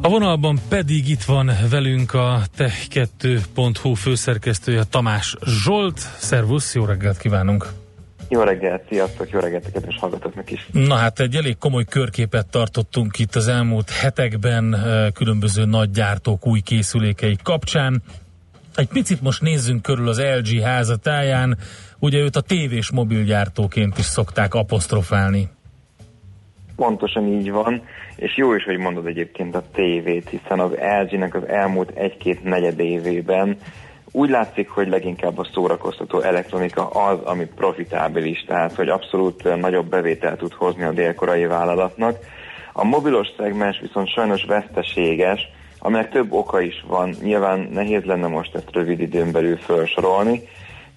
A 0.01 0.09
vonalban 0.09 0.59
pedig 0.69 1.09
itt 1.09 1.23
van 1.23 1.51
velünk 1.69 2.13
a 2.13 2.41
tech2.hu 2.57 3.93
főszerkesztője 3.93 4.83
Tamás 4.83 5.35
Zsolt. 5.45 5.99
Szervusz, 6.17 6.75
jó 6.75 6.85
reggelt 6.85 7.17
kívánunk! 7.17 7.86
Jó 8.29 8.41
reggelt, 8.41 8.83
sziasztok, 8.89 9.29
jó 9.29 9.39
reggelt 9.39 9.65
a 9.65 9.71
kedves 9.71 9.97
hallgatóknak 9.99 10.51
is. 10.51 10.67
Na 10.71 10.95
hát 10.95 11.19
egy 11.19 11.35
elég 11.35 11.57
komoly 11.57 11.83
körképet 11.83 12.47
tartottunk 12.49 13.19
itt 13.19 13.35
az 13.35 13.47
elmúlt 13.47 13.89
hetekben 13.89 14.73
eh, 14.73 15.11
különböző 15.13 15.65
nagy 15.65 15.89
gyártók 15.91 16.47
új 16.47 16.59
készülékei 16.59 17.35
kapcsán. 17.43 18.01
Egy 18.75 18.87
picit 18.87 19.21
most 19.21 19.41
nézzünk 19.41 19.81
körül 19.81 20.07
az 20.07 20.21
LG 20.21 20.61
házatáján, 20.61 21.57
ugye 21.99 22.19
őt 22.19 22.35
a 22.35 22.41
tévés 22.41 22.91
mobilgyártóként 22.91 23.97
is 23.97 24.05
szokták 24.05 24.53
apostrofálni. 24.53 25.49
Pontosan 26.75 27.27
így 27.27 27.51
van, 27.51 27.81
és 28.15 28.37
jó 28.37 28.53
is, 28.53 28.63
hogy 28.63 28.77
mondod 28.77 29.05
egyébként 29.05 29.55
a 29.55 29.63
tévét, 29.73 30.29
hiszen 30.29 30.59
az 30.59 30.71
LG-nek 31.01 31.35
az 31.35 31.47
elmúlt 31.47 31.89
egy-két 31.89 32.43
negyed 32.43 32.79
évében 32.79 33.57
úgy 34.17 34.29
látszik, 34.29 34.69
hogy 34.69 34.87
leginkább 34.87 35.37
a 35.37 35.47
szórakoztató 35.53 36.19
elektronika 36.19 36.87
az, 36.87 37.19
ami 37.23 37.45
profitábilis, 37.45 38.43
tehát 38.47 38.75
hogy 38.75 38.89
abszolút 38.89 39.59
nagyobb 39.59 39.89
bevételt 39.89 40.37
tud 40.37 40.53
hozni 40.53 40.83
a 40.83 40.91
délkorai 40.91 41.45
vállalatnak. 41.45 42.17
A 42.73 42.83
mobilos 42.83 43.27
szegmens 43.37 43.79
viszont 43.79 44.13
sajnos 44.13 44.45
veszteséges, 44.45 45.41
aminek 45.79 46.09
több 46.09 46.31
oka 46.31 46.61
is 46.61 46.85
van. 46.87 47.15
Nyilván 47.21 47.69
nehéz 47.71 48.03
lenne 48.03 48.27
most 48.27 48.55
ezt 48.55 48.71
rövid 48.71 48.99
időn 48.99 49.31
belül 49.31 49.57
felsorolni, 49.57 50.41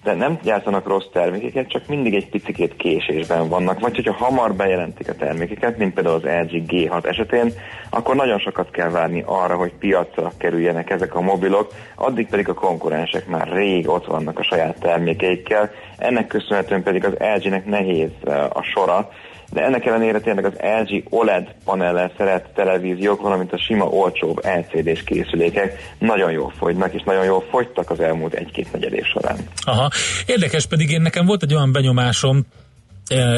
de 0.03 0.13
nem 0.13 0.39
gyártanak 0.43 0.87
rossz 0.87 1.05
termékeket, 1.11 1.69
csak 1.69 1.87
mindig 1.87 2.13
egy 2.15 2.29
picikét 2.29 2.75
késésben 2.75 3.49
vannak. 3.49 3.79
Vagy 3.79 3.95
hogyha 3.95 4.13
hamar 4.13 4.53
bejelentik 4.53 5.09
a 5.09 5.15
termékeket, 5.15 5.77
mint 5.77 5.93
például 5.93 6.15
az 6.15 6.23
LG 6.23 6.63
G6 6.67 7.05
esetén, 7.05 7.53
akkor 7.89 8.15
nagyon 8.15 8.39
sokat 8.39 8.71
kell 8.71 8.89
várni 8.89 9.23
arra, 9.25 9.55
hogy 9.55 9.73
piacra 9.79 10.31
kerüljenek 10.37 10.89
ezek 10.89 11.15
a 11.15 11.21
mobilok, 11.21 11.71
addig 11.95 12.27
pedig 12.29 12.49
a 12.49 12.53
konkurensek 12.53 13.27
már 13.27 13.47
rég 13.47 13.89
ott 13.89 14.05
vannak 14.05 14.39
a 14.39 14.43
saját 14.43 14.79
termékeikkel. 14.79 15.69
Ennek 15.97 16.27
köszönhetően 16.27 16.83
pedig 16.83 17.05
az 17.05 17.13
LG-nek 17.35 17.65
nehéz 17.65 18.09
eh, 18.23 18.43
a 18.43 18.63
sora, 18.63 19.09
de 19.51 19.61
ennek 19.61 19.85
ellenére 19.85 20.19
tényleg 20.19 20.45
az 20.45 20.53
LG 20.83 21.03
OLED 21.09 21.55
panellel 21.65 22.11
szeret 22.17 22.49
televíziók, 22.55 23.21
valamint 23.21 23.53
a 23.53 23.57
sima 23.57 23.85
olcsóbb 23.85 24.45
LCD-s 24.45 25.03
készülékek 25.03 25.93
nagyon 25.99 26.31
jól 26.31 26.53
fogynak, 26.57 26.93
és 26.93 27.01
nagyon 27.05 27.25
jól 27.25 27.43
fogytak 27.49 27.89
az 27.89 27.99
elmúlt 27.99 28.33
egy-két 28.33 28.71
negyed 28.71 28.93
év 28.93 29.05
során. 29.05 29.37
Aha. 29.65 29.89
Érdekes 30.25 30.65
pedig 30.65 30.91
én 30.91 31.01
nekem 31.01 31.25
volt 31.25 31.43
egy 31.43 31.53
olyan 31.53 31.71
benyomásom, 31.71 32.45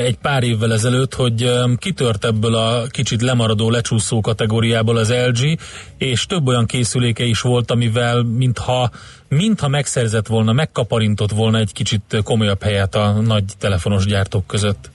egy 0.03 0.17
pár 0.17 0.43
évvel 0.43 0.73
ezelőtt, 0.73 1.13
hogy 1.13 1.51
kitört 1.77 2.25
ebből 2.25 2.55
a 2.55 2.87
kicsit 2.87 3.21
lemaradó 3.21 3.69
lecsúszó 3.69 4.21
kategóriából 4.21 4.97
az 4.97 5.13
LG, 5.27 5.59
és 5.97 6.25
több 6.25 6.47
olyan 6.47 6.65
készüléke 6.65 7.23
is 7.23 7.41
volt, 7.41 7.71
amivel 7.71 8.21
mintha, 8.23 8.89
mintha 9.27 9.67
megszerzett 9.67 10.27
volna, 10.27 10.51
megkaparintott 10.51 11.31
volna 11.31 11.57
egy 11.57 11.73
kicsit 11.73 12.21
komolyabb 12.23 12.63
helyet 12.63 12.95
a 12.95 13.11
nagy 13.11 13.43
telefonos 13.59 14.05
gyártók 14.05 14.47
között 14.47 14.91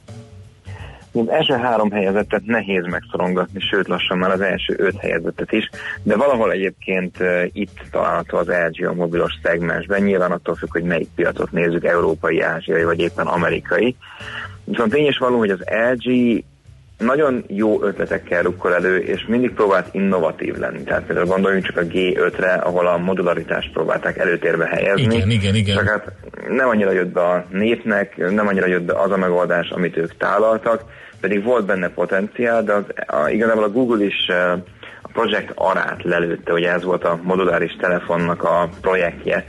mint 1.12 1.28
első 1.28 1.54
három 1.54 1.90
helyezettet 1.90 2.44
nehéz 2.44 2.86
megszorongatni, 2.86 3.60
sőt 3.60 3.88
lassan 3.88 4.18
már 4.18 4.30
az 4.30 4.40
első 4.40 4.74
öt 4.78 4.98
helyezettet 4.98 5.52
is, 5.52 5.70
de 6.02 6.16
valahol 6.16 6.52
egyébként 6.52 7.16
itt 7.52 7.80
található 7.90 8.38
az 8.38 8.48
LG 8.48 8.86
a 8.86 8.94
mobilos 8.94 9.32
szegmensben, 9.42 10.02
nyilván 10.02 10.32
attól 10.32 10.54
függ, 10.54 10.72
hogy 10.72 10.82
melyik 10.82 11.08
piacot 11.14 11.52
nézzük, 11.52 11.84
európai, 11.84 12.40
ázsiai 12.40 12.84
vagy 12.84 13.00
éppen 13.00 13.26
amerikai. 13.26 13.96
Viszont 14.64 14.92
tény 14.92 15.06
is 15.06 15.18
való, 15.18 15.38
hogy 15.38 15.50
az 15.50 15.64
LG 15.94 16.44
nagyon 16.98 17.44
jó 17.46 17.82
ötletekkel 17.82 18.42
rukkol 18.42 18.74
elő, 18.74 18.96
és 18.96 19.26
mindig 19.28 19.52
próbált 19.52 19.94
innovatív 19.94 20.56
lenni. 20.56 20.82
Tehát 20.82 21.04
például 21.04 21.26
gondoljunk 21.26 21.66
csak 21.66 21.76
a 21.76 21.82
G5-re, 21.82 22.52
ahol 22.52 22.86
a 22.86 22.96
modularitást 22.96 23.72
próbálták 23.72 24.18
előtérbe 24.18 24.66
helyezni. 24.66 25.14
Igen, 25.14 25.30
igen, 25.30 25.54
igen. 25.54 25.76
Csak 25.76 25.88
hát 25.88 26.12
nem 26.48 26.68
annyira 26.68 26.92
jött 26.92 27.12
be 27.12 27.20
a 27.20 27.44
népnek, 27.50 28.16
nem 28.16 28.46
annyira 28.46 28.66
jött 28.66 28.82
be 28.82 29.00
az 29.00 29.10
a 29.10 29.16
megoldás, 29.16 29.70
amit 29.70 29.96
ők 29.96 30.16
tálaltak, 30.16 30.84
pedig 31.20 31.44
volt 31.44 31.66
benne 31.66 31.88
potenciál, 31.88 32.62
de 32.62 32.72
az, 32.72 32.84
a, 33.06 33.28
igazából 33.28 33.64
a 33.64 33.70
Google 33.70 34.04
is 34.04 34.28
a 35.02 35.08
projekt 35.12 35.52
arát 35.54 36.02
lelőtte, 36.02 36.52
ugye 36.52 36.72
ez 36.72 36.82
volt 36.82 37.04
a 37.04 37.20
moduláris 37.22 37.76
telefonnak 37.80 38.42
a 38.44 38.68
projektje, 38.80 39.44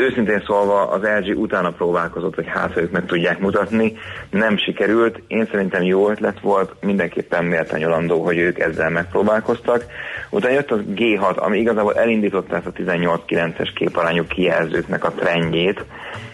őszintén 0.00 0.42
szólva 0.46 0.88
az 0.88 1.02
LG 1.02 1.38
utána 1.38 1.70
próbálkozott, 1.70 2.34
hogy 2.34 2.46
hát 2.48 2.76
ők 2.76 2.90
meg 2.90 3.06
tudják 3.06 3.38
mutatni, 3.38 3.96
nem 4.30 4.56
sikerült, 4.56 5.22
én 5.26 5.48
szerintem 5.50 5.82
jó 5.82 6.10
ötlet 6.10 6.40
volt, 6.40 6.74
mindenképpen 6.80 7.44
méltányolandó, 7.44 8.24
hogy 8.24 8.38
ők 8.38 8.58
ezzel 8.58 8.90
megpróbálkoztak. 8.90 9.84
Utána 10.30 10.54
jött 10.54 10.70
az 10.70 10.80
G6, 10.94 11.36
ami 11.36 11.58
igazából 11.58 11.94
elindította 11.94 12.56
ezt 12.56 12.66
a 12.66 12.72
18-9-es 12.72 13.70
képarányú 13.74 14.24
kijelzőknek 14.26 15.04
a 15.04 15.10
trendjét, 15.10 15.84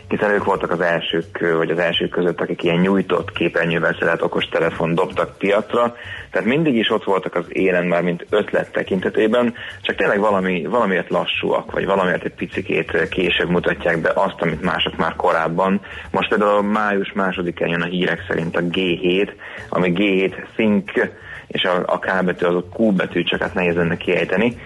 hiszen 0.08 0.30
ők 0.30 0.44
voltak 0.44 0.70
az 0.70 0.80
elsők, 0.80 1.38
vagy 1.56 1.70
az 1.70 1.78
elsők 1.78 2.10
között, 2.10 2.40
akik 2.40 2.62
ilyen 2.62 2.78
nyújtott 2.78 3.32
képernyővel 3.32 3.96
szerelt 3.98 4.22
okos 4.22 4.44
telefon 4.44 4.94
dobtak 4.94 5.38
piacra, 5.38 5.96
tehát 6.30 6.46
mindig 6.46 6.74
is 6.74 6.90
ott 6.90 7.04
voltak 7.04 7.34
az 7.34 7.44
élen 7.48 7.86
már, 7.86 8.02
mint 8.02 8.26
ötlet 8.30 8.72
tekintetében, 8.72 9.54
csak 9.82 9.96
tényleg 9.96 10.20
valami, 10.20 10.66
valamiért 10.66 11.10
lassúak, 11.10 11.72
vagy 11.72 11.86
valamiért 11.86 12.24
egy 12.24 12.34
picikét 12.34 13.08
később 13.08 13.48
mutatják 13.48 14.00
be 14.00 14.12
azt, 14.14 14.40
amit 14.40 14.62
mások 14.62 14.96
már 14.96 15.16
korábban. 15.16 15.80
Most 16.10 16.28
például 16.28 16.62
május 16.62 17.12
másodikán 17.12 17.68
jön 17.68 17.82
a 17.82 17.86
hírek 17.86 18.24
szerint 18.28 18.56
a 18.56 18.60
G7, 18.60 19.30
ami 19.68 19.92
G7 19.94 20.32
Think, 20.54 21.10
és 21.46 21.62
a, 21.62 21.82
a 21.86 21.98
K 21.98 22.24
betű 22.24 22.46
az 22.46 22.54
a 22.54 22.64
Q 22.76 22.92
betű, 22.92 23.22
csak 23.22 23.40
hát 23.40 23.54
nehéz 23.54 23.74
lenne 23.74 23.96
kiejteni, 23.96 24.56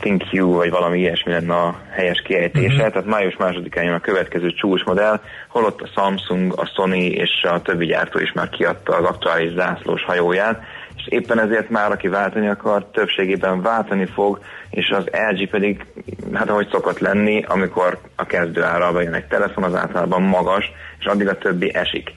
Think 0.00 0.32
You, 0.32 0.52
vagy 0.52 0.70
valami 0.70 0.98
ilyesmi 0.98 1.32
lenne 1.32 1.54
a 1.54 1.80
helyes 1.90 2.22
kiejtése. 2.22 2.74
Uh-huh. 2.74 2.90
Tehát 2.90 3.06
május 3.06 3.36
másodikán 3.36 3.84
jön 3.84 3.94
a 3.94 4.00
következő 4.00 4.52
csúcsmodell, 4.52 5.20
holott 5.48 5.80
a 5.80 5.88
Samsung, 5.94 6.52
a 6.56 6.66
Sony 6.66 6.94
és 6.94 7.42
a 7.42 7.62
többi 7.62 7.86
gyártó 7.86 8.18
is 8.18 8.32
már 8.32 8.48
kiadta 8.48 8.96
az 8.96 9.04
aktuális 9.04 9.52
zászlós 9.52 10.04
hajóját, 10.04 10.62
és 10.96 11.06
éppen 11.08 11.40
ezért 11.40 11.70
már, 11.70 11.92
aki 11.92 12.08
váltani 12.08 12.48
akar, 12.48 12.90
többségében 12.92 13.62
váltani 13.62 14.06
fog, 14.06 14.40
és 14.70 14.88
az 14.88 15.04
LG 15.30 15.48
pedig, 15.48 15.86
hát 16.32 16.48
ahogy 16.48 16.68
szokott 16.70 16.98
lenni, 16.98 17.44
amikor 17.48 17.98
a 18.16 18.24
kezdő 18.24 18.62
áralba 18.62 19.00
jön 19.00 19.14
egy 19.14 19.26
telefon, 19.26 19.64
az 19.64 19.74
általában 19.74 20.22
magas, 20.22 20.72
és 20.98 21.06
addig 21.06 21.28
a 21.28 21.38
többi 21.38 21.74
esik. 21.74 22.10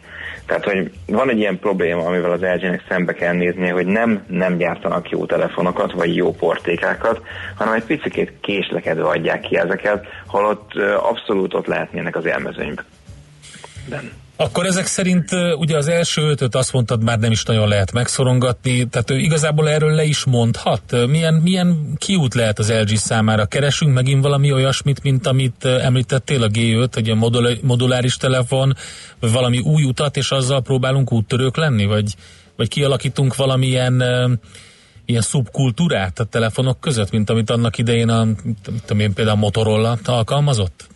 Tehát, 0.45 0.63
hogy 0.63 0.91
van 1.05 1.29
egy 1.29 1.37
ilyen 1.37 1.59
probléma, 1.59 2.05
amivel 2.05 2.31
az 2.31 2.41
LG-nek 2.41 2.85
szembe 2.89 3.13
kell 3.13 3.33
néznie, 3.33 3.71
hogy 3.71 3.85
nem, 3.85 4.25
nem 4.27 4.57
gyártanak 4.57 5.09
jó 5.09 5.25
telefonokat, 5.25 5.91
vagy 5.91 6.15
jó 6.15 6.33
portékákat, 6.33 7.21
hanem 7.55 7.73
egy 7.73 7.83
picit 7.83 8.31
késlekedve 8.41 9.03
adják 9.03 9.41
ki 9.41 9.57
ezeket, 9.57 10.05
holott 10.27 10.73
abszolút 10.97 11.53
ott 11.53 11.65
lehetnének 11.65 12.15
az 12.15 12.25
élmezőnyben. 12.25 12.85
Akkor 14.35 14.65
ezek 14.65 14.85
szerint 14.85 15.29
ugye 15.57 15.77
az 15.77 15.87
első 15.87 16.21
ötöt 16.21 16.55
azt 16.55 16.73
mondtad, 16.73 17.03
már 17.03 17.19
nem 17.19 17.31
is 17.31 17.43
nagyon 17.43 17.67
lehet 17.67 17.91
megszorongatni, 17.91 18.87
tehát 18.87 19.11
ő 19.11 19.17
igazából 19.17 19.69
erről 19.69 19.91
le 19.91 20.03
is 20.03 20.23
mondhat. 20.23 21.07
Milyen, 21.07 21.33
milyen 21.33 21.93
kiút 21.97 22.33
lehet 22.33 22.59
az 22.59 22.71
LG 22.71 22.95
számára? 22.95 23.45
Keresünk 23.45 23.93
megint 23.93 24.23
valami 24.23 24.51
olyasmit, 24.51 25.03
mint 25.03 25.27
amit 25.27 25.65
említettél 25.65 26.43
a 26.43 26.47
G5, 26.47 26.89
hogy 26.93 27.09
a 27.09 27.15
moduláris 27.61 28.17
telefon, 28.17 28.75
vagy 29.19 29.31
valami 29.31 29.59
új 29.59 29.83
utat, 29.83 30.17
és 30.17 30.31
azzal 30.31 30.61
próbálunk 30.61 31.11
úttörők 31.11 31.57
lenni? 31.57 31.85
Vagy, 31.85 32.15
vagy 32.55 32.67
kialakítunk 32.67 33.35
valamilyen 33.35 34.03
ilyen 35.05 35.21
szubkultúrát 35.21 36.19
a 36.19 36.23
telefonok 36.23 36.79
között, 36.79 37.11
mint 37.11 37.29
amit 37.29 37.49
annak 37.49 37.77
idején 37.77 38.09
a, 38.09 38.27
tudom 38.85 38.99
én, 38.99 39.13
például 39.13 39.37
a 39.37 39.39
Motorola 39.39 39.97
alkalmazott? 40.05 40.91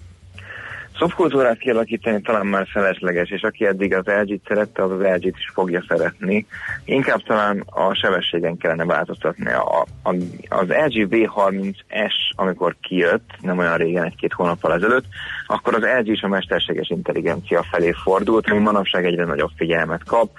Szubkultúrát 0.97 1.57
kialakítani 1.57 2.21
talán 2.21 2.45
már 2.45 2.67
felesleges, 2.67 3.29
és 3.29 3.41
aki 3.41 3.65
eddig 3.65 3.93
az 3.93 4.05
LG-t 4.05 4.47
szerette, 4.47 4.83
az 4.83 4.91
az 4.91 4.99
LG-t 4.99 5.37
is 5.37 5.51
fogja 5.53 5.83
szeretni. 5.87 6.45
Inkább 6.85 7.23
talán 7.23 7.63
a 7.65 7.93
sebességen 7.93 8.57
kellene 8.57 8.85
változtatni. 8.85 9.51
A, 9.51 9.85
a, 10.03 10.15
az 10.49 10.67
LG 10.67 11.07
V30S, 11.09 12.13
amikor 12.35 12.75
kijött, 12.81 13.29
nem 13.41 13.57
olyan 13.57 13.77
régen, 13.77 14.03
egy-két 14.03 14.33
hónappal 14.33 14.73
ezelőtt, 14.73 15.05
akkor 15.47 15.73
az 15.75 15.83
LG 15.99 16.07
is 16.07 16.21
a 16.21 16.27
mesterséges 16.27 16.89
intelligencia 16.89 17.63
felé 17.71 17.91
fordult, 18.03 18.49
ami 18.49 18.59
manapság 18.59 19.05
egyre 19.05 19.25
nagyobb 19.25 19.51
figyelmet 19.55 20.03
kap. 20.03 20.29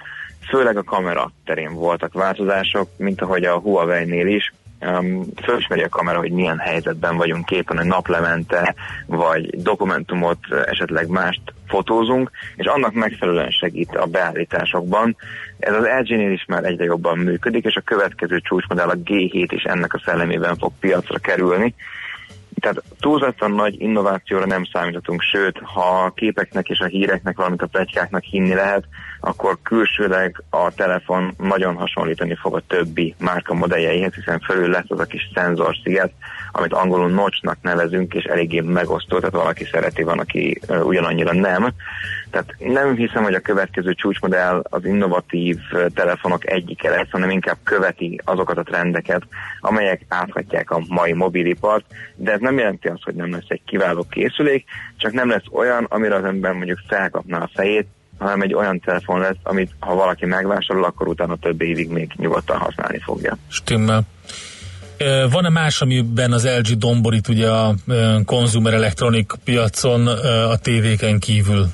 Főleg 0.49 0.77
a 0.77 0.83
kamera 0.83 1.31
terén 1.45 1.73
voltak 1.73 2.13
változások, 2.13 2.89
mint 2.97 3.21
ahogy 3.21 3.43
a 3.43 3.59
Huawei-nél 3.59 4.27
is, 4.27 4.53
um, 4.81 5.25
fölismeri 5.43 5.81
a 5.81 5.89
kamera, 5.89 6.17
hogy 6.17 6.31
milyen 6.31 6.57
helyzetben 6.57 7.17
vagyunk 7.17 7.45
képen, 7.45 7.77
hogy 7.77 7.85
naplemente, 7.85 8.75
vagy 9.05 9.61
dokumentumot, 9.61 10.37
esetleg 10.65 11.07
mást 11.07 11.41
fotózunk, 11.67 12.31
és 12.55 12.65
annak 12.65 12.93
megfelelően 12.93 13.49
segít 13.49 13.95
a 13.95 14.05
beállításokban. 14.05 15.15
Ez 15.59 15.73
az 15.73 15.87
LG-nél 15.99 16.31
is 16.31 16.45
már 16.47 16.63
egyre 16.63 16.83
jobban 16.83 17.17
működik, 17.17 17.65
és 17.65 17.75
a 17.75 17.81
következő 17.81 18.39
csúcsmodell 18.39 18.89
a 18.89 18.97
G7 18.97 19.47
is 19.49 19.63
ennek 19.63 19.93
a 19.93 20.01
szellemében 20.05 20.57
fog 20.57 20.71
piacra 20.79 21.17
kerülni. 21.17 21.75
Tehát 22.59 22.83
túlzottan 22.99 23.51
nagy 23.51 23.81
innovációra 23.81 24.45
nem 24.45 24.63
számíthatunk, 24.73 25.21
sőt, 25.21 25.59
ha 25.63 26.03
a 26.03 26.11
képeknek 26.11 26.67
és 26.67 26.79
a 26.79 26.85
híreknek, 26.85 27.35
valamint 27.35 27.61
a 27.61 27.67
plegykáknak 27.67 28.23
hinni 28.23 28.53
lehet, 28.53 28.83
akkor 29.19 29.57
külsőleg 29.63 30.43
a 30.49 30.73
telefon 30.73 31.33
nagyon 31.37 31.75
hasonlítani 31.75 32.35
fog 32.35 32.55
a 32.55 32.61
többi 32.67 33.15
márka 33.19 33.53
modelljeihez, 33.53 34.13
hiszen 34.13 34.39
fölül 34.39 34.69
lesz 34.69 34.85
az 34.87 34.99
a 34.99 35.05
kis 35.05 35.29
szenzorsziget, 35.33 36.11
amit 36.51 36.73
angolul 36.73 37.09
notchnak 37.09 37.57
nevezünk, 37.61 38.13
és 38.13 38.23
eléggé 38.23 38.59
megosztó, 38.59 39.17
tehát 39.17 39.35
valaki 39.35 39.63
szereti, 39.71 40.03
van, 40.03 40.19
aki 40.19 40.59
ugyanannyira 40.67 41.33
nem. 41.33 41.69
Tehát 42.29 42.55
nem 42.59 42.95
hiszem, 42.95 43.23
hogy 43.23 43.33
a 43.33 43.39
következő 43.39 43.93
csúcsmodell 43.93 44.61
az 44.69 44.85
innovatív 44.85 45.57
telefonok 45.93 46.51
egyike 46.51 46.89
lesz, 46.89 47.09
hanem 47.11 47.29
inkább 47.29 47.57
követi 47.63 48.21
azokat 48.23 48.57
a 48.57 48.63
trendeket, 48.63 49.21
amelyek 49.59 50.05
áthatják 50.07 50.71
a 50.71 50.81
mai 50.87 51.13
mobilipart, 51.13 51.85
de 52.15 52.31
ez 52.31 52.39
nem 52.39 52.57
jelenti 52.57 52.87
azt, 52.87 53.03
hogy 53.03 53.15
nem 53.15 53.31
lesz 53.31 53.47
egy 53.47 53.61
kiváló 53.65 54.05
készülék, 54.09 54.65
csak 54.97 55.11
nem 55.11 55.29
lesz 55.29 55.45
olyan, 55.51 55.83
amire 55.83 56.15
az 56.15 56.23
ember 56.23 56.53
mondjuk 56.53 56.79
felkapná 56.87 57.37
a 57.37 57.49
fejét, 57.53 57.87
hanem 58.19 58.41
egy 58.41 58.53
olyan 58.53 58.79
telefon 58.79 59.19
lesz, 59.19 59.37
amit 59.43 59.71
ha 59.79 59.95
valaki 59.95 60.25
megvásárol, 60.25 60.83
akkor 60.83 61.07
utána 61.07 61.35
több 61.35 61.61
évig 61.61 61.89
még 61.89 62.11
nyugodtan 62.15 62.57
használni 62.57 62.99
fogja. 62.99 63.37
Stimmel. 63.47 64.01
Van-e 65.31 65.49
más, 65.49 65.81
amiben 65.81 66.31
az 66.31 66.47
LG 66.57 66.77
domborít 66.77 67.27
ugye 67.27 67.49
a 67.49 67.75
konzumer 68.25 68.73
elektronik 68.73 69.31
piacon 69.43 70.07
a 70.47 70.57
tévéken 70.57 71.19
kívül? 71.19 71.67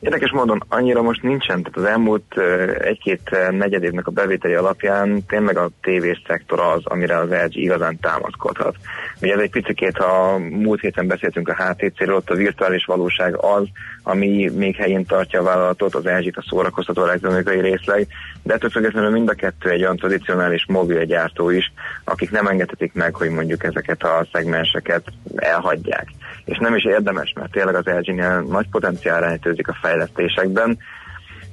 Érdekes 0.00 0.30
módon 0.30 0.62
annyira 0.68 1.02
most 1.02 1.22
nincsen, 1.22 1.62
tehát 1.62 1.78
az 1.78 1.84
elmúlt 1.84 2.38
egy-két 2.78 3.36
negyedévnek 3.50 4.06
a 4.06 4.10
bevételi 4.10 4.54
alapján 4.54 5.26
tényleg 5.26 5.56
a 5.56 5.70
tévés 5.82 6.22
szektor 6.26 6.60
az, 6.60 6.80
amire 6.84 7.16
az 7.16 7.28
LG 7.30 7.56
igazán 7.56 7.98
támaszkodhat. 8.00 8.76
Ugye 9.22 9.34
ez 9.34 9.40
egy 9.40 9.50
picit, 9.50 9.96
ha 9.96 10.38
múlt 10.38 10.80
héten 10.80 11.06
beszéltünk 11.06 11.48
a 11.48 11.64
HTC-ről, 11.64 12.14
ott 12.14 12.30
a 12.30 12.34
virtuális 12.34 12.84
valóság 12.84 13.36
az, 13.36 13.64
ami 14.02 14.50
még 14.54 14.76
helyén 14.76 15.06
tartja 15.06 15.40
a 15.40 15.44
vállalatot, 15.44 15.94
az 15.94 16.04
LG-t 16.04 16.36
a 16.36 16.44
szórakoztató 16.48 17.04
elektronikai 17.04 17.60
részleg, 17.60 18.06
de 18.42 18.54
ettől 18.54 18.70
függetlenül 18.70 19.10
mind 19.10 19.28
a 19.28 19.34
kettő 19.34 19.70
egy 19.70 19.82
olyan 19.82 19.96
tradicionális 19.96 20.64
mobilgyártó 20.68 21.50
is, 21.50 21.72
akik 22.04 22.30
nem 22.30 22.46
engedhetik 22.46 22.92
meg, 22.92 23.14
hogy 23.14 23.30
mondjuk 23.30 23.64
ezeket 23.64 24.02
a 24.02 24.26
szegmenseket 24.32 25.04
elhagyják. 25.36 26.08
És 26.44 26.58
nem 26.58 26.74
is 26.74 26.84
érdemes, 26.84 27.32
mert 27.34 27.50
tényleg 27.50 27.74
az 27.74 27.84
LG-nél 27.84 28.40
nagy 28.40 28.68
potenciál 28.70 29.20
rejtőzik 29.20 29.68
a 29.68 29.78
fejlesztésekben, 29.80 30.78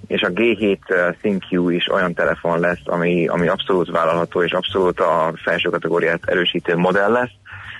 és 0.07 0.21
a 0.21 0.29
G7 0.29 1.15
ThinQ 1.21 1.69
is 1.69 1.91
olyan 1.91 2.13
telefon 2.13 2.59
lesz, 2.59 2.81
ami, 2.83 3.27
ami 3.27 3.47
abszolút 3.47 3.91
vállalható, 3.91 4.43
és 4.43 4.51
abszolút 4.51 4.99
a 4.99 5.33
felső 5.43 5.69
kategóriát 5.69 6.25
erősítő 6.25 6.75
modell 6.75 7.11
lesz, 7.11 7.31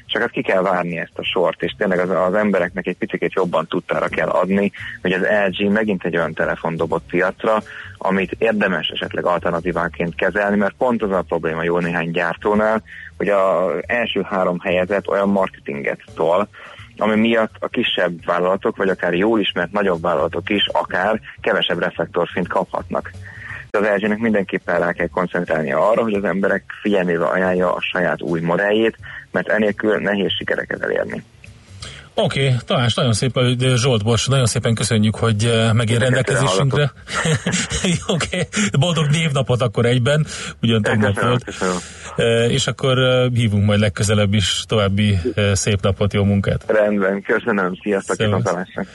csak 0.06 0.22
hát 0.22 0.32
ki 0.32 0.42
kell 0.42 0.62
várni 0.62 0.98
ezt 0.98 1.18
a 1.18 1.24
sort, 1.24 1.64
és 1.64 1.76
tényleg 1.78 2.00
az, 2.00 2.10
az 2.10 2.34
embereknek 2.34 2.88
egy 2.88 2.98
picit 2.98 3.34
jobban 3.34 3.68
tudtára 3.68 4.08
kell 4.08 4.28
adni, 4.28 4.72
hogy 5.02 5.12
az 5.12 5.22
LG 5.48 5.72
megint 5.72 6.04
egy 6.04 6.16
olyan 6.16 6.34
telefon 6.34 6.76
dobott 6.76 7.04
piacra, 7.10 7.62
amit 7.98 8.36
érdemes 8.38 8.88
esetleg 8.88 9.26
alternatíváként 9.26 10.16
kezelni, 10.16 10.58
mert 10.58 10.76
pont 10.78 11.04
az 11.04 11.12
a 11.12 11.22
probléma 11.22 11.64
jó 11.64 11.80
néhány 11.80 12.12
gyártónál, 12.12 12.84
hogy 13.18 13.30
az 13.30 13.84
első 13.86 14.22
három 14.22 14.60
helyezett 14.60 15.08
olyan 15.08 15.30
marketinget 15.30 16.00
tol, 16.16 16.48
ami 16.98 17.16
miatt 17.16 17.56
a 17.60 17.68
kisebb 17.68 18.26
vállalatok, 18.26 18.78
vagy 18.78 18.90
akár 18.90 19.14
jól 19.14 19.40
ismert 19.40 19.72
nagyobb 19.72 20.02
vállalatok 20.02 20.50
is 20.50 20.68
akár 20.68 21.20
kevesebb 21.42 21.80
reflektorfint 21.80 22.48
kaphatnak. 22.48 23.12
De 23.72 23.78
az 23.78 23.86
LG-nek 23.86 24.18
mindenképpen 24.18 24.80
rá 24.80 24.92
kell 24.92 25.08
koncentrálnia 25.08 25.90
arra, 25.90 26.02
hogy 26.02 26.14
az 26.14 26.24
emberek 26.24 26.64
figyelmébe 26.82 27.26
ajánlja 27.26 27.74
a 27.74 27.82
saját 27.82 28.22
új 28.22 28.40
modelljét, 28.40 28.98
mert 29.32 29.48
enélkül 29.48 29.98
nehéz 29.98 30.32
sikereket 30.38 30.82
elérni. 30.82 31.24
Oké, 32.18 32.46
okay, 32.46 32.60
Tamás, 32.66 32.94
nagyon 32.94 33.14
szépen, 33.14 33.58
Zsolt 33.76 34.04
Bors, 34.04 34.28
nagyon 34.28 34.46
szépen 34.46 34.76
köszönjük, 34.76 35.16
hogy 35.16 35.70
megint 35.74 36.00
rendelkezésünkre. 36.00 36.84
Oké, 38.08 38.26
okay. 38.28 38.48
boldog 38.80 39.10
névnapot 39.10 39.62
akkor 39.62 39.86
egyben, 39.86 40.26
ugyan 40.62 40.82
tegnap 40.82 41.22
volt. 41.22 41.54
És 42.50 42.68
akkor 42.68 42.98
hívunk 43.34 43.66
majd 43.66 43.80
legközelebb 43.80 44.34
is 44.34 44.64
további 44.68 45.18
szép 45.54 45.82
napot, 45.82 46.14
jó 46.14 46.24
munkát. 46.24 46.64
Rendben, 46.68 47.22
köszönöm, 47.22 47.78
sziasztok, 47.82 48.18
és 48.18 48.26
Tamásnak. 48.44 48.88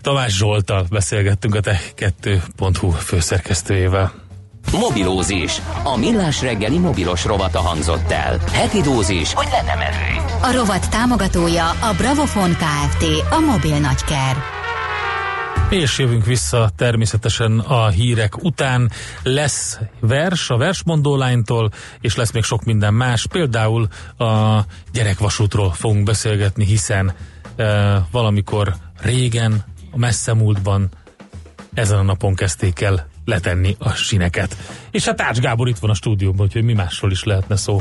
Tamás 0.00 0.36
Zsoltal 0.36 0.86
beszélgettünk 0.90 1.54
a 1.54 1.60
Te2.hu 1.60 2.90
főszerkesztőjével. 2.90 4.25
Mobilózis. 4.72 5.62
A 5.82 5.96
millás 5.96 6.42
reggeli 6.42 6.78
mobilos 6.78 7.24
rovata 7.24 7.60
hangzott 7.60 8.10
el. 8.10 8.38
Heti 8.52 8.80
dózis, 8.80 9.32
hogy 9.34 9.48
lenne 9.50 9.74
merő. 9.74 10.24
A 10.42 10.52
rovat 10.52 10.90
támogatója 10.90 11.70
a 11.70 11.94
Bravofon 11.96 12.50
Kft. 12.50 13.04
A 13.30 13.38
mobil 13.38 13.78
nagyker. 13.78 14.36
És 15.70 15.98
jövünk 15.98 16.24
vissza 16.24 16.70
természetesen 16.76 17.58
a 17.58 17.88
hírek 17.88 18.44
után. 18.44 18.90
Lesz 19.22 19.78
vers 20.00 20.50
a 20.50 20.56
versmondó 20.56 21.16
lánytól, 21.16 21.70
és 22.00 22.16
lesz 22.16 22.32
még 22.32 22.42
sok 22.42 22.64
minden 22.64 22.94
más. 22.94 23.26
Például 23.26 23.88
a 24.18 24.60
gyerekvasútról 24.92 25.72
fogunk 25.72 26.04
beszélgetni, 26.04 26.64
hiszen 26.64 27.14
e, 27.56 27.64
valamikor 28.10 28.74
régen, 29.00 29.64
a 29.90 29.98
messze 29.98 30.34
múltban 30.34 30.88
ezen 31.74 31.98
a 31.98 32.02
napon 32.02 32.34
kezdték 32.34 32.80
el 32.80 33.06
letenni 33.26 33.76
a 33.78 33.90
sineket. 33.90 34.56
És 34.90 35.04
hát 35.04 35.16
Tács 35.16 35.38
Gábor 35.38 35.68
itt 35.68 35.78
van 35.78 35.90
a 35.90 35.94
stúdióban, 35.94 36.46
úgyhogy 36.46 36.64
mi 36.64 36.72
másról 36.72 37.10
is 37.10 37.24
lehetne 37.24 37.56
szó. 37.56 37.74